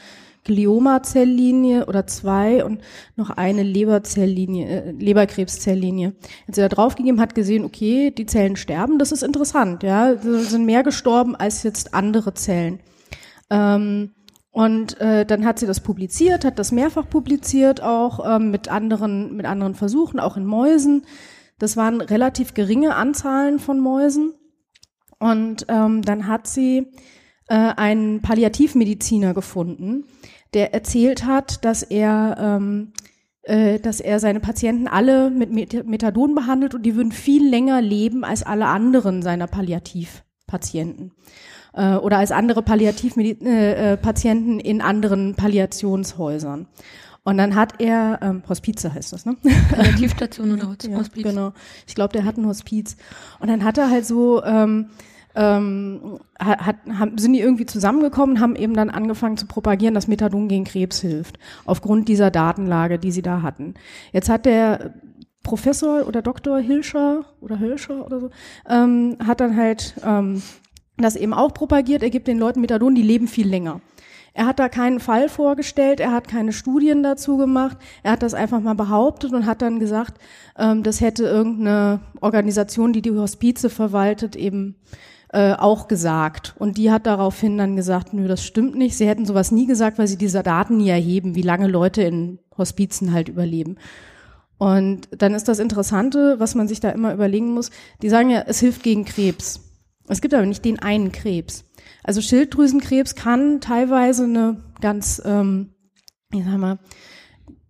Glioma-Zelllinie 0.43 1.85
oder 1.85 2.05
zwei 2.07 2.63
und 2.65 2.81
noch 3.15 3.29
eine 3.29 3.63
Leberzellinie, 3.63 4.67
äh, 4.67 4.91
Leberkrebszellinie. 4.91 6.13
Als 6.47 6.57
er 6.57 6.69
da 6.69 6.75
draufgegeben 6.75 7.19
hat, 7.19 7.35
gesehen, 7.35 7.65
okay, 7.65 8.11
die 8.11 8.25
Zellen 8.25 8.55
sterben, 8.55 8.99
das 8.99 9.11
ist 9.11 9.23
interessant, 9.23 9.83
ja, 9.83 10.15
sind 10.17 10.65
mehr 10.65 10.83
gestorben 10.83 11.35
als 11.35 11.63
jetzt 11.63 11.93
andere 11.93 12.33
Zellen. 12.33 12.79
Ähm, 13.49 14.11
und 14.51 15.01
äh, 15.01 15.25
dann 15.25 15.45
hat 15.45 15.57
sie 15.57 15.65
das 15.65 15.79
publiziert, 15.79 16.45
hat 16.45 16.59
das 16.59 16.71
mehrfach 16.71 17.09
publiziert, 17.09 17.81
auch 17.81 18.19
ähm, 18.23 18.51
mit 18.51 18.69
anderen 18.69 19.35
mit 19.35 19.47
anderen 19.47 19.73
Versuchen, 19.73 20.19
auch 20.19 20.37
in 20.37 20.45
Mäusen. 20.45 21.05
Das 21.57 21.75
waren 21.75 22.01
relativ 22.01 22.53
geringe 22.53 22.95
Anzahlen 22.95 23.57
von 23.57 23.79
Mäusen. 23.79 24.33
Und 25.17 25.65
ähm, 25.69 26.01
dann 26.01 26.27
hat 26.27 26.47
sie 26.47 26.91
äh, 27.47 27.55
einen 27.55 28.21
Palliativmediziner 28.21 29.33
gefunden, 29.33 30.05
der 30.53 30.73
erzählt 30.73 31.25
hat, 31.25 31.63
dass 31.65 31.83
er, 31.83 32.37
ähm, 32.39 32.93
äh, 33.43 33.79
dass 33.79 33.99
er 33.99 34.19
seine 34.19 34.39
Patienten 34.39 34.87
alle 34.87 35.29
mit 35.29 35.51
Methadon 35.51 36.35
behandelt 36.35 36.73
und 36.75 36.83
die 36.83 36.95
würden 36.95 37.11
viel 37.11 37.47
länger 37.47 37.81
leben 37.81 38.23
als 38.23 38.43
alle 38.43 38.67
anderen 38.67 39.21
seiner 39.21 39.47
Palliativpatienten 39.47 41.11
äh, 41.73 41.95
oder 41.95 42.17
als 42.17 42.31
andere 42.31 42.61
Palliativpatienten 42.61 44.59
äh, 44.59 44.63
äh, 44.63 44.69
in 44.69 44.81
anderen 44.81 45.35
Palliationshäusern. 45.35 46.67
Und 47.25 47.37
dann 47.37 47.55
hat 47.55 47.79
er, 47.79 48.19
ähm, 48.21 48.43
Hospize 48.49 48.93
heißt 48.93 49.13
das, 49.13 49.25
ne? 49.25 49.37
Palliativstation 49.71 50.51
oder 50.53 50.67
Hospiz. 50.67 51.23
Ja, 51.23 51.29
genau. 51.29 51.53
Ich 51.87 51.95
glaube, 51.95 52.11
der 52.11 52.25
hat 52.25 52.37
ein 52.37 52.45
Hospiz. 52.45 52.97
Und 53.39 53.47
dann 53.49 53.63
hat 53.63 53.77
er 53.77 53.89
halt 53.89 54.05
so 54.05 54.43
ähm, 54.43 54.89
ähm, 55.35 56.19
hat, 56.39 56.77
haben, 56.87 57.17
sind 57.17 57.33
die 57.33 57.41
irgendwie 57.41 57.65
zusammengekommen, 57.65 58.39
haben 58.39 58.55
eben 58.55 58.73
dann 58.73 58.89
angefangen 58.89 59.37
zu 59.37 59.47
propagieren, 59.47 59.93
dass 59.93 60.07
Methadon 60.07 60.47
gegen 60.47 60.63
Krebs 60.63 61.01
hilft, 61.01 61.39
aufgrund 61.65 62.07
dieser 62.07 62.31
Datenlage, 62.31 62.99
die 62.99 63.11
sie 63.11 63.21
da 63.21 63.41
hatten. 63.41 63.73
Jetzt 64.11 64.29
hat 64.29 64.45
der 64.45 64.93
Professor 65.43 66.07
oder 66.07 66.21
Doktor 66.21 66.59
Hilscher 66.59 67.25
oder 67.41 67.57
Hilscher 67.57 68.05
oder 68.05 68.19
so, 68.19 68.29
ähm, 68.69 69.17
hat 69.25 69.41
dann 69.41 69.57
halt 69.57 69.95
ähm, 70.05 70.41
das 70.97 71.15
eben 71.15 71.33
auch 71.33 71.53
propagiert, 71.53 72.03
er 72.03 72.09
gibt 72.09 72.27
den 72.27 72.39
Leuten 72.39 72.61
Methadon, 72.61 72.95
die 72.95 73.01
leben 73.01 73.27
viel 73.27 73.47
länger. 73.47 73.81
Er 74.35 74.47
hat 74.47 74.57
da 74.57 74.67
keinen 74.67 74.99
Fall 74.99 75.29
vorgestellt, 75.29 75.99
er 75.99 76.11
hat 76.11 76.27
keine 76.27 76.53
Studien 76.53 77.03
dazu 77.03 77.37
gemacht, 77.37 77.77
er 78.01 78.13
hat 78.13 78.23
das 78.23 78.33
einfach 78.33 78.61
mal 78.61 78.73
behauptet 78.73 79.31
und 79.31 79.45
hat 79.45 79.61
dann 79.61 79.79
gesagt, 79.79 80.19
ähm, 80.57 80.81
das 80.81 81.01
hätte 81.01 81.25
irgendeine 81.25 81.99
Organisation, 82.19 82.93
die 82.93 83.03
die 83.03 83.11
Hospize 83.11 83.69
verwaltet, 83.69 84.35
eben 84.35 84.75
äh, 85.33 85.53
auch 85.53 85.87
gesagt. 85.87 86.53
Und 86.59 86.77
die 86.77 86.91
hat 86.91 87.07
daraufhin 87.07 87.57
dann 87.57 87.75
gesagt, 87.75 88.13
nö, 88.13 88.27
das 88.27 88.45
stimmt 88.45 88.75
nicht. 88.75 88.95
Sie 88.95 89.07
hätten 89.07 89.25
sowas 89.25 89.51
nie 89.51 89.65
gesagt, 89.65 89.97
weil 89.97 90.07
sie 90.07 90.17
diese 90.17 90.43
Daten 90.43 90.77
nie 90.77 90.89
erheben, 90.89 91.33
wie 91.33 91.41
lange 91.41 91.67
Leute 91.67 92.03
in 92.03 92.37
Hospizen 92.55 93.13
halt 93.13 93.29
überleben. 93.29 93.77
Und 94.59 95.09
dann 95.11 95.33
ist 95.33 95.47
das 95.47 95.57
Interessante, 95.57 96.35
was 96.39 96.53
man 96.53 96.67
sich 96.67 96.79
da 96.79 96.91
immer 96.91 97.13
überlegen 97.13 97.51
muss, 97.51 97.71
die 98.03 98.09
sagen 98.09 98.29
ja, 98.29 98.43
es 98.45 98.59
hilft 98.59 98.83
gegen 98.83 99.05
Krebs. 99.05 99.59
Es 100.07 100.21
gibt 100.21 100.35
aber 100.35 100.45
nicht 100.45 100.63
den 100.65 100.77
einen 100.79 101.11
Krebs. 101.11 101.65
Also 102.03 102.21
Schilddrüsenkrebs 102.21 103.15
kann 103.15 103.59
teilweise 103.59 104.25
eine 104.25 104.57
ganz, 104.81 105.19
ähm, 105.25 105.73
ich 106.31 106.43
sag 106.45 106.57
mal, 106.59 106.77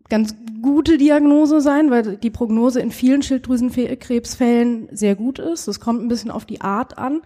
ganz 0.09 0.35
gute 0.61 0.97
Diagnose 0.97 1.61
sein, 1.61 1.89
weil 1.91 2.17
die 2.17 2.29
Prognose 2.29 2.81
in 2.81 2.91
vielen 2.91 3.23
Schilddrüsenkrebsfällen 3.23 4.89
sehr 4.91 5.15
gut 5.15 5.39
ist. 5.39 5.69
Das 5.69 5.79
kommt 5.79 6.03
ein 6.03 6.09
bisschen 6.09 6.29
auf 6.29 6.45
die 6.45 6.59
Art 6.59 6.97
an 6.97 7.21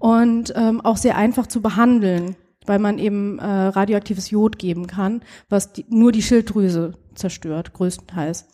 und 0.00 0.52
ähm, 0.56 0.80
auch 0.80 0.96
sehr 0.96 1.16
einfach 1.16 1.46
zu 1.46 1.60
behandeln, 1.60 2.34
weil 2.66 2.80
man 2.80 2.98
eben 2.98 3.38
äh, 3.38 3.44
radioaktives 3.44 4.30
Jod 4.30 4.58
geben 4.58 4.88
kann, 4.88 5.22
was 5.48 5.72
die, 5.72 5.84
nur 5.88 6.10
die 6.10 6.22
Schilddrüse 6.22 6.94
zerstört, 7.14 7.74
größtenteils. 7.74 8.48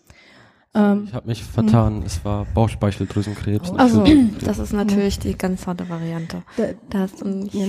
Ähm, 0.75 1.05
ich 1.07 1.15
habe 1.15 1.29
mich 1.29 1.45
vertan, 1.45 2.03
es 2.05 2.25
war 2.25 2.47
Bauchspeicheldrüsenkrebs. 2.53 3.71
Also, 3.73 4.05
das 4.45 4.59
ist 4.59 4.73
natürlich 4.73 5.21
die 5.21 5.39
ganz 5.39 5.67
harte 5.67 5.89
Variante. 5.89 6.43
Da, 6.57 6.67
da 6.91 7.07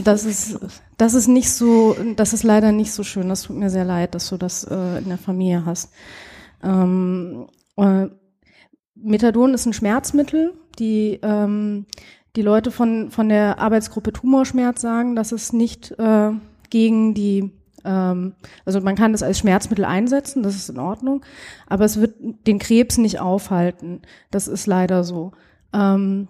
das 0.04 0.26
ist 0.26 0.60
das 0.98 1.14
ist 1.14 1.28
nicht 1.28 1.52
so, 1.52 1.96
das 2.16 2.34
ist 2.34 2.44
leider 2.44 2.72
nicht 2.72 2.92
so 2.92 3.04
schön. 3.04 3.30
Das 3.30 3.44
tut 3.44 3.56
mir 3.56 3.70
sehr 3.70 3.86
leid, 3.86 4.16
dass 4.16 4.28
du 4.30 4.38
das 4.38 4.64
äh, 4.64 4.98
in 4.98 5.10
der 5.10 5.20
Familie 5.20 5.66
hast. 5.66 5.94
Ähm, 6.64 7.48
äh, 7.78 8.08
Methadon 8.96 9.54
ist 9.54 9.68
ein 9.68 9.74
Schmerzmittel, 9.74 10.54
die 10.80 11.20
ähm, 11.22 11.86
die 12.38 12.44
Leute 12.44 12.70
von, 12.70 13.10
von 13.10 13.30
der 13.30 13.60
Arbeitsgruppe 13.60 14.14
Tumorschmerz 14.14 14.80
sagen, 14.80 15.16
dass 15.16 15.32
es 15.32 15.54
nicht 15.54 15.92
äh, 15.98 16.32
gegen 16.70 17.16
die, 17.16 17.52
ähm, 17.84 18.34
also 18.64 18.80
man 18.80 18.96
kann 18.96 19.12
das 19.12 19.24
als 19.24 19.40
Schmerzmittel 19.40 19.84
einsetzen, 19.84 20.44
das 20.44 20.56
ist 20.56 20.70
in 20.70 20.78
Ordnung, 20.78 21.26
aber 21.66 21.84
es 21.84 22.00
wird 22.00 22.16
den 22.46 22.60
Krebs 22.60 23.00
nicht 23.00 23.20
aufhalten. 23.20 24.04
Das 24.30 24.48
ist 24.48 24.68
leider 24.68 25.04
so. 25.04 25.32
Ähm, 25.74 26.28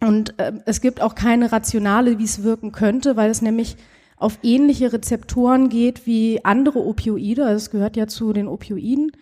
und 0.00 0.38
äh, 0.40 0.54
es 0.66 0.80
gibt 0.80 1.00
auch 1.00 1.14
keine 1.14 1.52
Rationale, 1.52 2.18
wie 2.18 2.24
es 2.24 2.42
wirken 2.42 2.72
könnte, 2.72 3.16
weil 3.16 3.30
es 3.30 3.40
nämlich 3.40 3.76
auf 4.16 4.40
ähnliche 4.42 4.92
Rezeptoren 4.92 5.68
geht 5.68 6.04
wie 6.04 6.44
andere 6.44 6.80
Opioide. 6.80 7.44
Also 7.44 7.56
es 7.56 7.70
gehört 7.70 7.96
ja 7.96 8.08
zu 8.08 8.32
den 8.32 8.48
Opioiden. 8.48 9.12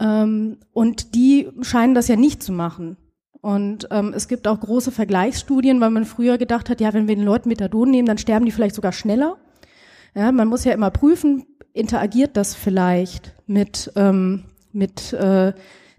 Ähm, 0.00 0.56
und 0.72 1.14
die 1.14 1.50
scheinen 1.60 1.94
das 1.94 2.08
ja 2.08 2.16
nicht 2.16 2.42
zu 2.42 2.52
machen. 2.52 2.96
Und 3.42 3.88
ähm, 3.90 4.14
es 4.14 4.28
gibt 4.28 4.46
auch 4.46 4.60
große 4.60 4.92
Vergleichsstudien, 4.92 5.80
weil 5.80 5.90
man 5.90 6.04
früher 6.04 6.38
gedacht 6.38 6.70
hat, 6.70 6.80
ja, 6.80 6.94
wenn 6.94 7.08
wir 7.08 7.16
den 7.16 7.24
Leuten 7.24 7.48
Methadon 7.48 7.90
nehmen, 7.90 8.06
dann 8.06 8.16
sterben 8.16 8.46
die 8.46 8.52
vielleicht 8.52 8.76
sogar 8.76 8.92
schneller. 8.92 9.36
Ja, 10.14 10.30
man 10.30 10.46
muss 10.46 10.64
ja 10.64 10.72
immer 10.72 10.90
prüfen, 10.90 11.44
interagiert 11.72 12.36
das 12.36 12.54
vielleicht 12.54 13.34
mit, 13.48 13.90
ähm, 13.96 14.44
mit 14.72 15.12
äh, 15.12 15.52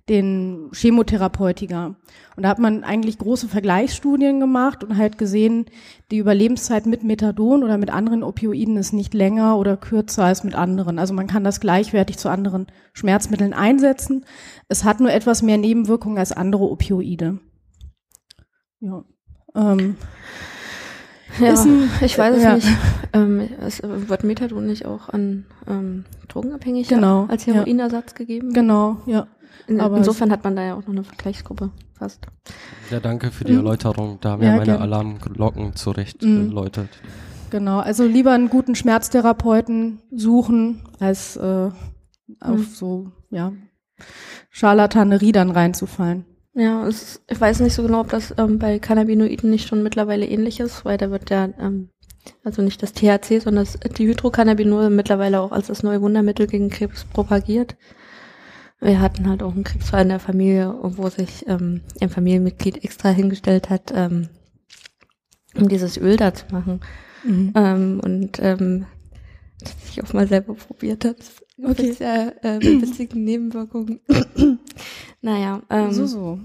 den 0.09 0.69
Chemotherapeutika. 0.73 1.95
Und 2.35 2.43
da 2.43 2.49
hat 2.49 2.59
man 2.59 2.83
eigentlich 2.83 3.17
große 3.17 3.47
Vergleichsstudien 3.47 4.39
gemacht 4.39 4.83
und 4.83 4.97
halt 4.97 5.17
gesehen, 5.17 5.65
die 6.11 6.17
Überlebenszeit 6.17 6.85
mit 6.85 7.03
Methadon 7.03 7.63
oder 7.63 7.77
mit 7.77 7.89
anderen 7.89 8.23
Opioiden 8.23 8.75
ist 8.75 8.91
nicht 8.91 9.13
länger 9.13 9.57
oder 9.57 9.77
kürzer 9.77 10.25
als 10.25 10.43
mit 10.43 10.55
anderen. 10.55 10.99
Also 10.99 11.13
man 11.13 11.27
kann 11.27 11.45
das 11.45 11.61
gleichwertig 11.61 12.17
zu 12.17 12.29
anderen 12.29 12.67
Schmerzmitteln 12.93 13.53
einsetzen. 13.53 14.25
Es 14.67 14.83
hat 14.83 14.99
nur 14.99 15.11
etwas 15.11 15.41
mehr 15.41 15.57
Nebenwirkungen 15.57 16.17
als 16.17 16.33
andere 16.33 16.69
Opioide. 16.69 17.39
Ja. 18.81 19.05
Ähm, 19.55 19.95
ja, 21.39 21.53
ein, 21.53 21.89
ich 22.01 22.17
weiß 22.17 22.35
es 22.35 22.43
ja. 22.43 22.55
nicht. 22.55 22.67
Ähm, 23.13 23.49
es 23.61 23.81
wird 23.83 24.23
Methadon 24.23 24.65
nicht 24.65 24.85
auch 24.85 25.09
an 25.09 25.45
ähm, 25.67 26.05
Drogenabhängige 26.27 26.95
genau, 26.95 27.25
als 27.27 27.47
Heroinersatz 27.47 28.11
ja. 28.11 28.17
gegeben? 28.17 28.53
Genau, 28.53 28.97
ja. 29.05 29.27
In, 29.67 29.79
Aber 29.79 29.97
insofern 29.97 30.31
hat 30.31 30.43
man 30.43 30.55
da 30.55 30.63
ja 30.63 30.75
auch 30.75 30.81
noch 30.81 30.89
eine 30.89 31.03
Vergleichsgruppe 31.03 31.71
fast. 31.93 32.27
Ja, 32.91 32.99
danke 32.99 33.31
für 33.31 33.45
die 33.45 33.53
mhm. 33.53 33.59
Erläuterung. 33.59 34.17
Da 34.21 34.31
haben 34.31 34.43
ja, 34.43 34.49
ja 34.49 34.55
meine 34.57 34.65
gern. 34.65 34.81
Alarmglocken 34.81 35.75
zurecht 35.75 36.21
mhm. 36.21 36.49
geläutet. 36.49 36.89
Genau, 37.49 37.79
also 37.79 38.05
lieber 38.05 38.31
einen 38.31 38.49
guten 38.49 38.75
Schmerztherapeuten 38.75 40.01
suchen, 40.11 40.81
als 40.99 41.37
äh, 41.37 41.69
auf 42.39 42.57
mhm. 42.57 42.63
so, 42.63 43.11
ja, 43.29 43.53
Scharlatanerie 44.49 45.31
dann 45.31 45.51
reinzufallen. 45.51 46.25
Ja, 46.55 46.85
es, 46.87 47.21
ich 47.29 47.39
weiß 47.39 47.61
nicht 47.61 47.73
so 47.73 47.83
genau, 47.83 48.01
ob 48.01 48.09
das 48.09 48.33
ähm, 48.37 48.59
bei 48.59 48.79
Cannabinoiden 48.79 49.49
nicht 49.49 49.67
schon 49.67 49.81
mittlerweile 49.81 50.25
ähnlich 50.25 50.59
ist, 50.59 50.85
weil 50.85 50.97
da 50.97 51.09
wird 51.09 51.29
ja, 51.31 51.49
ähm, 51.59 51.89
also 52.43 52.61
nicht 52.61 52.81
das 52.83 52.93
THC, 52.93 53.39
sondern 53.39 53.65
das 53.65 53.79
Dihydrocannabinol 53.79 54.89
mittlerweile 54.89 55.41
auch 55.41 55.51
als 55.51 55.67
das 55.67 55.83
neue 55.83 56.01
Wundermittel 56.01 56.47
gegen 56.47 56.69
Krebs 56.69 57.05
propagiert. 57.05 57.75
Wir 58.83 58.99
hatten 58.99 59.29
halt 59.29 59.41
auch 59.41 59.53
einen 59.53 59.63
Kriegsfall 59.63 60.01
in 60.01 60.09
der 60.09 60.19
Familie, 60.19 60.75
wo 60.81 61.07
sich 61.09 61.47
ähm, 61.47 61.81
ein 62.01 62.09
Familienmitglied 62.09 62.83
extra 62.83 63.09
hingestellt 63.09 63.69
hat, 63.69 63.93
ähm, 63.95 64.27
um 65.55 65.69
dieses 65.69 65.97
Öl 65.97 66.17
da 66.17 66.33
zu 66.33 66.45
machen. 66.51 66.81
Mhm. 67.23 67.53
Ähm, 67.55 68.01
und 68.03 68.39
ähm, 68.41 68.85
das 69.61 69.73
ich 69.89 70.03
auch 70.03 70.11
mal 70.11 70.27
selber 70.27 70.55
probiert 70.55 71.05
habe. 71.05 71.15
Okay. 71.63 71.83
Mit 71.87 71.97
sehr 71.97 72.33
äh, 72.43 72.59
witzigen 72.59 73.23
Nebenwirkungen. 73.23 74.01
naja. 75.21 75.61
Ähm, 75.69 75.93
so, 75.93 76.05
so. 76.05 76.39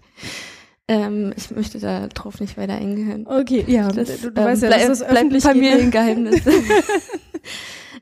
ähm, 0.88 1.34
ich 1.36 1.50
möchte 1.50 1.78
da 1.78 2.06
drauf 2.06 2.40
nicht 2.40 2.56
weiter 2.56 2.74
eingehen. 2.76 3.26
Okay, 3.26 3.66
ja. 3.66 3.88
Das, 3.88 4.22
du, 4.22 4.30
du 4.30 4.40
ähm, 4.40 4.46
weißt 4.46 4.62
ja, 4.62 4.68
bleib, 4.68 4.86
das 4.86 5.00
ist 5.00 5.02
ein 5.02 5.40
Familiengeheimnis. 5.42 6.40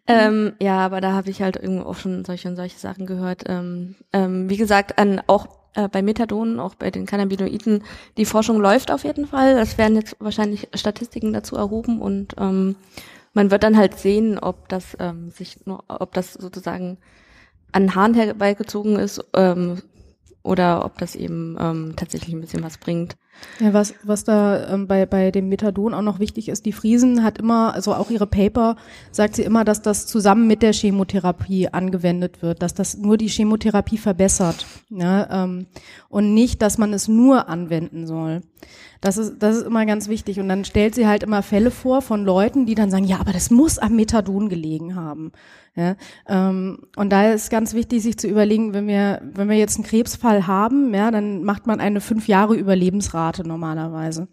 ähm, 0.09 0.55
ja, 0.61 0.79
aber 0.79 1.01
da 1.01 1.13
habe 1.13 1.31
ich 1.31 1.43
halt 1.43 1.57
irgendwo 1.57 1.89
auch 1.89 1.97
schon 1.97 2.25
solche 2.25 2.49
und 2.49 2.57
solche 2.57 2.79
Sachen 2.79 3.07
gehört. 3.07 3.45
Ähm, 3.47 3.95
ähm, 4.13 4.49
wie 4.49 4.57
gesagt, 4.57 4.99
an 4.99 5.21
auch 5.27 5.49
äh, 5.75 5.89
bei 5.89 6.03
Methadon, 6.03 6.59
auch 6.61 6.75
bei 6.75 6.91
den 6.91 7.07
Cannabinoiden, 7.07 7.85
die 8.17 8.25
Forschung 8.25 8.61
läuft 8.61 8.91
auf 8.91 9.05
jeden 9.05 9.27
Fall. 9.27 9.59
Es 9.59 9.79
werden 9.79 9.97
jetzt 9.97 10.17
wahrscheinlich 10.19 10.69
Statistiken 10.75 11.33
dazu 11.33 11.57
erhoben 11.57 12.01
und 12.01 12.35
ähm, 12.39 12.77
man 13.35 13.51
wird 13.51 13.63
dann 13.63 13.77
halt 13.77 13.99
sehen, 13.99 14.39
ob 14.39 14.69
das 14.69 14.97
ähm, 14.99 15.31
sich 15.31 15.67
nur, 15.67 15.85
ob 15.89 16.15
das 16.15 16.33
sozusagen 16.33 16.99
an 17.71 17.95
Haaren 17.95 18.15
herbeigezogen 18.15 18.97
ist 18.97 19.25
ähm, 19.35 19.83
oder 20.43 20.85
ob 20.85 20.99
das 20.99 21.15
eben 21.15 21.57
ähm, 21.61 21.93
tatsächlich 21.97 22.35
ein 22.35 22.41
bisschen 22.41 22.65
was 22.65 22.79
bringt. 22.79 23.17
Ja, 23.61 23.73
was, 23.73 23.95
was 24.05 24.25
da 24.25 24.73
ähm, 24.73 24.87
bei, 24.87 25.05
bei 25.07 25.31
dem 25.31 25.49
Methadon 25.49 25.95
auch 25.95 26.03
noch 26.03 26.21
wichtig 26.21 26.49
ist, 26.49 26.65
die 26.65 26.73
Friesen 26.73 27.25
hat 27.25 27.39
immer, 27.39 27.75
also 27.75 27.95
auch 27.95 28.11
ihre 28.11 28.27
Paper, 28.27 28.77
sagt 29.11 29.37
sie 29.37 29.43
immer, 29.43 29.65
dass 29.65 29.83
das 29.83 30.07
zusammen 30.07 30.47
mit 30.47 30.63
der 30.63 30.73
Chemotherapie 30.73 31.69
angewendet 31.69 32.43
wird, 32.43 32.63
dass 32.63 32.75
das 32.75 32.97
nur 32.97 33.17
die 33.17 33.29
Chemotherapie 33.29 33.99
verbessert 33.99 34.67
ja, 34.91 35.45
ähm, 35.45 35.67
und 36.09 36.35
nicht, 36.35 36.63
dass 36.63 36.79
man 36.79 36.93
es 36.93 37.09
nur 37.09 37.49
anwenden 37.49 38.07
soll. 38.07 38.43
Das 39.01 39.17
ist, 39.17 39.35
das 39.39 39.59
ist 39.59 39.67
immer 39.67 39.87
ganz 39.87 40.09
wichtig. 40.09 40.41
Und 40.41 40.49
dann 40.49 40.65
stellt 40.65 40.95
sie 40.95 41.07
halt 41.07 41.23
immer 41.23 41.43
Fälle 41.43 41.71
vor 41.71 42.03
von 42.03 42.25
Leuten, 42.25 42.67
die 42.67 42.75
dann 42.75 42.91
sagen, 42.91 43.05
ja, 43.05 43.21
aber 43.21 43.33
das 43.33 43.51
muss 43.51 43.79
am 43.79 43.95
Methadon 43.95 44.49
gelegen 44.49 44.97
haben. 44.97 45.33
Ja, 45.77 45.95
ähm, 46.29 46.81
und 46.97 47.11
da 47.11 47.31
ist 47.31 47.51
ganz 47.51 47.73
wichtig, 47.73 48.03
sich 48.03 48.19
zu 48.19 48.27
überlegen, 48.27 48.75
wenn 48.75 48.89
wir, 48.89 49.23
wenn 49.23 49.49
wir 49.49 49.57
jetzt 49.57 49.77
einen 49.77 49.87
Krebsfall 49.87 50.49
haben, 50.49 50.93
ja, 50.93 51.13
dann 51.13 51.45
macht 51.45 51.69
man 51.69 51.79
eine 51.79 52.01
fünf 52.01 52.27
Jahre 52.27 52.57
Überlebensrate 52.57 53.28
normalerweise. 53.45 54.29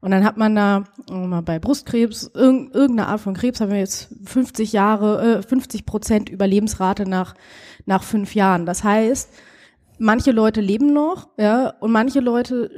Und 0.00 0.12
dann 0.12 0.24
hat 0.24 0.36
man 0.36 0.54
da 0.54 0.84
mal 1.10 1.42
bei 1.42 1.58
Brustkrebs, 1.58 2.30
irg 2.34 2.74
irgendeine 2.74 3.08
Art 3.08 3.20
von 3.20 3.34
Krebs, 3.34 3.60
haben 3.60 3.72
wir 3.72 3.78
jetzt 3.78 4.14
50 4.26 4.72
Jahre, 4.72 5.38
äh, 5.38 5.42
50 5.42 5.86
Prozent 5.86 6.28
Überlebensrate 6.28 7.08
nach, 7.08 7.34
nach 7.84 8.04
fünf 8.04 8.34
Jahren. 8.34 8.64
Das 8.64 8.84
heißt, 8.84 9.30
manche 9.98 10.30
Leute 10.30 10.60
leben 10.60 10.92
noch, 10.92 11.28
ja, 11.36 11.70
und 11.80 11.90
manche 11.90 12.20
Leute 12.20 12.70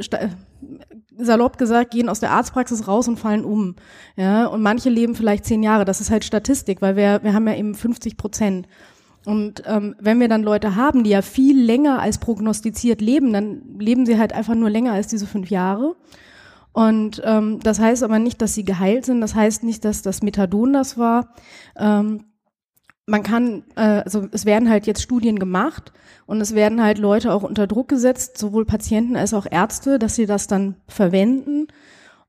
salopp 1.19 1.59
gesagt, 1.59 1.91
gehen 1.91 2.09
aus 2.09 2.21
der 2.21 2.31
Arztpraxis 2.33 2.89
raus 2.89 3.07
und 3.09 3.19
fallen 3.19 3.45
um. 3.45 3.77
Ja, 4.17 4.47
und 4.47 4.63
manche 4.63 4.89
leben 4.89 5.15
vielleicht 5.15 5.45
zehn 5.45 5.63
Jahre. 5.63 5.85
Das 5.85 6.01
ist 6.01 6.11
halt 6.11 6.25
Statistik, 6.25 6.81
weil 6.81 6.97
wir, 6.97 7.21
wir 7.23 7.35
haben 7.35 7.47
ja 7.47 7.55
eben 7.55 7.75
50 7.75 8.17
Prozent. 8.17 8.67
Und 9.27 9.63
ähm, 9.67 9.95
wenn 9.99 10.19
wir 10.19 10.29
dann 10.29 10.43
Leute 10.43 10.77
haben, 10.77 11.05
die 11.05 11.11
ja 11.11 11.23
viel 11.23 11.61
länger 11.61 12.01
als 12.01 12.19
prognostiziert 12.19 13.01
leben, 13.01 13.33
dann 13.33 13.79
leben 13.79 14.07
sie 14.07 14.19
halt 14.19 14.33
einfach 14.33 14.55
nur 14.55 14.71
länger 14.71 14.93
als 14.93 15.09
diese 15.09 15.27
fünf 15.27 15.51
Jahre. 15.51 15.97
Und 16.73 17.21
ähm, 17.25 17.61
das 17.61 17.81
heißt 17.81 18.03
aber 18.03 18.19
nicht, 18.19 18.41
dass 18.41 18.55
sie 18.55 18.65
geheilt 18.65 19.05
sind. 19.05 19.21
Das 19.21 19.35
heißt 19.35 19.63
nicht, 19.65 19.85
dass 19.85 20.03
das 20.03 20.23
Methadon 20.23 20.73
das 20.73 20.97
war. 20.97 21.35
Ähm, 21.77 22.25
man 23.07 23.23
kann, 23.23 23.65
äh, 23.77 24.03
also 24.05 24.29
es 24.31 24.47
werden 24.47 24.71
halt 24.71 24.87
jetzt 24.87 25.03
Studien 25.03 25.39
gemacht 25.39 25.93
und 26.27 26.41
es 26.41 26.55
werden 26.55 26.83
halt 26.83 26.99
Leute 26.99 27.33
auch 27.33 27.43
unter 27.43 27.67
Druck 27.67 27.89
gesetzt, 27.89 28.39
sowohl 28.39 28.65
Patienten 28.65 29.17
als 29.17 29.35
auch 29.35 29.47
Ärzte, 29.51 29.99
dass 29.99 30.15
sie 30.15 30.27
das 30.27 30.47
dann 30.47 30.77
verwenden. 30.87 31.67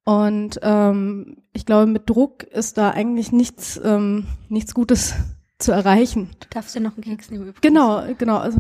Und 0.04 0.60
ähm, 0.64 1.38
ich 1.54 1.68
glaube, 1.68 1.86
mit 1.86 2.10
Druck 2.10 2.44
ist 2.44 2.80
da 2.80 2.90
eigentlich 2.90 3.32
nichts, 3.32 3.80
ähm, 3.84 4.26
nichts 4.50 4.74
Gutes 4.74 5.14
zu 5.62 5.72
erreichen. 5.72 6.30
Du 6.40 6.48
darfst 6.50 6.76
ja 6.76 6.82
noch 6.82 6.94
einen 6.96 7.04
Keks 7.04 7.30
nehmen. 7.32 7.44
Übrigens. 7.44 7.62
Genau, 7.62 8.04
genau. 8.18 8.38
Also, 8.38 8.60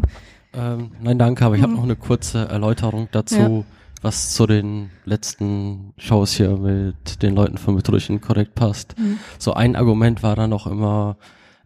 Ähm, 0.53 0.91
nein, 1.01 1.17
danke, 1.17 1.45
aber 1.45 1.55
ich 1.55 1.61
habe 1.61 1.71
Mhm. 1.71 1.77
noch 1.77 1.83
eine 1.85 1.95
kurze 1.95 2.47
Erläuterung 2.49 3.07
dazu, 3.13 3.35
Ja. 3.37 3.63
was 4.01 4.33
zu 4.33 4.45
den 4.47 4.89
letzten 5.05 5.93
Shows 5.97 6.33
hier 6.33 6.57
mit 6.57 7.21
den 7.23 7.35
Leuten 7.35 7.57
von 7.57 7.75
Betrüchen 7.75 8.19
korrekt 8.19 8.55
passt. 8.55 8.97
Mhm. 8.99 9.17
So 9.39 9.53
ein 9.53 9.75
Argument 9.77 10.23
war 10.23 10.35
dann 10.35 10.49
noch 10.49 10.67
immer, 10.67 11.15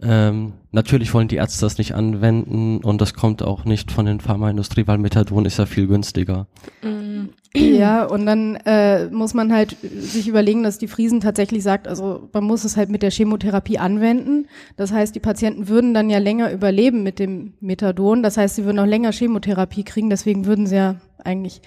ähm, 0.02 0.54
natürlich 0.72 1.14
wollen 1.16 1.28
die 1.30 1.38
Ärzte 1.38 1.62
das 1.66 1.78
nicht 1.80 1.96
anwenden 1.96 2.78
und 2.84 3.02
das 3.02 3.14
kommt 3.16 3.42
auch 3.42 3.66
nicht 3.66 3.92
von 3.92 4.06
den 4.06 4.20
Pharmaindustrie, 4.20 4.86
weil 4.86 4.98
Methadon 5.00 5.46
ist 5.46 5.58
ja 5.58 5.66
viel 5.66 5.88
günstiger. 5.88 6.46
Mm, 6.84 7.30
ja, 7.80 8.06
und 8.06 8.26
dann 8.26 8.56
äh, 8.66 9.08
muss 9.08 9.34
man 9.34 9.54
halt 9.54 9.78
sich 9.82 10.28
überlegen, 10.28 10.64
dass 10.64 10.78
die 10.78 10.88
Friesen 10.88 11.22
tatsächlich 11.22 11.64
sagt, 11.64 11.88
also 11.88 12.30
man 12.34 12.44
muss 12.44 12.64
es 12.64 12.78
halt 12.78 12.90
mit 12.90 13.02
der 13.02 13.12
Chemotherapie 13.12 13.78
anwenden. 13.78 14.48
Das 14.78 14.92
heißt, 14.92 15.16
die 15.16 15.20
Patienten 15.20 15.68
würden 15.68 15.94
dann 15.94 16.10
ja 16.10 16.20
länger 16.20 16.52
überleben 16.52 17.04
mit 17.04 17.20
dem 17.20 17.54
Methadon. 17.60 18.24
Das 18.24 18.38
heißt, 18.38 18.56
sie 18.56 18.66
würden 18.66 18.80
auch 18.80 18.86
länger 18.86 19.12
Chemotherapie 19.12 19.84
kriegen. 19.84 20.10
Deswegen 20.10 20.46
würden 20.46 20.68
sie 20.68 20.76
ja 20.76 20.96
eigentlich 21.24 21.62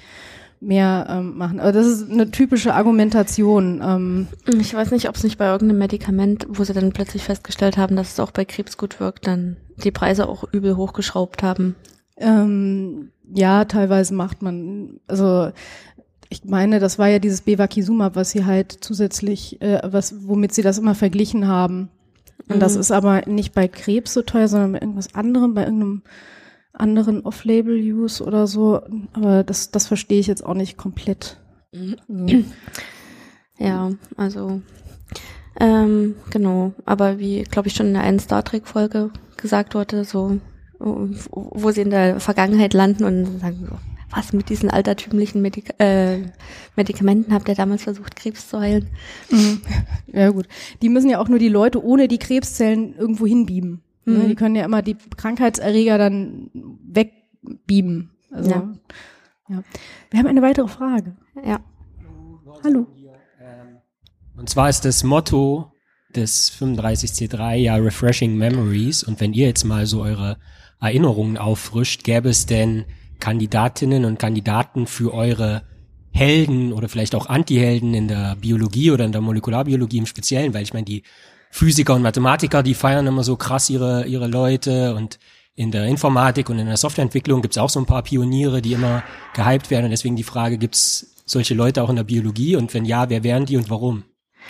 mehr 0.61 1.07
ähm, 1.09 1.37
machen. 1.37 1.61
Aber 1.61 1.73
das 1.73 1.87
ist 1.87 2.11
eine 2.11 2.31
typische 2.31 2.75
Argumentation. 2.75 3.81
Ähm, 3.83 4.29
Ich 4.61 4.75
weiß 4.75 4.91
nicht, 4.91 5.09
ob 5.09 5.17
es 5.17 5.25
nicht 5.25 5.39
bei 5.39 5.47
irgendeinem 5.47 5.79
Medikament, 5.79 6.47
wo 6.49 6.65
sie 6.65 6.73
dann 6.73 6.93
plötzlich 6.93 7.23
festgestellt 7.23 7.77
haben, 7.77 7.97
dass 7.97 8.13
es 8.13 8.21
auch 8.21 8.31
bei 8.31 8.45
Krebs 8.45 8.77
gut 8.77 9.01
wirkt, 9.01 9.27
dann 9.27 9.57
die 9.77 9.91
Preise 9.91 10.29
auch 10.29 10.45
übel 10.53 10.77
hochgeschraubt 10.77 11.43
haben. 11.43 11.77
Ähm, 12.19 13.11
ja, 13.33 13.65
teilweise 13.65 14.15
macht 14.15 14.43
man, 14.43 15.01
also 15.07 15.51
ich 16.31 16.45
meine, 16.45 16.79
das 16.79 16.99
war 16.99 17.09
ja 17.09 17.19
dieses 17.19 17.41
Bevakizumab, 17.43 18.17
was 18.17 18.31
sie 18.31 18.45
halt 18.45 18.73
zusätzlich, 18.81 19.61
äh, 19.63 19.81
was, 19.85 20.27
womit 20.27 20.53
sie 20.53 20.63
das 20.63 20.79
immer 20.79 20.95
verglichen 20.95 21.47
haben. 21.47 21.89
Und 22.49 22.61
das 22.61 22.75
Mhm. 22.75 22.81
ist 22.81 22.91
aber 22.93 23.23
nicht 23.27 23.55
bei 23.55 23.69
Krebs 23.69 24.15
so 24.15 24.23
teuer, 24.23 24.49
sondern 24.49 24.73
bei 24.73 24.79
irgendwas 24.81 25.15
anderem, 25.15 25.55
bei 25.55 25.65
irgendeinem 25.65 26.03
anderen 26.73 27.23
Off-Label-Use 27.25 28.25
oder 28.25 28.47
so. 28.47 28.81
Aber 29.13 29.43
das, 29.43 29.71
das 29.71 29.87
verstehe 29.87 30.21
ich 30.21 30.27
jetzt 30.27 30.45
auch 30.45 30.55
nicht 30.55 30.77
komplett. 30.77 31.39
Also, 31.73 32.45
Ja, 33.59 33.91
also 34.17 34.63
ähm, 35.59 36.15
genau. 36.31 36.73
Aber 36.85 37.19
wie, 37.19 37.43
glaube 37.43 37.69
ich, 37.69 37.75
schon 37.75 37.89
in 37.89 37.95
der 37.95 38.03
einen 38.05 38.21
Star 38.21 38.45
Trek-Folge 38.45 39.11
gesagt 39.37 39.75
wurde, 39.75 40.05
so 40.05 40.39
wo 40.79 41.71
sie 41.71 41.83
in 41.83 41.91
der 41.91 42.21
Vergangenheit 42.21 42.75
landen 42.75 43.05
und 43.05 43.41
sagen 43.41 43.67
so, 43.69 43.77
was 44.11 44.33
mit 44.33 44.49
diesen 44.49 44.71
altertümlichen 44.71 45.43
Medik 45.43 45.75
äh, 45.79 46.23
Medikamenten 46.77 47.35
habt 47.35 47.49
ihr 47.49 47.55
damals 47.55 47.83
versucht, 47.83 48.17
Krebs 48.17 48.49
zu 48.49 48.61
heilen? 48.61 48.89
Mhm. 49.31 49.61
Ja 50.13 50.31
gut. 50.31 50.47
Die 50.81 50.89
müssen 50.89 51.11
ja 51.11 51.19
auch 51.19 51.29
nur 51.29 51.39
die 51.39 51.49
Leute 51.49 51.85
ohne 51.85 52.09
die 52.09 52.19
Krebszellen 52.19 52.97
irgendwo 52.97 53.27
hinbieben. 53.27 53.83
Ne? 54.05 54.19
Mhm. 54.19 54.29
Die 54.29 54.35
können 54.35 54.57
ja 54.57 54.65
immer 54.65 54.83
die 54.83 54.97
Krankheitserreger 55.17 55.99
dann 55.99 56.51
wegbieben. 56.87 58.11
Also, 58.31 58.51
ja. 58.51 58.73
Ja. 59.49 59.63
Wir 60.11 60.19
haben 60.19 60.27
eine 60.27 60.43
weitere 60.43 60.69
Frage. 60.69 61.17
Ja. 61.45 61.61
Hallo. 62.65 62.87
Und 64.37 64.49
zwar 64.49 64.69
ist 64.69 64.85
das 64.85 65.03
Motto 65.03 65.73
des 66.15 66.53
35C3 66.53 67.55
ja 67.57 67.75
Refreshing 67.77 68.37
Memories. 68.37 69.03
Und 69.03 69.21
wenn 69.21 69.33
ihr 69.33 69.47
jetzt 69.49 69.65
mal 69.65 69.87
so 69.87 70.03
eure 70.03 70.39
Erinnerungen 70.81 71.37
auffrischt, 71.37 72.05
gäbe 72.05 72.29
es 72.29 72.47
denn 72.47 72.85
Kandidatinnen 73.21 74.05
und 74.05 74.19
Kandidaten 74.19 74.87
für 74.87 75.13
eure 75.13 75.63
Helden 76.13 76.73
oder 76.73 76.89
vielleicht 76.89 77.15
auch 77.15 77.27
Antihelden 77.27 77.95
in 77.95 78.09
der 78.09 78.37
Biologie 78.37 78.91
oder 78.91 79.05
in 79.05 79.13
der 79.13 79.21
Molekularbiologie 79.21 79.99
im 79.99 80.07
Speziellen, 80.07 80.55
weil 80.55 80.63
ich 80.63 80.73
meine, 80.73 80.85
die 80.85 81.03
Physiker 81.51 81.95
und 81.95 82.03
Mathematiker, 82.03 82.63
die 82.63 82.75
feiern 82.75 83.07
immer 83.07 83.25
so 83.25 83.37
krass 83.37 83.71
ihre, 83.71 84.07
ihre 84.07 84.27
Leute 84.27 84.95
und 84.95 85.19
in 85.55 85.71
der 85.71 85.87
Informatik 85.87 86.51
und 86.51 86.59
in 86.59 86.67
der 86.67 86.77
Softwareentwicklung 86.77 87.43
gibt's 87.43 87.59
auch 87.59 87.71
so 87.71 87.81
ein 87.81 87.87
paar 87.87 88.03
Pioniere, 88.03 88.63
die 88.63 88.75
immer 88.75 89.03
gehypt 89.35 89.71
werden 89.71 89.87
und 89.87 89.91
deswegen 89.91 90.15
die 90.15 90.23
Frage, 90.23 90.59
gibt's 90.59 91.15
solche 91.25 91.55
Leute 91.55 91.83
auch 91.83 91.91
in 91.91 91.97
der 91.97 92.05
Biologie 92.05 92.57
und 92.57 92.73
wenn 92.75 92.85
ja, 92.85 93.11
wer 93.11 93.25
wären 93.25 93.45
die 93.45 93.57
und 93.57 93.69
warum? 93.71 94.05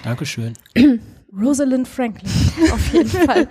Dankeschön. 0.04 0.54
Rosalind 1.36 1.88
Franklin. 1.88 2.30
Auf 2.72 2.92
jeden 2.92 3.08
Fall. 3.08 3.48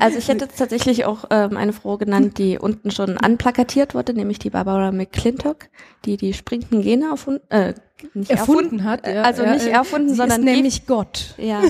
Also 0.00 0.18
ich 0.18 0.28
hätte 0.28 0.46
jetzt 0.46 0.58
tatsächlich 0.58 1.04
auch 1.04 1.24
ähm, 1.30 1.56
eine 1.56 1.72
Frau 1.72 1.96
genannt, 1.96 2.38
die 2.38 2.58
unten 2.58 2.90
schon 2.90 3.18
anplakatiert 3.18 3.94
wurde, 3.94 4.14
nämlich 4.14 4.38
die 4.38 4.50
Barbara 4.50 4.92
McClintock, 4.92 5.68
die 6.04 6.16
die 6.16 6.34
springenden 6.34 6.82
Gene 6.82 7.10
erfunden, 7.10 7.42
äh, 7.50 7.74
nicht 8.14 8.30
Erfunden 8.30 8.84
hat. 8.84 9.06
Ja, 9.06 9.22
also 9.22 9.42
ja, 9.42 9.54
nicht 9.54 9.66
äh, 9.66 9.70
erfunden, 9.70 10.10
sie 10.10 10.16
sondern 10.16 10.40
ist 10.40 10.44
nämlich 10.44 10.86
Gott. 10.86 11.34
Ja, 11.36 11.62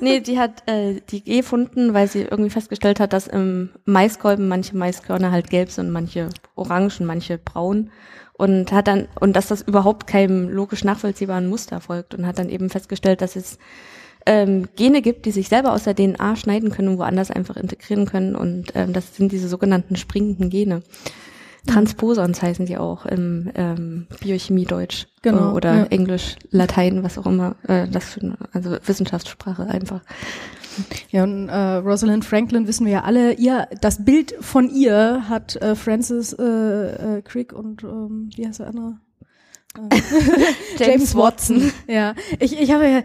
nee, 0.00 0.20
die 0.20 0.38
hat 0.38 0.68
äh, 0.68 1.00
die 1.10 1.22
gefunden, 1.22 1.94
weil 1.94 2.08
sie 2.08 2.22
irgendwie 2.22 2.50
festgestellt 2.50 2.98
hat, 2.98 3.12
dass 3.12 3.26
im 3.26 3.70
Maiskolben 3.84 4.48
manche 4.48 4.76
Maiskörner 4.76 5.30
halt 5.30 5.50
gelb 5.50 5.70
sind, 5.70 5.90
manche 5.90 6.28
orange 6.56 7.00
und 7.00 7.06
manche 7.06 7.38
braun 7.38 7.90
und 8.32 8.72
hat 8.72 8.88
dann 8.88 9.08
und 9.20 9.34
dass 9.36 9.46
das 9.48 9.62
überhaupt 9.62 10.06
keinem 10.06 10.48
logisch 10.48 10.84
nachvollziehbaren 10.84 11.48
Muster 11.48 11.80
folgt 11.80 12.14
und 12.14 12.26
hat 12.26 12.38
dann 12.38 12.48
eben 12.48 12.68
festgestellt, 12.68 13.22
dass 13.22 13.36
es 13.36 13.58
ähm, 14.26 14.68
Gene 14.76 15.02
gibt, 15.02 15.24
die 15.24 15.30
sich 15.30 15.48
selber 15.48 15.72
aus 15.72 15.84
der 15.84 15.94
DNA 15.94 16.36
schneiden 16.36 16.70
können 16.70 16.88
und 16.88 16.98
woanders 16.98 17.30
einfach 17.30 17.56
integrieren 17.56 18.06
können 18.06 18.34
und 18.34 18.72
ähm, 18.74 18.92
das 18.92 19.16
sind 19.16 19.32
diese 19.32 19.48
sogenannten 19.48 19.96
springenden 19.96 20.50
Gene. 20.50 20.82
Transposons 21.66 22.42
heißen 22.42 22.66
die 22.66 22.76
auch 22.76 23.06
im 23.06 23.50
ähm, 23.54 24.06
Biochemie-Deutsch 24.20 25.06
Genau, 25.22 25.50
äh, 25.50 25.54
oder 25.54 25.74
ja. 25.74 25.84
Englisch, 25.86 26.36
Latein, 26.50 27.02
was 27.02 27.18
auch 27.18 27.26
immer, 27.26 27.56
äh, 27.66 27.88
das 27.88 28.04
für 28.04 28.36
also 28.52 28.76
Wissenschaftssprache 28.84 29.66
einfach. 29.66 30.02
Ja, 31.10 31.24
und 31.24 31.48
äh, 31.48 31.76
Rosalind 31.76 32.24
Franklin 32.24 32.66
wissen 32.68 32.86
wir 32.86 32.92
ja 32.92 33.02
alle, 33.02 33.32
ihr, 33.32 33.66
das 33.80 34.04
Bild 34.04 34.36
von 34.40 34.70
ihr 34.70 35.28
hat 35.28 35.56
äh, 35.56 35.74
Francis 35.74 36.34
äh, 36.34 37.18
äh, 37.18 37.22
Crick 37.22 37.52
und 37.52 37.82
ähm, 37.82 38.30
wie 38.36 38.46
heißt 38.46 38.60
der 38.60 38.68
andere? 38.68 38.98
James 40.78 41.14
Watson. 41.14 41.72
Ja, 41.86 42.14
ich, 42.38 42.58
ich 42.60 42.70
habe 42.70 42.88
ja, 42.88 43.02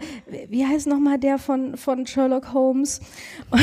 wie 0.48 0.66
heißt 0.66 0.86
nochmal 0.86 1.18
der 1.18 1.38
von, 1.38 1.76
von 1.76 2.06
Sherlock 2.06 2.52
Holmes? 2.52 3.00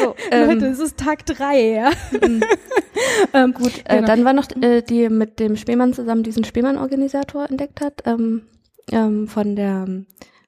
So, 0.00 0.14
ähm, 0.30 0.48
Leute, 0.48 0.66
es 0.66 0.78
ist 0.78 0.98
Tag 0.98 1.24
drei, 1.26 1.72
ja. 1.72 1.90
ähm, 3.32 3.52
gut, 3.52 3.72
äh, 3.84 3.96
genau. 3.96 4.06
dann 4.06 4.24
war 4.24 4.32
noch 4.32 4.48
äh, 4.60 4.82
die 4.82 5.08
mit 5.08 5.38
dem 5.38 5.56
Spemann 5.56 5.92
zusammen 5.92 6.22
diesen 6.22 6.44
Spemann-Organisator 6.44 7.48
entdeckt 7.48 7.80
hat, 7.80 8.02
ähm, 8.04 8.42
ähm, 8.92 9.28
von 9.28 9.56
der, 9.56 9.86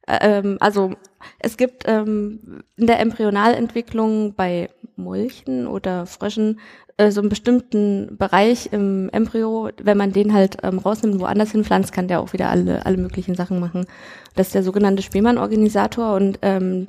äh, 0.07 0.39
ähm, 0.39 0.57
also 0.61 0.93
es 1.39 1.57
gibt 1.57 1.85
ähm, 1.87 2.63
in 2.77 2.87
der 2.87 3.01
Embryonalentwicklung 3.01 4.35
bei 4.35 4.71
Molchen 4.99 5.67
oder 5.67 6.07
Fröschen 6.07 6.61
äh, 6.99 7.11
so 7.11 7.21
einen 7.21 7.31
bestimmten 7.31 8.17
Bereich 8.19 8.71
im 8.73 9.09
Embryo, 9.11 9.71
wenn 9.83 9.97
man 9.97 10.13
den 10.13 10.33
halt 10.33 10.59
ähm, 10.63 10.79
rausnimmt, 10.79 11.21
woanders 11.21 11.53
hinpflanzt, 11.53 11.93
kann 11.93 12.09
der 12.09 12.21
auch 12.21 12.33
wieder 12.33 12.51
alle, 12.51 12.85
alle 12.85 12.97
möglichen 12.97 13.35
Sachen 13.35 13.61
machen. 13.61 13.87
Das 14.35 14.49
ist 14.49 14.55
der 14.55 14.63
sogenannte 14.63 15.03
Spielmann-Organisator 15.03 16.15
und 16.15 16.41
ähm, 16.43 16.89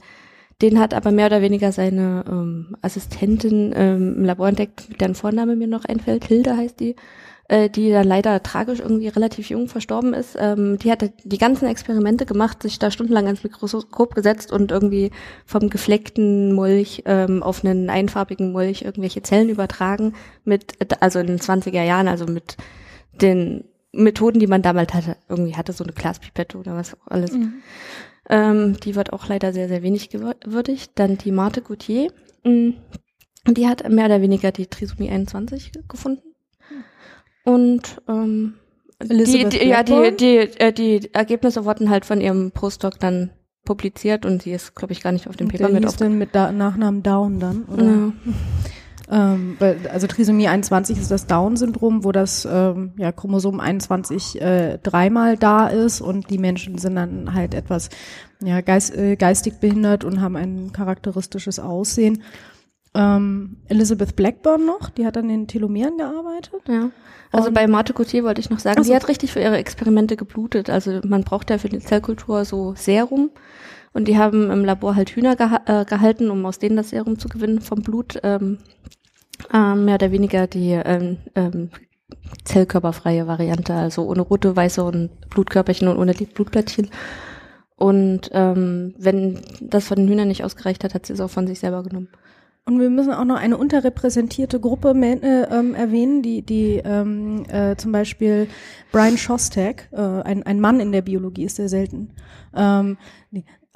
den 0.61 0.79
hat 0.79 0.93
aber 0.93 1.11
mehr 1.11 1.27
oder 1.27 1.41
weniger 1.41 1.71
seine 1.71 2.25
ähm, 2.27 2.75
Assistentin 2.81 3.71
ähm, 3.75 4.15
im 4.17 4.25
Labor 4.25 4.49
entdeckt, 4.49 4.99
deren 4.99 5.15
Vorname 5.15 5.55
mir 5.55 5.67
noch 5.67 5.85
einfällt, 5.85 6.25
Hilde 6.25 6.57
heißt 6.57 6.79
die, 6.79 6.95
äh, 7.49 7.69
die 7.69 7.91
dann 7.91 8.07
leider 8.07 8.41
tragisch 8.43 8.79
irgendwie 8.79 9.09
relativ 9.09 9.49
jung 9.49 9.67
verstorben 9.67 10.13
ist. 10.13 10.37
Ähm, 10.39 10.77
die 10.79 10.91
hat 10.91 11.11
die 11.23 11.37
ganzen 11.37 11.67
Experimente 11.67 12.25
gemacht, 12.25 12.63
sich 12.63 12.79
da 12.79 12.91
stundenlang 12.91 13.25
ans 13.25 13.43
Mikroskop 13.43 14.15
gesetzt 14.15 14.51
und 14.53 14.71
irgendwie 14.71 15.11
vom 15.45 15.69
gefleckten 15.69 16.53
Molch 16.53 17.03
ähm, 17.05 17.43
auf 17.43 17.65
einen 17.65 17.89
einfarbigen 17.89 18.51
Molch 18.53 18.83
irgendwelche 18.83 19.23
Zellen 19.23 19.49
übertragen 19.49 20.13
mit, 20.45 20.73
also 21.01 21.19
in 21.19 21.27
den 21.27 21.39
20er 21.39 21.83
Jahren, 21.83 22.07
also 22.07 22.25
mit 22.25 22.57
den 23.13 23.65
Methoden, 23.91 24.39
die 24.39 24.47
man 24.47 24.61
damals 24.61 24.93
hatte. 24.93 25.17
Irgendwie 25.27 25.55
hatte 25.55 25.73
so 25.73 25.83
eine 25.83 25.93
Glaspipette 25.93 26.57
oder 26.57 26.75
was 26.75 26.93
auch 26.93 27.07
alles. 27.07 27.31
Mhm. 27.33 27.63
Ähm, 28.29 28.79
die 28.81 28.95
wird 28.95 29.13
auch 29.13 29.27
leider 29.27 29.53
sehr, 29.53 29.67
sehr 29.67 29.81
wenig 29.83 30.09
gewürdigt. 30.09 30.91
Dann 30.95 31.17
die 31.17 31.31
Marthe 31.31 31.61
Gauthier. 31.61 32.11
mh, 32.43 32.73
Die 33.47 33.67
hat 33.67 33.89
mehr 33.89 34.05
oder 34.05 34.21
weniger 34.21 34.51
die 34.51 34.67
Trisomie 34.67 35.09
21 35.09 35.71
gefunden. 35.87 36.28
Und 37.49 38.01
ähm, 38.07 38.53
die, 39.01 39.09
Elizabeth 39.09 39.53
die, 39.53 39.67
ja, 39.67 39.83
die, 39.83 40.15
die, 40.15 40.37
äh, 40.59 40.73
die 40.73 41.13
Ergebnisse 41.13 41.65
wurden 41.65 41.89
halt 41.89 42.05
von 42.05 42.21
ihrem 42.21 42.51
Postdoc 42.51 42.99
dann 42.99 43.31
publiziert 43.65 44.25
und 44.25 44.43
sie 44.43 44.51
ist, 44.51 44.75
glaube 44.75 44.93
ich, 44.93 45.01
gar 45.01 45.11
nicht 45.11 45.27
auf 45.27 45.35
dem 45.35 45.47
Paper 45.47 45.69
Der 45.69 45.79
mit 45.81 45.99
denn 45.99 46.17
mit 46.17 46.29
da 46.33 46.51
Nachnamen 46.51 47.03
Down 47.03 47.39
dann, 47.39 47.65
oder? 47.65 47.83
Ja. 47.85 48.11
Ähm, 49.11 49.57
also 49.91 50.05
Trisomie 50.05 50.47
21 50.47 50.97
ist 50.99 51.09
das 51.09 51.25
Down-Syndrom, 51.25 52.03
wo 52.03 52.11
das 52.11 52.45
ähm, 52.45 52.91
ja, 52.97 53.11
Chromosom 53.11 53.59
21 53.59 54.39
äh, 54.39 54.77
dreimal 54.83 55.35
da 55.35 55.67
ist 55.67 55.99
und 55.99 56.29
die 56.29 56.37
Menschen 56.37 56.77
sind 56.77 56.95
dann 56.95 57.33
halt 57.33 57.55
etwas 57.55 57.89
ja, 58.43 58.61
geist, 58.61 58.95
äh, 58.95 59.15
geistig 59.15 59.59
behindert 59.59 60.03
und 60.03 60.21
haben 60.21 60.35
ein 60.35 60.71
charakteristisches 60.73 61.59
Aussehen. 61.59 62.21
Ähm, 62.95 63.57
Elizabeth 63.67 64.15
Blackburn 64.15 64.65
noch, 64.65 64.89
die 64.89 65.05
hat 65.05 65.15
an 65.17 65.27
den 65.27 65.47
Telomeren 65.47 65.97
gearbeitet. 65.97 66.61
Ja. 66.67 66.89
Also 67.31 67.49
Und- 67.49 67.53
bei 67.53 67.67
Marthe 67.67 67.93
Gauthier 67.93 68.23
wollte 68.23 68.41
ich 68.41 68.49
noch 68.49 68.59
sagen, 68.59 68.77
Ach 68.79 68.83
so. 68.83 68.89
sie 68.89 68.95
hat 68.95 69.07
richtig 69.07 69.31
für 69.31 69.39
ihre 69.41 69.57
Experimente 69.57 70.17
geblutet. 70.17 70.69
Also 70.69 70.99
man 71.05 71.23
braucht 71.23 71.49
ja 71.51 71.57
für 71.59 71.69
die 71.69 71.79
Zellkultur 71.79 72.45
so 72.45 72.73
Serum. 72.75 73.29
Und 73.93 74.07
die 74.07 74.17
haben 74.17 74.49
im 74.51 74.65
Labor 74.65 74.95
halt 74.95 75.11
Hühner 75.11 75.35
geha 75.35 75.61
äh, 75.65 75.85
gehalten, 75.85 76.29
um 76.29 76.45
aus 76.45 76.59
denen 76.59 76.75
das 76.77 76.89
Serum 76.91 77.17
zu 77.19 77.27
gewinnen 77.27 77.61
vom 77.61 77.81
Blut. 77.81 78.19
Ähm, 78.23 78.57
ähm, 79.53 79.85
mehr 79.85 79.95
oder 79.95 80.11
weniger 80.11 80.47
die 80.47 80.71
ähm, 80.71 81.17
ähm, 81.35 81.69
zellkörperfreie 82.43 83.27
Variante, 83.27 83.73
also 83.73 84.03
ohne 84.07 84.21
rote, 84.21 84.55
weiße 84.55 84.83
und 84.83 85.09
Blutkörperchen 85.29 85.87
und 85.87 85.97
ohne 85.97 86.13
Blutplättchen. 86.13 86.89
Und 87.75 88.29
ähm, 88.33 88.93
wenn 88.97 89.39
das 89.61 89.87
von 89.87 89.97
den 89.97 90.07
Hühnern 90.09 90.27
nicht 90.27 90.43
ausgereicht 90.43 90.83
hat, 90.83 90.93
hat 90.93 91.05
sie 91.05 91.13
es 91.13 91.21
auch 91.21 91.29
von 91.29 91.47
sich 91.47 91.59
selber 91.59 91.83
genommen. 91.83 92.09
Und 92.69 92.79
wir 92.79 92.91
müssen 92.91 93.13
auch 93.13 93.25
noch 93.25 93.37
eine 93.37 93.57
unterrepräsentierte 93.57 94.59
Gruppe 94.59 94.91
äh, 94.91 95.43
ähm, 95.49 95.73
erwähnen, 95.73 96.21
die, 96.21 96.43
die 96.43 96.79
ähm, 96.85 97.43
äh, 97.49 97.75
zum 97.77 97.91
Beispiel 97.91 98.47
Brian 98.91 99.17
Shostak, 99.17 99.89
äh, 99.91 99.97
ein, 99.99 100.43
ein 100.43 100.59
Mann 100.59 100.79
in 100.79 100.91
der 100.91 101.01
Biologie 101.01 101.45
ist 101.45 101.55
sehr 101.55 101.67
selten. 101.67 102.11
Ähm, 102.55 102.97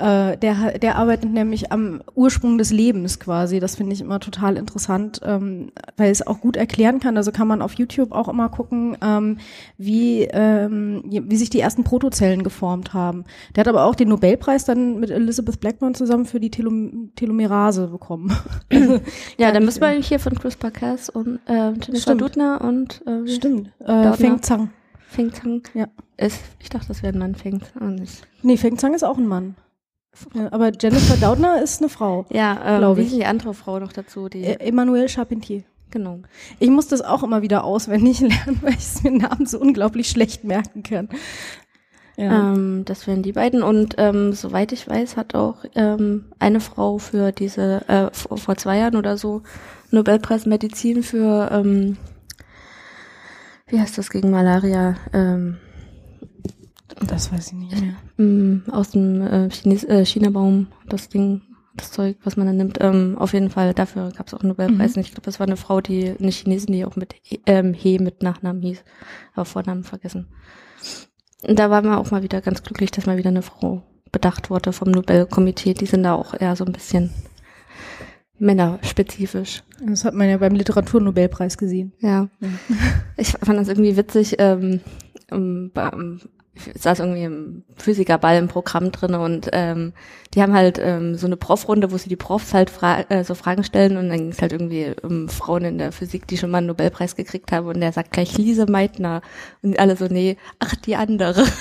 äh, 0.03 0.37
der, 0.37 0.79
der 0.79 0.97
arbeitet 0.97 1.31
nämlich 1.31 1.71
am 1.71 2.01
Ursprung 2.13 2.57
des 2.57 2.71
Lebens 2.71 3.21
quasi. 3.21 3.61
Das 3.61 3.77
finde 3.77 3.93
ich 3.93 4.01
immer 4.01 4.19
total 4.19 4.57
interessant, 4.57 5.21
ähm, 5.23 5.71
weil 5.95 6.11
es 6.11 6.27
auch 6.27 6.41
gut 6.41 6.57
erklären 6.57 6.99
kann. 6.99 7.15
Also 7.15 7.31
kann 7.31 7.47
man 7.47 7.61
auf 7.61 7.75
YouTube 7.75 8.11
auch 8.11 8.27
immer 8.27 8.49
gucken, 8.49 8.97
ähm, 9.01 9.37
wie, 9.77 10.23
ähm, 10.23 11.03
wie 11.05 11.37
sich 11.37 11.49
die 11.49 11.61
ersten 11.61 11.85
Protozellen 11.85 12.43
geformt 12.43 12.93
haben. 12.93 13.23
Der 13.55 13.61
hat 13.61 13.69
aber 13.69 13.85
auch 13.85 13.95
den 13.95 14.09
Nobelpreis 14.09 14.65
dann 14.65 14.99
mit 14.99 15.09
Elizabeth 15.09 15.61
Blackburn 15.61 15.95
zusammen 15.95 16.25
für 16.25 16.41
die 16.41 16.51
Telom 16.51 17.11
Telomerase 17.15 17.87
bekommen. 17.87 18.35
Ja, 19.37 19.51
dann 19.51 19.65
müssen 19.65 19.81
wir 19.81 19.89
hier 19.89 20.19
von 20.19 20.33
CRISPR-Cas 20.35 21.09
und 21.09 21.39
äh, 21.47 21.71
Jennifer 21.73 22.61
und 22.61 23.01
äh, 23.05 23.27
Stimmt. 23.27 23.71
Äh. 23.79 24.13
Feng 24.13 24.41
Zhang. 24.41 24.69
Feng 25.07 25.31
Zhang. 25.31 25.63
Ja. 25.73 25.87
Ist, 26.17 26.41
ich 26.59 26.69
dachte, 26.69 26.87
das 26.89 27.03
wäre 27.03 27.13
ein 27.13 27.19
Mann, 27.19 27.35
Feng 27.35 27.61
Zhang. 27.61 28.03
Nee, 28.41 28.57
Feng 28.57 28.77
Zhang 28.77 28.93
ist 28.93 29.03
auch 29.03 29.17
ein 29.17 29.27
Mann. 29.27 29.55
Ja, 30.33 30.51
aber 30.51 30.71
Jennifer 30.79 31.17
Doudna 31.17 31.55
ist 31.57 31.81
eine 31.81 31.89
Frau. 31.89 32.25
Ja, 32.29 32.79
ähm, 32.91 32.97
wie 32.97 33.01
ich. 33.01 33.07
ist 33.07 33.15
die 33.17 33.25
andere 33.25 33.53
Frau 33.53 33.79
noch 33.79 33.93
dazu? 33.93 34.29
Die, 34.29 34.43
Äh, 34.43 34.59
Emmanuelle 34.59 35.09
Charpentier. 35.09 35.63
genau. 35.91 36.19
Ich 36.59 36.69
muss 36.69 36.87
das 36.87 37.01
auch 37.01 37.23
immer 37.23 37.41
wieder 37.41 37.63
auswendig 37.63 38.19
lernen, 38.21 38.59
weil 38.61 38.71
ich 38.73 38.77
es 38.79 39.03
mir 39.03 39.11
Namen 39.11 39.45
so 39.45 39.59
unglaublich 39.59 40.09
schlecht 40.09 40.43
merken 40.43 40.83
kann. 40.83 41.09
Ja. 42.15 42.51
Ähm, 42.53 42.83
das 42.85 43.07
wären 43.07 43.23
die 43.23 43.31
beiden. 43.31 43.63
Und 43.63 43.95
ähm, 43.97 44.33
soweit 44.33 44.71
ich 44.71 44.87
weiß, 44.87 45.17
hat 45.17 45.33
auch 45.33 45.65
ähm, 45.73 46.25
eine 46.37 46.59
Frau 46.59 46.99
für 46.99 47.31
diese, 47.31 47.87
äh, 47.89 48.09
vor, 48.13 48.37
vor 48.37 48.55
zwei 48.55 48.77
Jahren 48.77 48.95
oder 48.95 49.17
so, 49.17 49.41
Nobelpreis 49.89 50.45
Medizin 50.45 51.01
für, 51.01 51.49
ähm, 51.51 51.97
wie 53.67 53.79
heißt 53.79 53.97
das 53.97 54.11
gegen 54.11 54.29
Malaria? 54.29 54.95
Ähm, 55.11 55.57
das 57.13 57.31
weiß 57.31 57.47
ich 57.47 57.53
nicht 57.53 57.81
mehr. 57.81 57.93
Mm, 58.17 58.69
aus 58.69 58.91
dem 58.91 59.21
äh, 59.21 59.49
Chines 59.49 59.83
äh, 59.85 60.05
China-Baum, 60.05 60.67
das 60.87 61.09
Ding, 61.09 61.41
das 61.75 61.91
Zeug, 61.91 62.17
was 62.23 62.37
man 62.37 62.45
dann 62.45 62.57
nimmt. 62.57 62.77
Ähm, 62.81 63.17
auf 63.17 63.33
jeden 63.33 63.49
Fall, 63.49 63.73
dafür 63.73 64.11
gab 64.15 64.27
es 64.27 64.33
auch 64.35 64.41
einen 64.41 64.49
Nobelpreis. 64.49 64.95
Mhm. 64.95 65.01
Ich 65.01 65.09
glaube, 65.11 65.23
das 65.25 65.39
war 65.39 65.47
eine 65.47 65.57
Frau, 65.57 65.81
die, 65.81 66.09
eine 66.19 66.29
Chinesin, 66.29 66.73
die 66.73 66.85
auch 66.85 66.95
mit 66.95 67.15
He- 67.23 67.41
ähm, 67.47 67.73
He 67.73 67.97
mit 67.97 68.21
Nachnamen 68.21 68.61
hieß, 68.61 68.83
aber 69.33 69.45
Vornamen 69.45 69.83
vergessen. 69.83 70.27
Und 71.47 71.57
da 71.57 71.69
waren 71.71 71.85
wir 71.85 71.97
auch 71.97 72.11
mal 72.11 72.21
wieder 72.23 72.39
ganz 72.41 72.61
glücklich, 72.61 72.91
dass 72.91 73.07
mal 73.07 73.17
wieder 73.17 73.29
eine 73.29 73.41
Frau 73.41 73.81
bedacht 74.11 74.51
wurde 74.51 74.71
vom 74.73 74.91
Nobelkomitee. 74.91 75.73
Die 75.73 75.87
sind 75.87 76.03
da 76.03 76.13
auch 76.13 76.35
eher 76.39 76.55
so 76.55 76.63
ein 76.65 76.71
bisschen 76.71 77.09
männerspezifisch. 78.39 79.63
Das 79.85 80.05
hat 80.05 80.13
man 80.13 80.29
ja 80.29 80.37
beim 80.37 80.53
Literaturnobelpreis 80.53 81.57
gesehen. 81.57 81.93
Ja. 81.99 82.29
Ich 83.17 83.29
fand 83.31 83.59
das 83.59 83.67
irgendwie 83.69 83.97
witzig. 83.97 84.35
Ähm, 84.39 84.81
ähm, 85.31 85.71
saß 86.55 86.99
irgendwie 86.99 87.23
im 87.23 87.63
Physikerball 87.75 88.37
im 88.37 88.47
Programm 88.47 88.91
drin 88.91 89.15
und 89.15 89.49
ähm, 89.53 89.93
die 90.33 90.41
haben 90.41 90.53
halt 90.53 90.79
ähm, 90.79 91.15
so 91.15 91.25
eine 91.25 91.37
Profrunde, 91.37 91.91
wo 91.91 91.97
sie 91.97 92.09
die 92.09 92.15
Profs 92.15 92.53
halt 92.53 92.69
fra 92.69 93.01
äh, 93.09 93.23
so 93.23 93.33
Fragen 93.33 93.63
stellen 93.63 93.97
und 93.97 94.09
dann 94.09 94.19
ging 94.19 94.29
es 94.29 94.41
halt 94.41 94.51
irgendwie 94.51 94.93
um 95.01 95.29
Frauen 95.29 95.65
in 95.65 95.77
der 95.79 95.91
Physik, 95.91 96.27
die 96.27 96.37
schon 96.37 96.51
mal 96.51 96.59
einen 96.59 96.67
Nobelpreis 96.67 97.15
gekriegt 97.15 97.51
haben 97.51 97.67
und 97.67 97.79
der 97.81 97.91
sagt 97.91 98.11
gleich 98.11 98.37
Lise 98.37 98.67
Meitner 98.69 99.21
und 99.61 99.79
alle 99.79 99.95
so, 99.95 100.05
nee, 100.05 100.37
ach, 100.59 100.75
die 100.75 100.95
andere. 100.95 101.45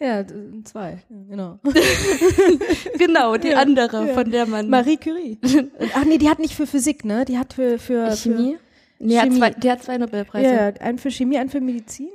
Ja, 0.00 0.24
zwei, 0.64 1.02
genau. 1.28 1.58
genau, 2.98 3.36
die 3.36 3.48
Ja, 3.48 3.58
andere, 3.58 4.08
ja. 4.08 4.14
von 4.14 4.30
der 4.30 4.46
man... 4.46 4.68
Marie 4.70 4.96
Curie. 4.96 5.38
Ach 5.94 6.04
nee, 6.04 6.18
die 6.18 6.28
hat 6.28 6.38
nicht 6.38 6.54
für 6.54 6.66
Physik, 6.66 7.04
ne? 7.04 7.24
Die 7.24 7.36
hat 7.36 7.54
für, 7.54 7.78
für 7.78 8.10
Chemie? 8.16 8.56
Die 8.56 8.67
hat, 9.00 9.24
Chemie. 9.24 9.38
zwei, 9.38 9.50
die 9.50 9.70
hat 9.70 9.82
zwei 9.82 9.98
Nobelpreise. 9.98 10.54
ja, 10.54 10.66
einen 10.80 10.98
für 10.98 11.10
Chemie, 11.10 11.38
einen 11.38 11.50
für 11.50 11.60
Medizin. 11.60 12.08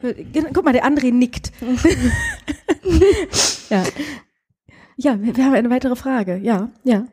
für- 0.00 0.14
Guck 0.54 0.64
mal, 0.64 0.72
der 0.72 0.84
André 0.86 1.12
nickt. 1.12 1.52
ja. 3.70 3.84
Ja, 4.96 5.18
wir, 5.20 5.44
haben 5.44 5.54
eine 5.54 5.70
weitere 5.70 5.96
Frage. 5.96 6.38
Ja, 6.42 6.70
ja. 6.84 7.06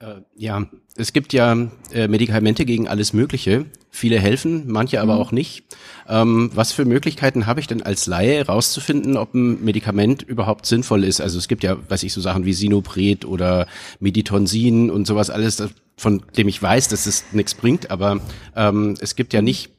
Äh, 0.00 0.20
ja, 0.36 0.66
es 0.96 1.12
gibt 1.12 1.32
ja 1.32 1.56
äh, 1.92 2.06
Medikamente 2.06 2.64
gegen 2.64 2.86
alles 2.86 3.12
Mögliche. 3.12 3.66
Viele 3.90 4.20
helfen, 4.20 4.64
manche 4.66 5.00
aber 5.00 5.16
auch 5.18 5.32
nicht. 5.32 5.64
Ähm, 6.08 6.50
was 6.54 6.72
für 6.72 6.84
Möglichkeiten 6.84 7.46
habe 7.46 7.58
ich 7.60 7.66
denn 7.66 7.82
als 7.82 8.06
Laie 8.06 8.36
herauszufinden, 8.36 9.16
ob 9.16 9.34
ein 9.34 9.64
Medikament 9.64 10.22
überhaupt 10.22 10.66
sinnvoll 10.66 11.02
ist? 11.02 11.20
Also 11.20 11.38
es 11.38 11.48
gibt 11.48 11.64
ja, 11.64 11.76
weiß 11.90 12.04
ich, 12.04 12.12
so 12.12 12.20
Sachen 12.20 12.44
wie 12.44 12.52
Sinopret 12.52 13.24
oder 13.24 13.66
Meditonsin 13.98 14.90
und 14.90 15.06
sowas 15.06 15.30
alles, 15.30 15.56
das- 15.56 15.70
von 15.98 16.22
dem 16.36 16.48
ich 16.48 16.62
weiß, 16.62 16.88
dass 16.88 17.06
es 17.06 17.24
nichts 17.32 17.54
bringt, 17.54 17.90
aber 17.90 18.20
ähm, 18.56 18.94
es 19.00 19.16
gibt 19.16 19.34
ja 19.34 19.42
nicht 19.42 19.70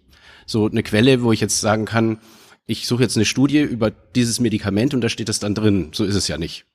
so 0.45 0.67
eine 0.67 0.83
Quelle, 0.83 1.23
wo 1.23 1.31
ich 1.31 1.39
jetzt 1.39 1.61
sagen 1.61 1.85
kann, 1.85 2.19
ich 2.65 2.87
suche 2.87 3.01
jetzt 3.01 3.15
eine 3.15 3.25
Studie 3.25 3.61
über 3.61 3.89
dieses 3.89 4.39
Medikament 4.39 4.93
und 4.93 5.01
da 5.01 5.09
steht 5.09 5.29
es 5.29 5.39
dann 5.39 5.55
drin. 5.55 5.89
So 5.91 6.03
ist 6.03 6.15
es 6.15 6.27
ja 6.27 6.37
nicht. 6.37 6.65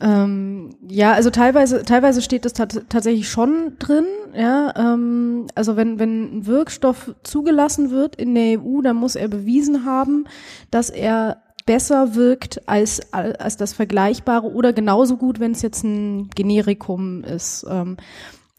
Ähm, 0.00 0.74
ja, 0.88 1.12
also 1.12 1.30
teilweise, 1.30 1.84
teilweise 1.84 2.22
steht 2.22 2.46
es 2.46 2.54
tat 2.54 2.86
tatsächlich 2.88 3.28
schon 3.28 3.76
drin, 3.78 4.06
ja. 4.34 4.72
Ähm, 4.76 5.46
also 5.54 5.76
wenn, 5.76 5.98
wenn 5.98 6.38
ein 6.38 6.46
Wirkstoff 6.46 7.14
zugelassen 7.22 7.90
wird 7.90 8.16
in 8.16 8.34
der 8.34 8.60
EU, 8.60 8.80
dann 8.80 8.96
muss 8.96 9.14
er 9.14 9.28
bewiesen 9.28 9.84
haben, 9.84 10.24
dass 10.70 10.88
er 10.88 11.42
besser 11.70 12.16
wirkt 12.16 12.68
als, 12.68 13.00
als 13.12 13.56
das 13.56 13.74
Vergleichbare 13.74 14.50
oder 14.52 14.72
genauso 14.72 15.16
gut, 15.16 15.38
wenn 15.38 15.52
es 15.52 15.62
jetzt 15.62 15.84
ein 15.84 16.28
Generikum 16.34 17.22
ist. 17.22 17.64
Ähm, 17.70 17.96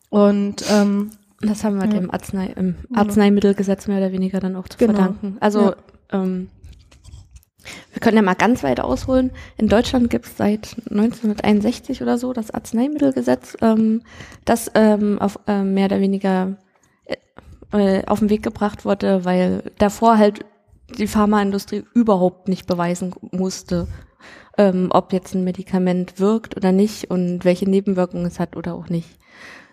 und 0.10 0.64
ähm, 0.70 1.12
Das 1.42 1.66
haben 1.66 1.76
wir 1.76 1.88
Ja. 1.88 1.92
dem 1.92 2.10
Arznei, 2.10 2.54
im 2.56 2.76
Arzneimittelgesetz 2.94 3.88
mehr 3.88 3.98
oder 3.98 4.14
weniger 4.14 4.40
dann 4.40 4.56
auch 4.56 4.70
zu 4.70 4.78
Genau. 4.78 4.94
verdanken. 4.94 5.36
Also 5.42 5.60
Ja. 5.60 5.76
ähm, 6.14 6.48
können 8.00 8.16
ja 8.16 8.24
mal 8.24 8.36
ganz 8.36 8.64
weit 8.64 8.80
ausholen. 8.80 9.32
In 9.58 9.68
Deutschland 9.68 10.10
gibt 10.10 10.28
es 10.28 10.38
seit 10.38 10.78
1961 10.90 12.02
oder 12.02 12.18
so 12.18 12.32
das 12.32 12.52
Arzneimittelgesetz, 12.52 13.58
ähm, 13.62 14.04
das 14.46 14.72
ähm, 14.74 15.20
auf 15.20 15.38
äh, 15.48 15.64
mehr 15.64 15.88
oder 15.88 16.00
weniger 16.00 16.56
äh, 17.74 18.06
auf 18.06 18.20
den 18.20 18.30
Weg 18.30 18.42
gebracht 18.44 18.86
wurde, 18.86 19.26
weil 19.26 19.64
davor 19.80 20.18
halt 20.18 20.46
die 20.98 21.08
Pharmaindustrie 21.08 21.84
überhaupt 21.94 22.48
nicht 22.48 22.68
beweisen 22.68 23.14
musste, 23.32 23.88
ähm, 24.58 24.90
ob 24.92 25.14
jetzt 25.14 25.34
ein 25.34 25.44
Medikament 25.44 26.20
wirkt 26.20 26.58
oder 26.58 26.72
nicht 26.72 27.10
und 27.10 27.46
welche 27.46 27.70
Nebenwirkungen 27.70 28.26
es 28.26 28.40
hat 28.40 28.56
oder 28.56 28.76
auch 28.76 28.90
nicht. 28.90 29.10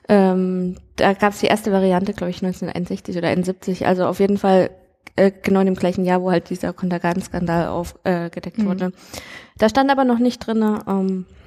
Ähm, 0.08 0.76
da 0.96 1.12
gab 1.12 1.34
es 1.34 1.40
die 1.40 1.46
erste 1.46 1.70
Variante, 1.70 2.14
glaube 2.14 2.30
ich, 2.30 2.42
1961 2.42 3.16
oder 3.18 3.28
71. 3.28 3.86
Also 3.86 4.06
auf 4.06 4.20
jeden 4.20 4.38
Fall 4.38 4.70
äh, 5.16 5.30
genau 5.42 5.60
in 5.60 5.66
dem 5.66 5.74
gleichen 5.74 6.04
Jahr, 6.04 6.22
wo 6.22 6.30
halt 6.30 6.48
dieser 6.48 6.72
Kontergan-Skandal 6.72 7.68
aufgedeckt 7.68 8.58
äh, 8.58 8.62
mhm. 8.62 8.66
wurde. 8.66 8.92
Da 9.58 9.68
stand 9.68 9.90
aber 9.90 10.04
noch 10.04 10.18
nicht 10.18 10.38
drinne. 10.38 10.80
Ähm, 10.86 11.26
äh, 11.28 11.37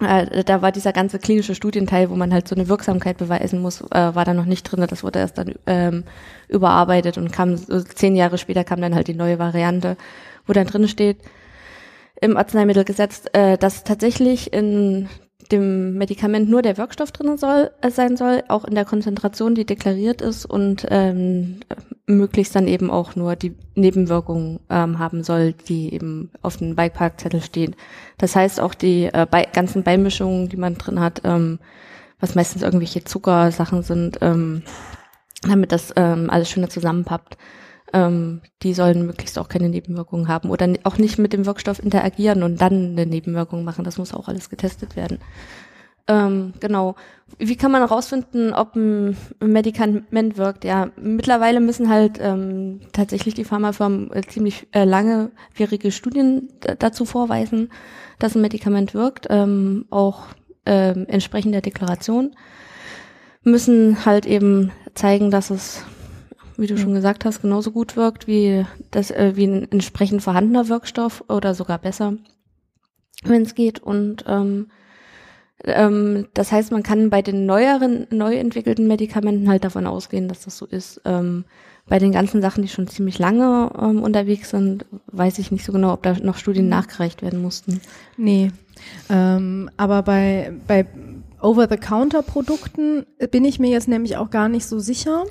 da 0.00 0.60
war 0.60 0.72
dieser 0.72 0.92
ganze 0.92 1.18
klinische 1.18 1.54
Studienteil, 1.54 2.10
wo 2.10 2.16
man 2.16 2.32
halt 2.32 2.48
so 2.48 2.56
eine 2.56 2.68
Wirksamkeit 2.68 3.16
beweisen 3.16 3.62
muss, 3.62 3.80
äh, 3.80 4.14
war 4.14 4.24
da 4.24 4.34
noch 4.34 4.44
nicht 4.44 4.64
drin. 4.64 4.84
Das 4.88 5.04
wurde 5.04 5.20
erst 5.20 5.38
dann 5.38 5.54
ähm, 5.66 6.04
überarbeitet 6.48 7.16
und 7.16 7.32
kam 7.32 7.56
so 7.56 7.80
zehn 7.80 8.16
Jahre 8.16 8.38
später 8.38 8.64
kam 8.64 8.80
dann 8.80 8.94
halt 8.94 9.06
die 9.06 9.14
neue 9.14 9.38
Variante, 9.38 9.96
wo 10.46 10.52
dann 10.52 10.66
drin 10.66 10.88
steht 10.88 11.18
im 12.20 12.36
Arzneimittelgesetz, 12.36 13.24
äh, 13.32 13.56
dass 13.58 13.84
tatsächlich 13.84 14.52
in 14.52 15.08
dem 15.52 15.94
Medikament 15.94 16.48
nur 16.48 16.62
der 16.62 16.78
Wirkstoff 16.78 17.12
drin 17.12 17.36
soll, 17.36 17.70
äh, 17.80 17.90
sein 17.90 18.16
soll, 18.16 18.42
auch 18.48 18.64
in 18.64 18.74
der 18.74 18.84
Konzentration, 18.84 19.54
die 19.54 19.64
deklariert 19.64 20.22
ist 20.22 20.46
und 20.46 20.86
ähm, 20.90 21.60
möglichst 22.06 22.54
dann 22.54 22.68
eben 22.68 22.90
auch 22.90 23.16
nur 23.16 23.36
die 23.36 23.54
Nebenwirkungen 23.74 24.60
ähm, 24.70 24.98
haben 24.98 25.22
soll, 25.22 25.52
die 25.52 25.94
eben 25.94 26.30
auf 26.42 26.56
dem 26.58 26.74
Beipackzettel 26.74 27.40
stehen. 27.40 27.76
Das 28.18 28.36
heißt 28.36 28.60
auch 28.60 28.74
die 28.74 29.04
äh, 29.06 29.26
bei, 29.30 29.44
ganzen 29.44 29.82
Beimischungen, 29.82 30.48
die 30.48 30.56
man 30.56 30.76
drin 30.76 31.00
hat, 31.00 31.22
ähm, 31.24 31.58
was 32.20 32.34
meistens 32.34 32.62
irgendwelche 32.62 33.04
Zuckersachen 33.04 33.82
sind, 33.82 34.18
ähm, 34.20 34.62
damit 35.42 35.72
das 35.72 35.92
ähm, 35.96 36.30
alles 36.30 36.48
schöner 36.50 36.68
zusammenpappt, 36.68 37.36
ähm, 37.94 38.42
die 38.62 38.74
sollen 38.74 39.06
möglichst 39.06 39.38
auch 39.38 39.48
keine 39.48 39.68
Nebenwirkungen 39.68 40.28
haben 40.28 40.50
oder 40.50 40.68
auch 40.82 40.98
nicht 40.98 41.16
mit 41.16 41.32
dem 41.32 41.46
Wirkstoff 41.46 41.82
interagieren 41.82 42.42
und 42.42 42.60
dann 42.60 42.90
eine 42.90 43.06
Nebenwirkung 43.06 43.64
machen. 43.64 43.84
Das 43.84 43.98
muss 43.98 44.12
auch 44.12 44.28
alles 44.28 44.50
getestet 44.50 44.96
werden. 44.96 45.20
Ähm, 46.06 46.52
genau. 46.60 46.96
Wie 47.38 47.56
kann 47.56 47.70
man 47.70 47.80
herausfinden, 47.80 48.52
ob 48.52 48.74
ein 48.74 49.16
Medikament 49.40 50.36
wirkt? 50.36 50.64
Ja, 50.64 50.90
mittlerweile 51.00 51.60
müssen 51.60 51.88
halt 51.88 52.18
ähm, 52.20 52.80
tatsächlich 52.92 53.34
die 53.34 53.44
Pharmafirmen 53.44 54.12
äh, 54.12 54.22
ziemlich 54.22 54.66
äh, 54.72 54.84
langewierige 54.84 55.92
Studien 55.92 56.48
dazu 56.78 57.04
vorweisen, 57.06 57.70
dass 58.18 58.34
ein 58.34 58.42
Medikament 58.42 58.92
wirkt, 58.92 59.28
ähm, 59.30 59.86
auch 59.90 60.26
ähm, 60.66 61.06
entsprechend 61.08 61.54
der 61.54 61.62
Deklaration. 61.62 62.34
Müssen 63.42 64.04
halt 64.04 64.26
eben 64.26 64.72
zeigen, 64.94 65.30
dass 65.30 65.50
es 65.50 65.84
wie 66.56 66.66
du 66.66 66.76
schon 66.76 66.94
gesagt 66.94 67.24
hast, 67.24 67.42
genauso 67.42 67.70
gut 67.70 67.96
wirkt 67.96 68.26
wie 68.26 68.64
das 68.90 69.10
äh, 69.10 69.32
wie 69.34 69.46
ein 69.46 69.70
entsprechend 69.70 70.22
vorhandener 70.22 70.68
Wirkstoff 70.68 71.24
oder 71.28 71.54
sogar 71.54 71.78
besser, 71.78 72.14
wenn 73.24 73.42
es 73.42 73.54
geht. 73.54 73.80
Und 73.80 74.24
ähm, 74.26 74.68
ähm, 75.64 76.26
das 76.34 76.52
heißt, 76.52 76.72
man 76.72 76.82
kann 76.82 77.10
bei 77.10 77.22
den 77.22 77.46
neueren, 77.46 78.06
neu 78.10 78.36
entwickelten 78.36 78.86
Medikamenten 78.86 79.48
halt 79.48 79.64
davon 79.64 79.86
ausgehen, 79.86 80.28
dass 80.28 80.44
das 80.44 80.58
so 80.58 80.66
ist. 80.66 81.00
Ähm, 81.04 81.44
bei 81.86 81.98
den 81.98 82.12
ganzen 82.12 82.40
Sachen, 82.40 82.62
die 82.62 82.68
schon 82.68 82.88
ziemlich 82.88 83.18
lange 83.18 83.70
ähm, 83.78 84.02
unterwegs 84.02 84.50
sind, 84.50 84.86
weiß 85.08 85.38
ich 85.38 85.52
nicht 85.52 85.64
so 85.64 85.72
genau, 85.72 85.92
ob 85.92 86.02
da 86.02 86.14
noch 86.14 86.38
Studien 86.38 86.68
nachgereicht 86.68 87.22
werden 87.22 87.42
mussten. 87.42 87.80
Nee. 88.16 88.50
Ähm, 89.10 89.70
aber 89.76 90.02
bei, 90.02 90.52
bei 90.66 90.86
Over-the-Counter-Produkten 91.44 93.06
bin 93.30 93.44
ich 93.44 93.58
mir 93.58 93.70
jetzt 93.70 93.88
nämlich 93.88 94.16
auch 94.16 94.30
gar 94.30 94.48
nicht 94.48 94.66
so 94.66 94.78
sicher. 94.78 95.24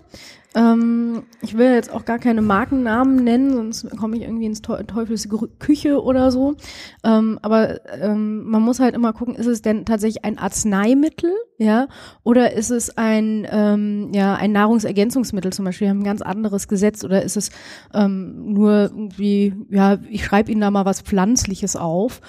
Ähm, 0.55 1.23
ich 1.41 1.57
will 1.57 1.73
jetzt 1.73 1.91
auch 1.91 2.05
gar 2.05 2.19
keine 2.19 2.41
Markennamen 2.41 3.23
nennen, 3.23 3.53
sonst 3.53 3.89
komme 3.97 4.17
ich 4.17 4.23
irgendwie 4.23 4.45
ins 4.45 4.61
Teufels 4.61 5.27
Küche 5.59 6.01
oder 6.03 6.31
so. 6.31 6.55
Ähm, 7.03 7.39
aber 7.41 7.79
ähm, 7.99 8.43
man 8.43 8.61
muss 8.61 8.79
halt 8.79 8.93
immer 8.93 9.13
gucken, 9.13 9.35
ist 9.35 9.47
es 9.47 9.63
denn 9.63 9.85
tatsächlich 9.85 10.23
ein 10.23 10.37
Arzneimittel, 10.37 11.31
ja, 11.57 11.87
oder 12.23 12.53
ist 12.53 12.69
es 12.69 12.97
ein 12.97 13.47
ähm, 13.49 14.11
ja 14.13 14.35
ein 14.35 14.51
Nahrungsergänzungsmittel 14.51 15.51
zum 15.51 15.65
Beispiel? 15.65 15.85
Wir 15.85 15.89
haben 15.89 16.01
ein 16.01 16.05
ganz 16.05 16.21
anderes 16.21 16.67
Gesetz 16.67 17.03
oder 17.03 17.23
ist 17.23 17.37
es 17.37 17.49
ähm, 17.93 18.53
nur 18.53 18.91
irgendwie 18.91 19.55
ja, 19.69 19.97
ich 20.09 20.23
schreibe 20.23 20.51
Ihnen 20.51 20.61
da 20.61 20.69
mal 20.69 20.85
was 20.85 21.01
Pflanzliches 21.01 21.75
auf. 21.75 22.21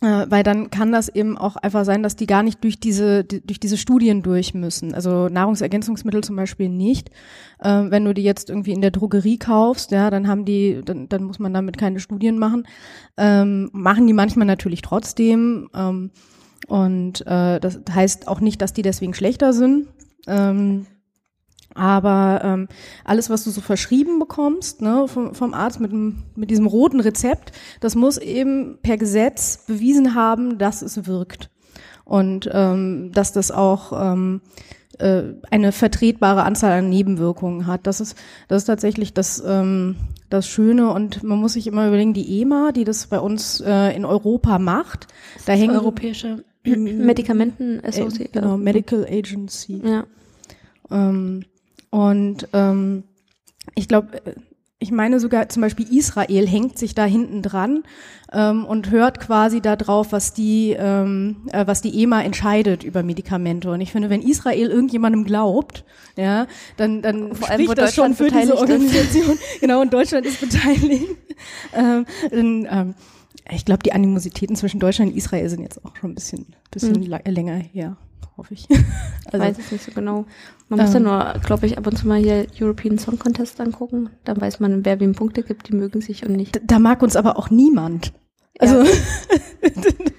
Äh, 0.00 0.26
weil 0.28 0.44
dann 0.44 0.70
kann 0.70 0.92
das 0.92 1.08
eben 1.08 1.36
auch 1.36 1.56
einfach 1.56 1.84
sein, 1.84 2.04
dass 2.04 2.14
die 2.14 2.26
gar 2.26 2.44
nicht 2.44 2.62
durch 2.62 2.78
diese 2.78 3.24
die, 3.24 3.44
durch 3.44 3.58
diese 3.58 3.76
Studien 3.76 4.22
durch 4.22 4.54
müssen. 4.54 4.94
Also 4.94 5.28
Nahrungsergänzungsmittel 5.28 6.22
zum 6.22 6.36
Beispiel 6.36 6.68
nicht. 6.68 7.10
Ähm, 7.62 7.90
wenn 7.90 8.04
du 8.04 8.14
die 8.14 8.22
jetzt 8.22 8.48
irgendwie 8.48 8.72
in 8.72 8.80
der 8.80 8.92
Drogerie 8.92 9.38
kaufst, 9.38 9.90
ja, 9.90 10.10
dann 10.10 10.28
haben 10.28 10.44
die, 10.44 10.82
dann, 10.84 11.08
dann 11.08 11.24
muss 11.24 11.40
man 11.40 11.52
damit 11.52 11.78
keine 11.78 11.98
Studien 11.98 12.38
machen. 12.38 12.64
Ähm, 13.16 13.70
machen 13.72 14.06
die 14.06 14.12
manchmal 14.12 14.46
natürlich 14.46 14.82
trotzdem. 14.82 15.68
Ähm, 15.74 16.10
und 16.68 17.26
äh, 17.26 17.58
das 17.58 17.80
heißt 17.90 18.28
auch 18.28 18.40
nicht, 18.40 18.62
dass 18.62 18.72
die 18.72 18.82
deswegen 18.82 19.14
schlechter 19.14 19.52
sind. 19.52 19.88
Ähm, 20.28 20.86
aber 21.78 22.40
ähm, 22.44 22.68
alles, 23.04 23.30
was 23.30 23.44
du 23.44 23.50
so 23.50 23.60
verschrieben 23.60 24.18
bekommst 24.18 24.82
ne, 24.82 25.06
vom, 25.06 25.34
vom 25.34 25.54
Arzt 25.54 25.80
mit, 25.80 25.92
dem, 25.92 26.24
mit 26.34 26.50
diesem 26.50 26.66
roten 26.66 27.00
Rezept, 27.00 27.52
das 27.80 27.94
muss 27.94 28.18
eben 28.18 28.78
per 28.82 28.98
Gesetz 28.98 29.64
bewiesen 29.66 30.14
haben, 30.14 30.58
dass 30.58 30.82
es 30.82 31.06
wirkt. 31.06 31.50
Und 32.04 32.48
ähm, 32.52 33.12
dass 33.12 33.32
das 33.32 33.50
auch 33.50 33.92
ähm, 33.92 34.40
äh, 34.98 35.34
eine 35.50 35.72
vertretbare 35.72 36.42
Anzahl 36.42 36.78
an 36.78 36.88
Nebenwirkungen 36.88 37.66
hat. 37.66 37.86
Das 37.86 38.00
ist, 38.00 38.16
das 38.48 38.62
ist 38.62 38.66
tatsächlich 38.66 39.14
das, 39.14 39.42
ähm, 39.46 39.96
das 40.28 40.48
Schöne. 40.48 40.92
Und 40.92 41.22
man 41.22 41.38
muss 41.38 41.52
sich 41.52 41.66
immer 41.66 41.86
überlegen, 41.86 42.14
die 42.14 42.40
EMA, 42.40 42.72
die 42.72 42.84
das 42.84 43.06
bei 43.06 43.20
uns 43.20 43.60
äh, 43.60 43.94
in 43.94 44.04
Europa 44.04 44.58
macht, 44.58 45.06
da 45.46 45.52
hängen 45.52 45.76
europäische 45.76 46.44
Medikamenten 46.64 47.78
äh, 47.84 48.28
genau 48.32 48.56
Medical 48.56 49.06
Agency. 49.08 49.82
Ja. 49.84 50.06
Ähm, 50.90 51.44
und 51.90 52.48
ähm, 52.52 53.04
ich 53.74 53.88
glaube, 53.88 54.20
ich 54.80 54.92
meine 54.92 55.18
sogar 55.18 55.48
zum 55.48 55.62
Beispiel 55.62 55.86
Israel 55.92 56.46
hängt 56.46 56.78
sich 56.78 56.94
da 56.94 57.04
hinten 57.04 57.42
dran 57.42 57.82
ähm, 58.32 58.64
und 58.64 58.90
hört 58.90 59.18
quasi 59.18 59.60
da 59.60 59.74
drauf, 59.74 60.12
was 60.12 60.34
die, 60.34 60.76
ähm, 60.78 61.48
äh, 61.52 61.66
was 61.66 61.82
die 61.82 62.02
EMA 62.02 62.22
entscheidet 62.22 62.84
über 62.84 63.02
Medikamente. 63.02 63.70
Und 63.72 63.80
ich 63.80 63.90
finde, 63.90 64.08
wenn 64.08 64.22
Israel 64.22 64.68
irgendjemandem 64.68 65.24
glaubt, 65.24 65.84
ja, 66.16 66.46
dann, 66.76 67.02
dann 67.02 67.34
Vor 67.34 67.50
allem, 67.50 67.62
spricht 67.62 67.78
das 67.78 67.94
schon 67.94 68.14
für 68.14 68.28
diese 68.28 68.56
Organisation. 68.56 69.38
genau, 69.60 69.80
und 69.80 69.92
Deutschland 69.92 70.26
ist 70.26 70.40
beteiligt. 70.40 71.06
ähm, 71.74 72.06
dann, 72.30 72.68
ähm, 72.70 72.94
ich 73.50 73.64
glaube, 73.64 73.82
die 73.82 73.92
Animositäten 73.92 74.54
zwischen 74.54 74.78
Deutschland 74.78 75.10
und 75.10 75.16
Israel 75.16 75.48
sind 75.48 75.62
jetzt 75.62 75.84
auch 75.84 75.96
schon 75.96 76.12
ein 76.12 76.14
bisschen, 76.14 76.46
bisschen 76.70 76.94
hm. 76.94 77.20
länger 77.26 77.56
her 77.56 77.96
hoffe 78.36 78.54
ich. 78.54 78.68
also, 79.32 79.44
weiß 79.44 79.58
ich 79.58 79.72
nicht 79.72 79.84
so 79.84 79.92
genau. 79.92 80.26
Man 80.68 80.78
ähm, 80.78 80.84
muss 80.84 80.94
ja 80.94 81.00
ähm. 81.00 81.04
nur, 81.04 81.34
glaube 81.44 81.66
ich, 81.66 81.78
ab 81.78 81.86
und 81.86 81.96
zu 81.96 82.06
mal 82.06 82.18
hier 82.18 82.46
European 82.60 82.98
Song 82.98 83.18
Contest 83.18 83.60
angucken. 83.60 84.10
Dann 84.24 84.40
weiß 84.40 84.60
man, 84.60 84.84
wer 84.84 85.00
wem 85.00 85.14
Punkte 85.14 85.42
gibt, 85.42 85.68
die 85.68 85.74
mögen 85.74 86.00
sich 86.00 86.24
und 86.26 86.32
nicht. 86.32 86.56
Da, 86.56 86.60
da 86.64 86.78
mag 86.78 87.02
uns 87.02 87.16
aber 87.16 87.38
auch 87.38 87.50
niemand. 87.50 88.12
Also 88.58 88.82
ja. 88.82 88.88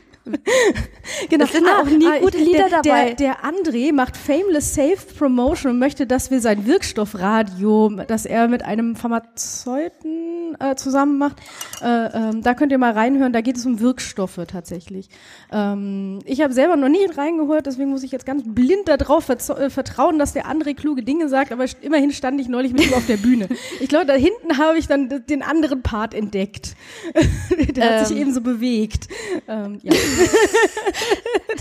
genau. 1.30 1.46
Es 1.46 1.52
sind 1.52 1.68
ah, 1.68 1.82
auch 1.82 1.86
nie 1.86 2.06
ah, 2.06 2.20
gute 2.20 2.38
Lieder 2.38 2.70
der, 2.70 2.82
dabei. 2.82 3.14
Der, 3.14 3.36
der 3.36 3.38
André 3.44 3.94
macht 3.94 4.18
Fameless 4.18 4.74
Safe 4.76 4.98
Promotion 5.18 5.74
und 5.74 5.80
möchte, 5.80 6.08
dass 6.08 6.32
wir 6.32 6.42
sein 6.42 6.66
Wirkstoffradio, 6.66 7.90
das 8.08 8.26
er 8.26 8.48
mit 8.48 8.64
einem 8.64 8.96
Pharmazeuten 8.96 10.56
äh, 10.60 10.76
zusammen 10.76 11.18
macht, 11.18 11.38
äh, 11.82 11.86
ähm, 11.86 12.42
da 12.42 12.54
könnt 12.54 12.72
ihr 12.72 12.78
mal 12.78 12.92
reinhören. 12.92 13.34
Da 13.34 13.42
geht 13.42 13.58
es 13.58 13.66
um 13.66 13.80
Wirkstoffe 13.80 14.40
tatsächlich. 14.48 15.10
Ähm, 15.52 16.20
ich 16.26 16.42
habe 16.42 16.54
selber 16.54 16.76
noch 16.76 16.90
nie 16.90 17.06
reingehört, 17.06 17.66
deswegen 17.66 17.90
muss 17.90 18.04
ich 18.04 18.12
jetzt 18.12 18.26
ganz 18.26 18.44
blind 18.46 18.88
darauf 18.88 19.30
äh, 19.30 19.70
vertrauen, 19.70 20.20
dass 20.20 20.34
der 20.34 20.46
André 20.46 20.76
kluge 20.76 21.04
Dinge 21.04 21.30
sagt. 21.30 21.52
Aber 21.52 21.66
immerhin 21.82 22.12
stand 22.12 22.40
ich 22.42 22.48
neulich 22.48 22.74
mit 22.74 22.88
ihm 22.88 22.94
auf 22.94 23.06
der 23.06 23.18
Bühne. 23.18 23.48
Ich 23.82 23.88
glaube, 23.88 24.06
da 24.06 24.14
hinten 24.14 24.58
habe 24.58 24.78
ich 24.78 24.88
dann 24.88 25.10
den 25.28 25.42
anderen 25.42 25.82
Part 25.82 26.14
entdeckt. 26.14 26.76
der 27.76 28.00
hat 28.00 28.08
sich 28.08 28.18
ähm. 28.18 28.24
eben 28.24 28.34
so 28.34 28.42
bewegt. 28.42 29.08
Ähm, 29.48 29.80
ja. 29.84 29.94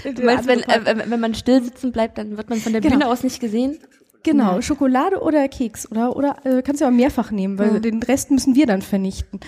Du 0.05 0.23
meinst, 0.23 0.47
wenn, 0.47 0.61
äh, 0.61 1.05
wenn 1.07 1.21
man 1.21 1.35
still 1.35 1.63
sitzen 1.63 1.93
bleibt, 1.93 2.19
dann 2.19 2.37
wird 2.37 2.51
man 2.51 2.59
von 2.59 2.73
der 2.73 2.81
genau. 2.81 2.97
Bühne 2.97 3.09
aus 3.09 3.23
nicht 3.23 3.41
gesehen? 3.41 3.79
Genau. 4.23 4.61
Schokolade 4.61 5.21
oder 5.21 5.49
Keks 5.49 5.91
oder 5.91 6.17
oder 6.17 6.37
äh, 6.45 6.63
kannst 6.63 6.81
du 6.81 6.87
auch 6.87 6.91
mehrfach 6.91 7.31
nehmen, 7.31 7.59
weil 7.59 7.75
ja. 7.75 7.79
den 7.79 8.03
Rest 8.03 8.31
müssen 8.31 8.55
wir 8.55 8.67
dann 8.67 8.83
vernichten. 8.83 9.41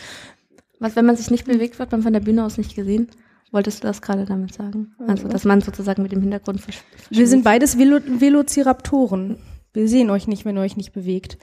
Was, 0.79 0.97
wenn 0.97 1.05
man 1.05 1.17
sich 1.17 1.31
nicht 1.31 1.45
bewegt, 1.45 1.79
wird 1.79 1.93
man 1.93 2.03
von 2.03 2.13
der 2.13 2.21
Bühne 2.21 2.45
aus 2.45 2.57
nicht 2.57 2.75
gesehen? 2.75 3.09
Wolltest 3.53 3.83
du 3.83 3.89
das 3.89 4.01
gerade 4.01 4.25
damit 4.25 4.55
sagen? 4.55 4.95
Also, 5.07 5.27
dass 5.27 5.45
man 5.45 5.61
sozusagen 5.61 6.03
mit 6.03 6.13
dem 6.13 6.21
Hintergrund 6.21 6.61
versch 6.61 6.83
Wir 7.11 7.27
sind 7.27 7.43
beides 7.43 7.79
Velo 7.79 7.99
Velociraptoren. 8.07 9.39
Wir 9.73 9.89
sehen 9.89 10.09
euch 10.11 10.29
nicht, 10.29 10.45
wenn 10.45 10.57
ihr 10.57 10.63
euch 10.63 10.77
nicht 10.77 10.93
bewegt. 10.93 11.37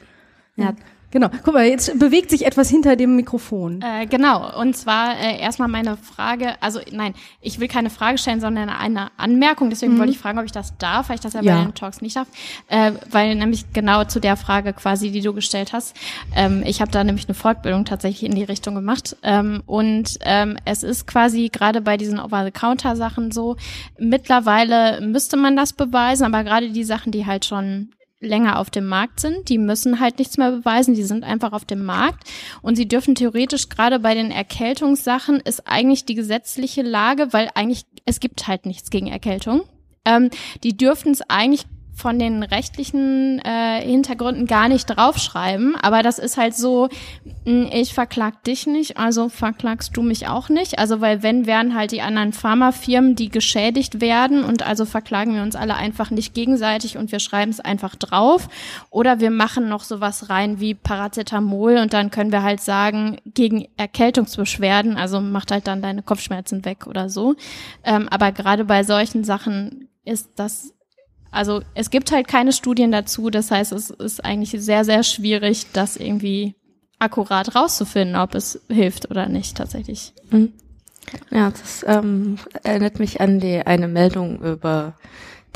Ja, 0.56 0.74
Genau. 1.18 1.32
Guck 1.44 1.56
mal, 1.56 1.66
jetzt 1.66 1.98
bewegt 1.98 2.30
sich 2.30 2.46
etwas 2.46 2.70
hinter 2.70 2.96
dem 2.96 3.16
Mikrofon. 3.16 3.82
Äh, 3.82 4.06
genau. 4.06 4.56
Und 4.62 4.78
zwar 4.78 5.18
äh, 5.20 5.40
erstmal 5.40 5.68
meine 5.68 5.98
Frage, 5.98 6.62
also 6.62 6.80
nein, 6.92 7.16
ich 7.42 7.60
will 7.60 7.68
keine 7.68 7.90
Frage 7.90 8.20
stellen, 8.20 8.40
sondern 8.40 8.70
eine 8.70 9.08
Anmerkung. 9.18 9.72
Deswegen 9.72 9.96
Mhm. 9.96 9.98
wollte 10.00 10.12
ich 10.12 10.20
fragen, 10.20 10.38
ob 10.38 10.46
ich 10.46 10.52
das 10.52 10.78
darf, 10.78 11.10
weil 11.10 11.16
ich 11.16 11.22
das 11.22 11.34
ja, 11.34 11.42
Ja. 11.42 11.58
bei 11.58 11.64
den 11.64 11.74
Talks 11.74 12.02
nicht 12.02 12.16
darf. 12.18 12.28
Äh, 12.68 12.92
weil 13.10 13.34
nämlich 13.34 13.74
genau 13.74 14.04
zu 14.04 14.20
der 14.20 14.38
Frage 14.38 14.74
quasi, 14.74 15.10
die 15.10 15.22
du 15.22 15.34
gestellt 15.34 15.74
hast. 15.74 15.96
Ähm, 16.36 16.62
ich 16.68 16.82
habe 16.82 16.92
da 16.92 17.04
nämlich 17.04 17.28
eine 17.28 17.34
Fortbildung 17.34 17.84
tatsächlich 17.86 18.30
in 18.30 18.36
die 18.36 18.44
Richtung 18.44 18.76
gemacht. 18.76 19.18
Ähm, 19.24 19.64
und 19.66 20.20
ähm, 20.22 20.58
es 20.66 20.84
ist 20.84 21.08
quasi 21.08 21.50
gerade 21.50 21.82
bei 21.82 21.98
diesen 21.98 22.20
Over-the-Counter-Sachen 22.20 23.32
so, 23.32 23.56
mittlerweile 23.98 25.02
müsste 25.02 25.38
man 25.38 25.56
das 25.56 25.74
beweisen, 25.74 26.26
aber 26.26 26.44
gerade 26.44 26.70
die 26.70 26.84
Sachen, 26.84 27.12
die 27.12 27.26
halt 27.26 27.46
schon 27.46 27.90
länger 28.20 28.60
auf 28.60 28.70
dem 28.70 28.88
Markt 28.88 29.20
sind, 29.20 29.50
die 29.50 29.58
müssen 29.58 30.00
halt 30.00 30.20
nichts 30.20 30.38
mehr 30.38 30.52
beweisen, 30.52 30.96
die 30.96 31.04
sind 31.04 31.24
einfach 31.24 31.54
auf 31.54 31.66
dem 31.66 31.86
Markt. 31.86 32.28
Und 32.62 32.76
sie 32.76 32.88
dürfen 32.88 33.16
theoretisch 33.16 33.70
gerade 33.70 34.00
bei 34.00 34.16
den 34.16 34.32
Erkältungssachen 34.32 35.40
ist 35.40 35.68
eigentlich 35.68 36.06
die 36.06 36.16
gesetzliche 36.16 36.82
Lage, 36.82 37.32
weil 37.32 37.50
eigentlich 37.54 37.86
es 38.06 38.20
gibt 38.20 38.48
halt 38.48 38.66
nichts 38.66 38.90
gegen 38.90 39.08
Erkältung. 39.08 39.64
Ähm, 40.06 40.30
die 40.64 40.76
dürften 40.76 41.12
es 41.12 41.22
eigentlich 41.30 41.66
von 41.98 42.20
den 42.20 42.44
rechtlichen 42.44 43.40
äh, 43.40 43.82
Hintergründen 43.82 44.46
gar 44.46 44.70
nicht 44.70 44.86
draufschreiben, 44.86 45.76
aber 45.76 46.04
das 46.04 46.20
ist 46.20 46.38
halt 46.38 46.56
so, 46.56 46.90
mh, 47.46 47.70
ich 47.74 47.96
verklag 47.96 48.44
dich 48.44 48.68
nicht, 48.68 48.98
also 48.98 49.30
verklagst 49.30 49.98
du 49.98 50.04
mich 50.04 50.28
auch 50.28 50.50
nicht. 50.50 50.78
Also 50.78 51.02
weil 51.02 51.24
wenn 51.24 51.48
wären 51.48 51.74
halt 51.74 51.92
die 51.92 52.04
anderen 52.04 52.34
Pharmafirmen, 52.34 53.16
die 53.16 53.30
geschädigt 53.30 54.00
werden 54.00 54.44
und 54.44 54.62
also 54.62 54.86
verklagen 54.86 55.34
wir 55.34 55.42
uns 55.42 55.56
alle 55.56 55.76
einfach 55.76 56.12
nicht 56.12 56.36
gegenseitig 56.36 56.98
und 56.98 57.12
wir 57.12 57.20
schreiben 57.20 57.50
es 57.50 57.60
einfach 57.60 57.96
drauf. 57.96 58.48
Oder 58.92 59.20
wir 59.20 59.32
machen 59.32 59.68
noch 59.68 59.84
sowas 59.84 60.30
rein 60.30 60.60
wie 60.60 60.76
Paracetamol 60.76 61.78
und 61.78 61.94
dann 61.94 62.12
können 62.12 62.32
wir 62.32 62.44
halt 62.44 62.62
sagen, 62.62 63.18
gegen 63.26 63.68
Erkältungsbeschwerden, 63.76 64.98
also 64.98 65.20
macht 65.20 65.50
halt 65.50 65.66
dann 65.66 65.82
deine 65.82 66.04
Kopfschmerzen 66.04 66.64
weg 66.64 66.86
oder 66.86 67.10
so. 67.10 67.36
Ähm, 67.84 68.08
aber 68.10 68.32
gerade 68.32 68.66
bei 68.66 68.84
solchen 68.84 69.24
Sachen 69.24 69.90
ist 70.06 70.30
das 70.36 70.74
also 71.32 71.62
es 71.74 71.90
gibt 71.90 72.12
halt 72.12 72.28
keine 72.28 72.54
Studien 72.54 72.92
dazu, 72.92 73.30
das 73.30 73.52
heißt, 73.52 73.72
es 73.72 73.90
ist 73.90 74.24
eigentlich 74.24 74.52
sehr, 74.52 74.86
sehr 74.86 75.04
schwierig, 75.04 75.68
das 75.74 75.98
irgendwie 75.98 76.56
akkurat 77.00 77.56
rauszufinden, 77.56 78.16
ob 78.16 78.36
es 78.36 78.62
hilft 78.70 79.12
oder 79.12 79.30
nicht 79.30 79.58
tatsächlich. 79.58 80.14
Mhm. 80.32 80.54
Ja, 81.32 81.52
das 81.52 81.86
ähm, 81.88 82.38
erinnert 82.64 83.00
mich 83.00 83.22
an 83.22 83.40
die 83.40 83.66
eine 83.66 83.88
Meldung 83.88 84.42
über 84.42 84.96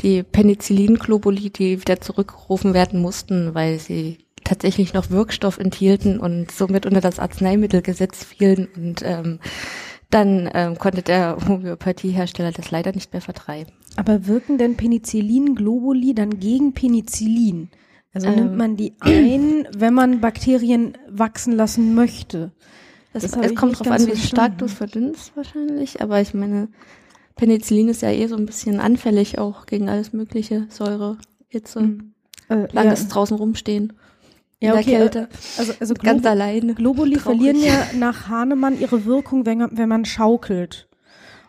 die 0.00 0.22
Penicillin-Globuli, 0.22 1.50
die 1.50 1.80
wieder 1.80 2.00
zurückgerufen 2.00 2.74
werden 2.74 3.00
mussten, 3.00 3.54
weil 3.54 3.78
sie 3.78 4.18
tatsächlich 4.44 4.94
noch 4.94 5.10
Wirkstoff 5.10 5.58
enthielten 5.58 6.18
und 6.18 6.50
somit 6.50 6.86
unter 6.86 7.00
das 7.00 7.18
Arzneimittelgesetz 7.18 8.24
fielen 8.24 8.68
und 8.74 9.02
ähm, 9.04 9.38
dann 10.10 10.50
ähm, 10.52 10.78
konnte 10.78 11.02
der 11.02 11.36
Homöopathiehersteller 11.46 12.52
das 12.52 12.70
leider 12.70 12.92
nicht 12.92 13.12
mehr 13.12 13.22
vertreiben. 13.22 13.72
Aber 13.96 14.26
wirken 14.26 14.58
denn 14.58 14.76
Penicillin-Globuli 14.76 16.14
dann 16.14 16.38
gegen 16.40 16.72
Penicillin? 16.72 17.68
Also 18.14 18.28
Ähm. 18.28 18.34
nimmt 18.36 18.56
man 18.56 18.76
die 18.76 18.94
ein, 19.00 19.68
wenn 19.76 19.94
man 19.94 20.20
Bakterien 20.20 20.96
wachsen 21.08 21.52
lassen 21.54 21.94
möchte? 21.94 22.52
Das, 23.12 23.22
Das 23.22 23.36
es 23.36 23.54
kommt 23.54 23.78
drauf 23.78 23.90
an, 23.90 24.06
wie 24.06 24.16
stark 24.16 24.56
du 24.58 24.64
es 24.64 24.72
verdünnst 24.72 25.36
wahrscheinlich, 25.36 26.00
aber 26.00 26.20
ich 26.20 26.32
meine, 26.32 26.68
Penicillin 27.36 27.88
ist 27.88 28.02
ja 28.02 28.10
eh 28.10 28.26
so 28.26 28.36
ein 28.36 28.46
bisschen 28.46 28.80
anfällig 28.80 29.38
auch 29.38 29.66
gegen 29.66 29.88
alles 29.90 30.12
mögliche, 30.12 30.66
Säure, 30.70 31.18
Hitze, 31.48 31.98
Äh, 32.48 32.68
langes 32.72 33.02
ja, 33.02 33.08
draußen 33.08 33.36
rumstehen, 33.36 33.92
ja, 34.60 34.72
in 34.72 34.78
okay, 34.78 34.90
der 34.90 34.98
Kälte, 35.00 35.28
Also, 35.58 35.72
also 35.78 35.94
ganz 35.94 36.22
Globu 36.22 36.28
alleine. 36.28 36.74
Globuli 36.74 37.16
Traurig. 37.16 37.22
verlieren 37.22 37.62
ja 37.62 37.86
nach 37.98 38.28
Hahnemann 38.28 38.78
ihre 38.80 39.04
Wirkung, 39.04 39.44
wenn, 39.44 39.66
wenn 39.76 39.88
man 39.88 40.04
schaukelt. 40.06 40.88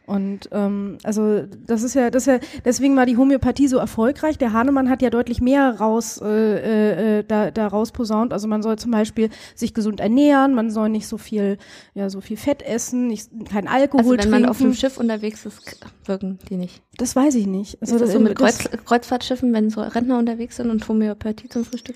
Und 0.06 0.50
ähm, 0.52 0.98
also 1.04 1.44
das 1.66 1.82
ist 1.82 1.94
ja, 1.94 2.10
das 2.10 2.24
ist 2.24 2.28
ja, 2.28 2.40
deswegen 2.66 2.96
war 2.98 3.06
die 3.06 3.16
Homöopathie 3.16 3.68
so 3.68 3.78
erfolgreich. 3.78 4.38
Der 4.38 4.52
Hahnemann 4.52 4.90
hat 4.90 5.02
ja 5.02 5.10
deutlich 5.10 5.40
mehr 5.40 5.80
raus 5.80 6.20
äh, 6.22 7.20
äh, 7.20 7.24
da, 7.24 7.52
da 7.52 7.68
rausposaunt. 7.68 8.34
Also 8.34 8.48
man 8.50 8.62
soll 8.62 8.78
zum 8.78 8.92
Beispiel 8.92 9.30
sich 9.56 9.74
gesund 9.74 10.02
ernähren, 10.02 10.56
man 10.56 10.72
soll 10.72 10.90
nicht 10.90 11.08
so 11.08 11.18
viel, 11.18 11.58
ja, 11.94 12.10
so 12.10 12.20
viel 12.20 12.36
Fett 12.36 12.62
essen, 12.64 13.08
nicht, 13.08 13.30
kein 13.50 13.68
Alkohol 13.68 14.00
Also 14.00 14.12
wenn 14.12 14.20
trinken. 14.20 14.42
man 14.42 14.46
auf 14.50 14.60
einem 14.60 14.74
Schiff 14.74 14.98
unterwegs 14.98 15.46
ist, 15.46 15.80
wirken 16.06 16.38
die 16.50 16.58
nicht. 16.58 16.82
das 16.98 17.16
weiß 17.16 17.36
ich 17.36 17.48
nicht. 17.48 17.82
Also 17.82 17.96
ist 17.96 18.02
das 18.02 18.12
so 18.12 18.20
mit 18.20 18.40
das 18.40 18.60
Kreuz, 18.60 18.86
Kreuzfahrtschiffen, 18.86 19.54
wenn 19.54 19.70
so 19.70 19.82
Rentner 19.82 20.18
unterwegs 20.18 20.58
sind 20.58 20.70
und 20.70 20.86
Homöopathie 20.88 21.48
zum 21.48 21.64
Frühstück? 21.64 21.96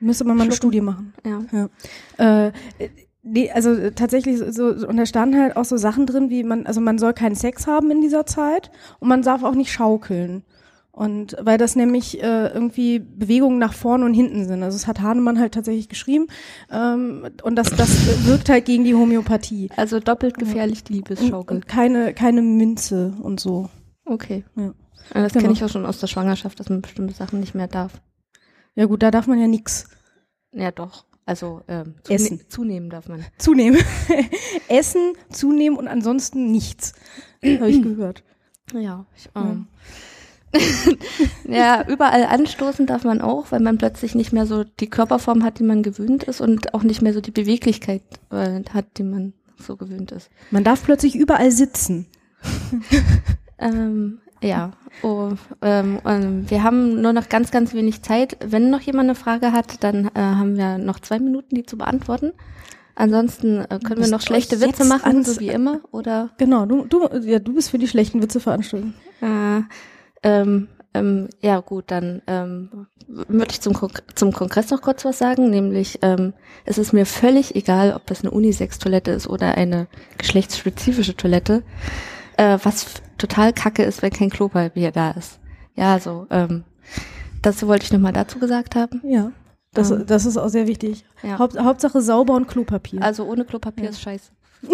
müsste 0.00 0.24
man 0.24 0.36
mal 0.36 0.42
eine 0.44 0.52
Schlucken. 0.52 0.56
Studie 0.56 0.80
machen. 0.80 1.14
Ja. 1.24 1.68
Ja. 2.18 2.46
Äh, 2.46 2.52
nee, 3.22 3.50
also 3.50 3.70
äh, 3.72 3.92
tatsächlich 3.92 4.38
so, 4.38 4.76
so 4.76 4.86
und 4.86 4.96
da 4.96 5.06
standen 5.06 5.40
halt 5.40 5.56
auch 5.56 5.64
so 5.64 5.76
Sachen 5.76 6.06
drin, 6.06 6.30
wie 6.30 6.42
man, 6.44 6.66
also 6.66 6.80
man 6.80 6.98
soll 6.98 7.12
keinen 7.14 7.34
Sex 7.34 7.66
haben 7.66 7.90
in 7.90 8.00
dieser 8.00 8.26
Zeit 8.26 8.70
und 9.00 9.08
man 9.08 9.22
darf 9.22 9.42
auch 9.42 9.54
nicht 9.54 9.72
schaukeln. 9.72 10.44
Und 10.94 11.36
weil 11.40 11.56
das 11.56 11.74
nämlich 11.74 12.22
äh, 12.22 12.48
irgendwie 12.48 12.98
Bewegungen 12.98 13.58
nach 13.58 13.72
vorne 13.72 14.04
und 14.04 14.12
hinten 14.12 14.44
sind. 14.44 14.62
Also 14.62 14.76
das 14.76 14.86
hat 14.86 15.00
Hahnemann 15.00 15.38
halt 15.40 15.54
tatsächlich 15.54 15.88
geschrieben. 15.88 16.26
Ähm, 16.70 17.26
und 17.42 17.56
das, 17.56 17.70
das 17.70 18.26
wirkt 18.26 18.50
halt 18.50 18.66
gegen 18.66 18.84
die 18.84 18.94
Homöopathie. 18.94 19.70
Also 19.74 20.00
doppelt 20.00 20.36
gefährlich 20.36 20.84
die 20.84 20.98
Und, 20.98 21.08
Liebesschaukel. 21.08 21.56
und 21.56 21.66
keine, 21.66 22.12
keine 22.12 22.42
Minze 22.42 23.14
und 23.22 23.40
so. 23.40 23.70
Okay. 24.04 24.44
Ja. 24.54 24.64
Ja, 25.14 25.22
Das 25.22 25.32
Genau. 25.32 25.42
kenne 25.44 25.54
ich 25.54 25.64
auch 25.64 25.70
schon 25.70 25.86
aus 25.86 25.98
der 25.98 26.08
Schwangerschaft, 26.08 26.60
dass 26.60 26.68
man 26.68 26.82
bestimmte 26.82 27.14
Sachen 27.14 27.40
nicht 27.40 27.54
mehr 27.54 27.68
darf. 27.68 28.02
Ja 28.74 28.84
gut, 28.84 29.02
da 29.02 29.10
darf 29.10 29.26
man 29.26 29.38
ja 29.40 29.46
nix 29.46 29.88
Ja, 30.52 30.72
doch. 30.72 31.06
Also 31.24 31.62
ähm, 31.68 31.94
Essen. 32.08 32.38
zune 32.38 32.48
zunehmen 32.48 32.90
darf 32.90 33.08
man. 33.08 33.24
zunehmen. 33.38 33.80
Essen, 34.68 35.12
zunehmen 35.30 35.78
und 35.78 35.88
ansonsten 35.88 36.50
nichts. 36.50 36.94
Habe 37.44 37.70
ich 37.70 37.82
gehört. 37.82 38.24
Ja. 38.74 39.06
Ich, 39.16 39.28
ähm, 39.36 39.68
ja, 41.48 41.86
überall 41.88 42.24
anstoßen 42.24 42.86
darf 42.86 43.04
man 43.04 43.20
auch, 43.20 43.50
weil 43.52 43.60
man 43.60 43.78
plötzlich 43.78 44.14
nicht 44.14 44.32
mehr 44.32 44.46
so 44.46 44.64
die 44.64 44.90
Körperform 44.90 45.44
hat, 45.44 45.58
die 45.58 45.64
man 45.64 45.82
gewöhnt 45.82 46.24
ist 46.24 46.40
und 46.40 46.74
auch 46.74 46.82
nicht 46.82 47.02
mehr 47.02 47.14
so 47.14 47.20
die 47.20 47.30
Beweglichkeit 47.30 48.02
äh, 48.30 48.62
hat, 48.70 48.98
die 48.98 49.02
man 49.02 49.32
so 49.56 49.76
gewöhnt 49.76 50.12
ist. 50.12 50.30
Man 50.50 50.64
darf 50.64 50.84
plötzlich 50.84 51.14
überall 51.14 51.50
sitzen. 51.50 52.06
Ähm, 53.62 54.18
ja, 54.42 54.72
oh, 55.02 55.30
ähm, 55.62 56.00
ähm, 56.04 56.50
wir 56.50 56.62
haben 56.62 57.00
nur 57.00 57.12
noch 57.12 57.28
ganz, 57.28 57.50
ganz 57.50 57.74
wenig 57.74 58.02
Zeit. 58.02 58.36
Wenn 58.44 58.70
noch 58.70 58.80
jemand 58.80 59.08
eine 59.08 59.14
Frage 59.14 59.52
hat, 59.52 59.82
dann 59.82 60.06
äh, 60.06 60.10
haben 60.20 60.56
wir 60.56 60.78
noch 60.78 61.00
zwei 61.00 61.18
Minuten, 61.18 61.54
die 61.54 61.64
zu 61.64 61.78
beantworten. 61.78 62.32
Ansonsten 62.94 63.60
äh, 63.60 63.78
können 63.82 64.02
wir 64.02 64.08
noch 64.08 64.20
schlechte 64.20 64.60
Witze 64.60 64.84
machen, 64.84 65.24
so 65.24 65.40
wie 65.40 65.48
immer. 65.48 65.80
Oder 65.92 66.30
Genau, 66.38 66.66
du, 66.66 66.84
du, 66.84 67.08
ja, 67.22 67.38
du 67.38 67.54
bist 67.54 67.70
für 67.70 67.78
die 67.78 67.88
schlechten 67.88 68.22
Witze 68.22 68.40
veranstalten. 68.40 68.94
äh, 69.22 69.62
ähm, 70.22 70.68
ähm, 70.94 71.28
ja 71.40 71.60
gut, 71.60 71.84
dann 71.90 72.20
ähm, 72.26 72.86
würde 73.08 73.50
ich 73.50 73.60
zum, 73.60 73.72
Kon 73.72 73.90
zum 74.14 74.32
Kongress 74.32 74.70
noch 74.70 74.82
kurz 74.82 75.04
was 75.04 75.18
sagen, 75.18 75.48
nämlich 75.48 75.98
ähm, 76.02 76.34
es 76.64 76.78
ist 76.78 76.92
mir 76.92 77.06
völlig 77.06 77.56
egal, 77.56 77.94
ob 77.94 78.06
das 78.06 78.20
eine 78.20 78.30
Unisex-Toilette 78.30 79.10
ist 79.10 79.26
oder 79.26 79.56
eine 79.56 79.86
geschlechtsspezifische 80.18 81.16
Toilette. 81.16 81.62
Äh, 82.36 82.58
was 82.62 83.02
total 83.22 83.52
kacke 83.52 83.82
ist, 83.84 84.02
wenn 84.02 84.10
kein 84.12 84.30
Klopapier 84.30 84.90
da 84.90 85.12
ist. 85.12 85.38
Ja, 85.74 85.98
so, 85.98 86.26
ähm, 86.30 86.64
das 87.40 87.64
wollte 87.66 87.84
ich 87.84 87.92
nochmal 87.92 88.12
dazu 88.12 88.38
gesagt 88.38 88.74
haben. 88.76 89.00
Ja. 89.04 89.32
Das, 89.72 89.90
Ähm. 89.90 90.04
das 90.06 90.26
ist 90.26 90.36
auch 90.36 90.48
sehr 90.48 90.66
wichtig. 90.66 91.04
Ja. 91.22 91.38
Haupt, 91.38 91.58
Hauptsache 91.58 92.02
sauber 92.02 92.34
und 92.34 92.46
Klopapier. 92.48 93.02
Also 93.02 93.24
ohne 93.24 93.44
Klopapier 93.44 93.90
ist 93.90 94.00
scheiße. 94.02 94.30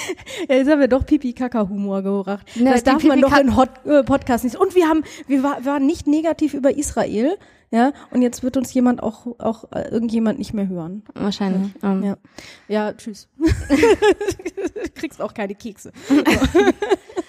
ja, 0.48 0.56
jetzt 0.56 0.70
haben 0.70 0.80
wir 0.80 0.88
doch 0.88 1.04
Pipi-Kaka-Humor 1.06 2.02
gebracht. 2.02 2.46
Na, 2.56 2.72
das 2.72 2.84
darf 2.84 3.02
man 3.04 3.20
doch 3.20 3.36
in 3.36 3.56
Hot 3.56 3.70
äh, 3.84 4.02
Podcast 4.02 4.44
nicht. 4.44 4.56
Und 4.56 4.74
wir 4.74 4.88
haben, 4.88 5.04
wir 5.26 5.42
war, 5.42 5.64
waren 5.64 5.86
nicht 5.86 6.06
negativ 6.06 6.54
über 6.54 6.76
Israel, 6.76 7.36
ja. 7.70 7.92
Und 8.10 8.22
jetzt 8.22 8.42
wird 8.42 8.56
uns 8.56 8.72
jemand 8.74 9.02
auch, 9.02 9.26
auch 9.38 9.64
äh, 9.72 9.88
irgendjemand 9.88 10.38
nicht 10.38 10.52
mehr 10.52 10.68
hören. 10.68 11.02
Wahrscheinlich. 11.14 11.72
Ähm, 11.82 12.02
Ja. 12.02 12.16
Ja, 12.68 12.92
tschüss. 12.92 13.28
du 13.38 14.90
kriegst 14.94 15.20
auch 15.22 15.32
keine 15.32 15.54
Kekse. 15.54 15.92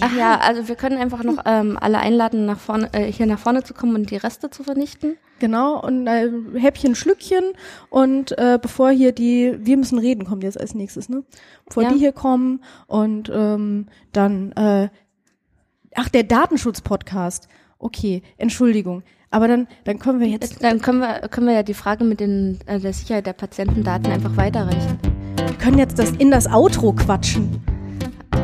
Ach 0.00 0.14
ja, 0.16 0.38
also 0.38 0.68
wir 0.68 0.74
können 0.76 0.96
einfach 0.98 1.22
noch 1.24 1.38
ähm, 1.44 1.78
alle 1.80 1.98
einladen, 1.98 2.46
nach 2.46 2.58
vorne, 2.58 2.88
äh, 2.92 3.10
hier 3.10 3.26
nach 3.26 3.38
vorne 3.38 3.62
zu 3.62 3.74
kommen 3.74 3.94
und 3.94 4.10
die 4.10 4.16
Reste 4.16 4.50
zu 4.50 4.62
vernichten. 4.62 5.16
Genau, 5.40 5.80
und 5.80 6.06
äh, 6.06 6.30
Häppchen, 6.56 6.94
Schlückchen 6.94 7.44
und 7.90 8.36
äh, 8.38 8.58
bevor 8.60 8.90
hier 8.90 9.12
die, 9.12 9.56
wir 9.60 9.76
müssen 9.76 9.98
reden, 9.98 10.24
kommt 10.24 10.42
jetzt 10.42 10.60
als 10.60 10.74
nächstes, 10.74 11.08
ne? 11.08 11.22
Bevor 11.66 11.84
Ja. 11.84 11.92
die 11.92 11.98
hier 11.98 12.12
kommen 12.12 12.60
und 12.88 13.30
ähm, 13.32 13.86
dann, 14.12 14.52
äh, 14.52 14.88
ach, 15.94 16.08
der 16.08 16.24
Datenschutz-Podcast. 16.24 17.48
Okay, 17.78 18.22
Entschuldigung. 18.36 19.04
Aber 19.30 19.46
dann, 19.46 19.68
dann 19.84 19.98
können 20.00 20.20
wir 20.20 20.26
jetzt, 20.26 20.62
Dann 20.64 20.80
können 20.80 21.00
wir, 21.00 21.28
können 21.28 21.46
wir 21.46 21.54
ja 21.54 21.62
die 21.62 21.74
Frage 21.74 22.02
mit 22.02 22.18
den, 22.18 22.58
äh, 22.66 22.80
der 22.80 22.92
Sicherheit 22.92 23.26
der 23.26 23.34
Patientendaten 23.34 24.10
einfach 24.10 24.36
weiterreichen. 24.36 24.98
wir 25.36 25.54
können 25.58 25.78
jetzt 25.78 25.98
das 25.98 26.10
in 26.12 26.30
das 26.32 26.46
Outro 26.50 26.92
quatschen. 26.94 27.62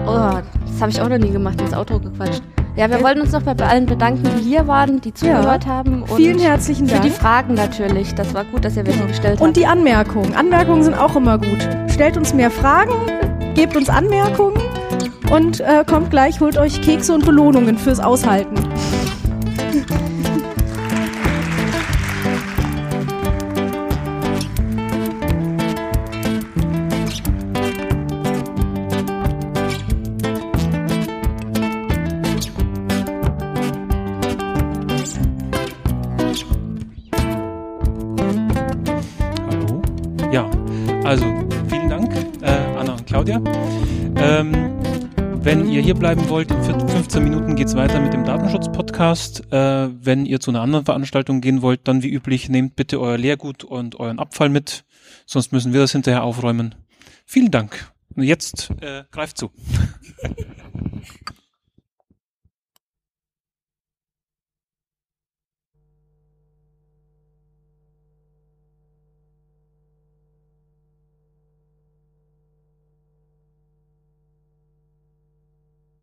Oh, 0.06 0.40
das 0.66 0.80
habe 0.80 0.90
ich 0.90 1.00
auch 1.00 1.08
noch 1.08 1.18
nie 1.18 1.30
gemacht, 1.30 1.60
ins 1.60 1.72
Auto 1.72 1.98
gequatscht. 1.98 2.42
Ja, 2.76 2.90
wir 2.90 3.00
wollen 3.02 3.20
uns 3.20 3.30
noch 3.30 3.42
bei 3.42 3.54
allen 3.64 3.86
bedanken, 3.86 4.24
die 4.36 4.42
hier 4.42 4.66
waren, 4.66 5.00
die 5.00 5.14
zugehört 5.14 5.64
haben. 5.66 6.02
Und 6.02 6.16
Vielen 6.16 6.40
herzlichen 6.40 6.86
für 6.86 6.94
Dank. 6.94 7.04
die 7.04 7.10
Fragen 7.10 7.54
natürlich. 7.54 8.14
Das 8.16 8.34
war 8.34 8.44
gut, 8.44 8.64
dass 8.64 8.76
ihr 8.76 8.84
welche 8.84 9.06
gestellt 9.06 9.34
habt. 9.38 9.42
Und 9.46 9.56
die 9.56 9.66
Anmerkungen. 9.66 10.34
Anmerkungen 10.34 10.82
sind 10.82 10.94
auch 10.94 11.14
immer 11.14 11.38
gut. 11.38 11.68
Stellt 11.88 12.16
uns 12.16 12.34
mehr 12.34 12.50
Fragen, 12.50 12.92
gebt 13.54 13.76
uns 13.76 13.88
Anmerkungen 13.88 14.60
und 15.30 15.60
äh, 15.60 15.84
kommt 15.86 16.10
gleich, 16.10 16.40
holt 16.40 16.58
euch 16.58 16.82
Kekse 16.82 17.14
und 17.14 17.24
Belohnungen 17.24 17.78
fürs 17.78 18.00
Aushalten. 18.00 18.56
Hier 45.84 45.94
bleiben 45.94 46.30
wollt, 46.30 46.50
in 46.50 46.62
15 46.62 47.22
Minuten 47.22 47.56
geht's 47.56 47.76
weiter 47.76 48.00
mit 48.00 48.14
dem 48.14 48.24
Datenschutz-Podcast. 48.24 49.52
Äh, 49.52 49.90
wenn 50.02 50.24
ihr 50.24 50.40
zu 50.40 50.50
einer 50.50 50.62
anderen 50.62 50.86
Veranstaltung 50.86 51.42
gehen 51.42 51.60
wollt, 51.60 51.86
dann 51.86 52.02
wie 52.02 52.08
üblich, 52.08 52.48
nehmt 52.48 52.74
bitte 52.74 52.98
euer 52.98 53.18
Leergut 53.18 53.64
und 53.64 54.00
euren 54.00 54.18
Abfall 54.18 54.48
mit, 54.48 54.86
sonst 55.26 55.52
müssen 55.52 55.74
wir 55.74 55.80
das 55.80 55.92
hinterher 55.92 56.22
aufräumen. 56.22 56.74
Vielen 57.26 57.50
Dank. 57.50 57.92
Jetzt 58.16 58.70
äh, 58.80 59.04
greift 59.10 59.36
zu. 59.36 59.50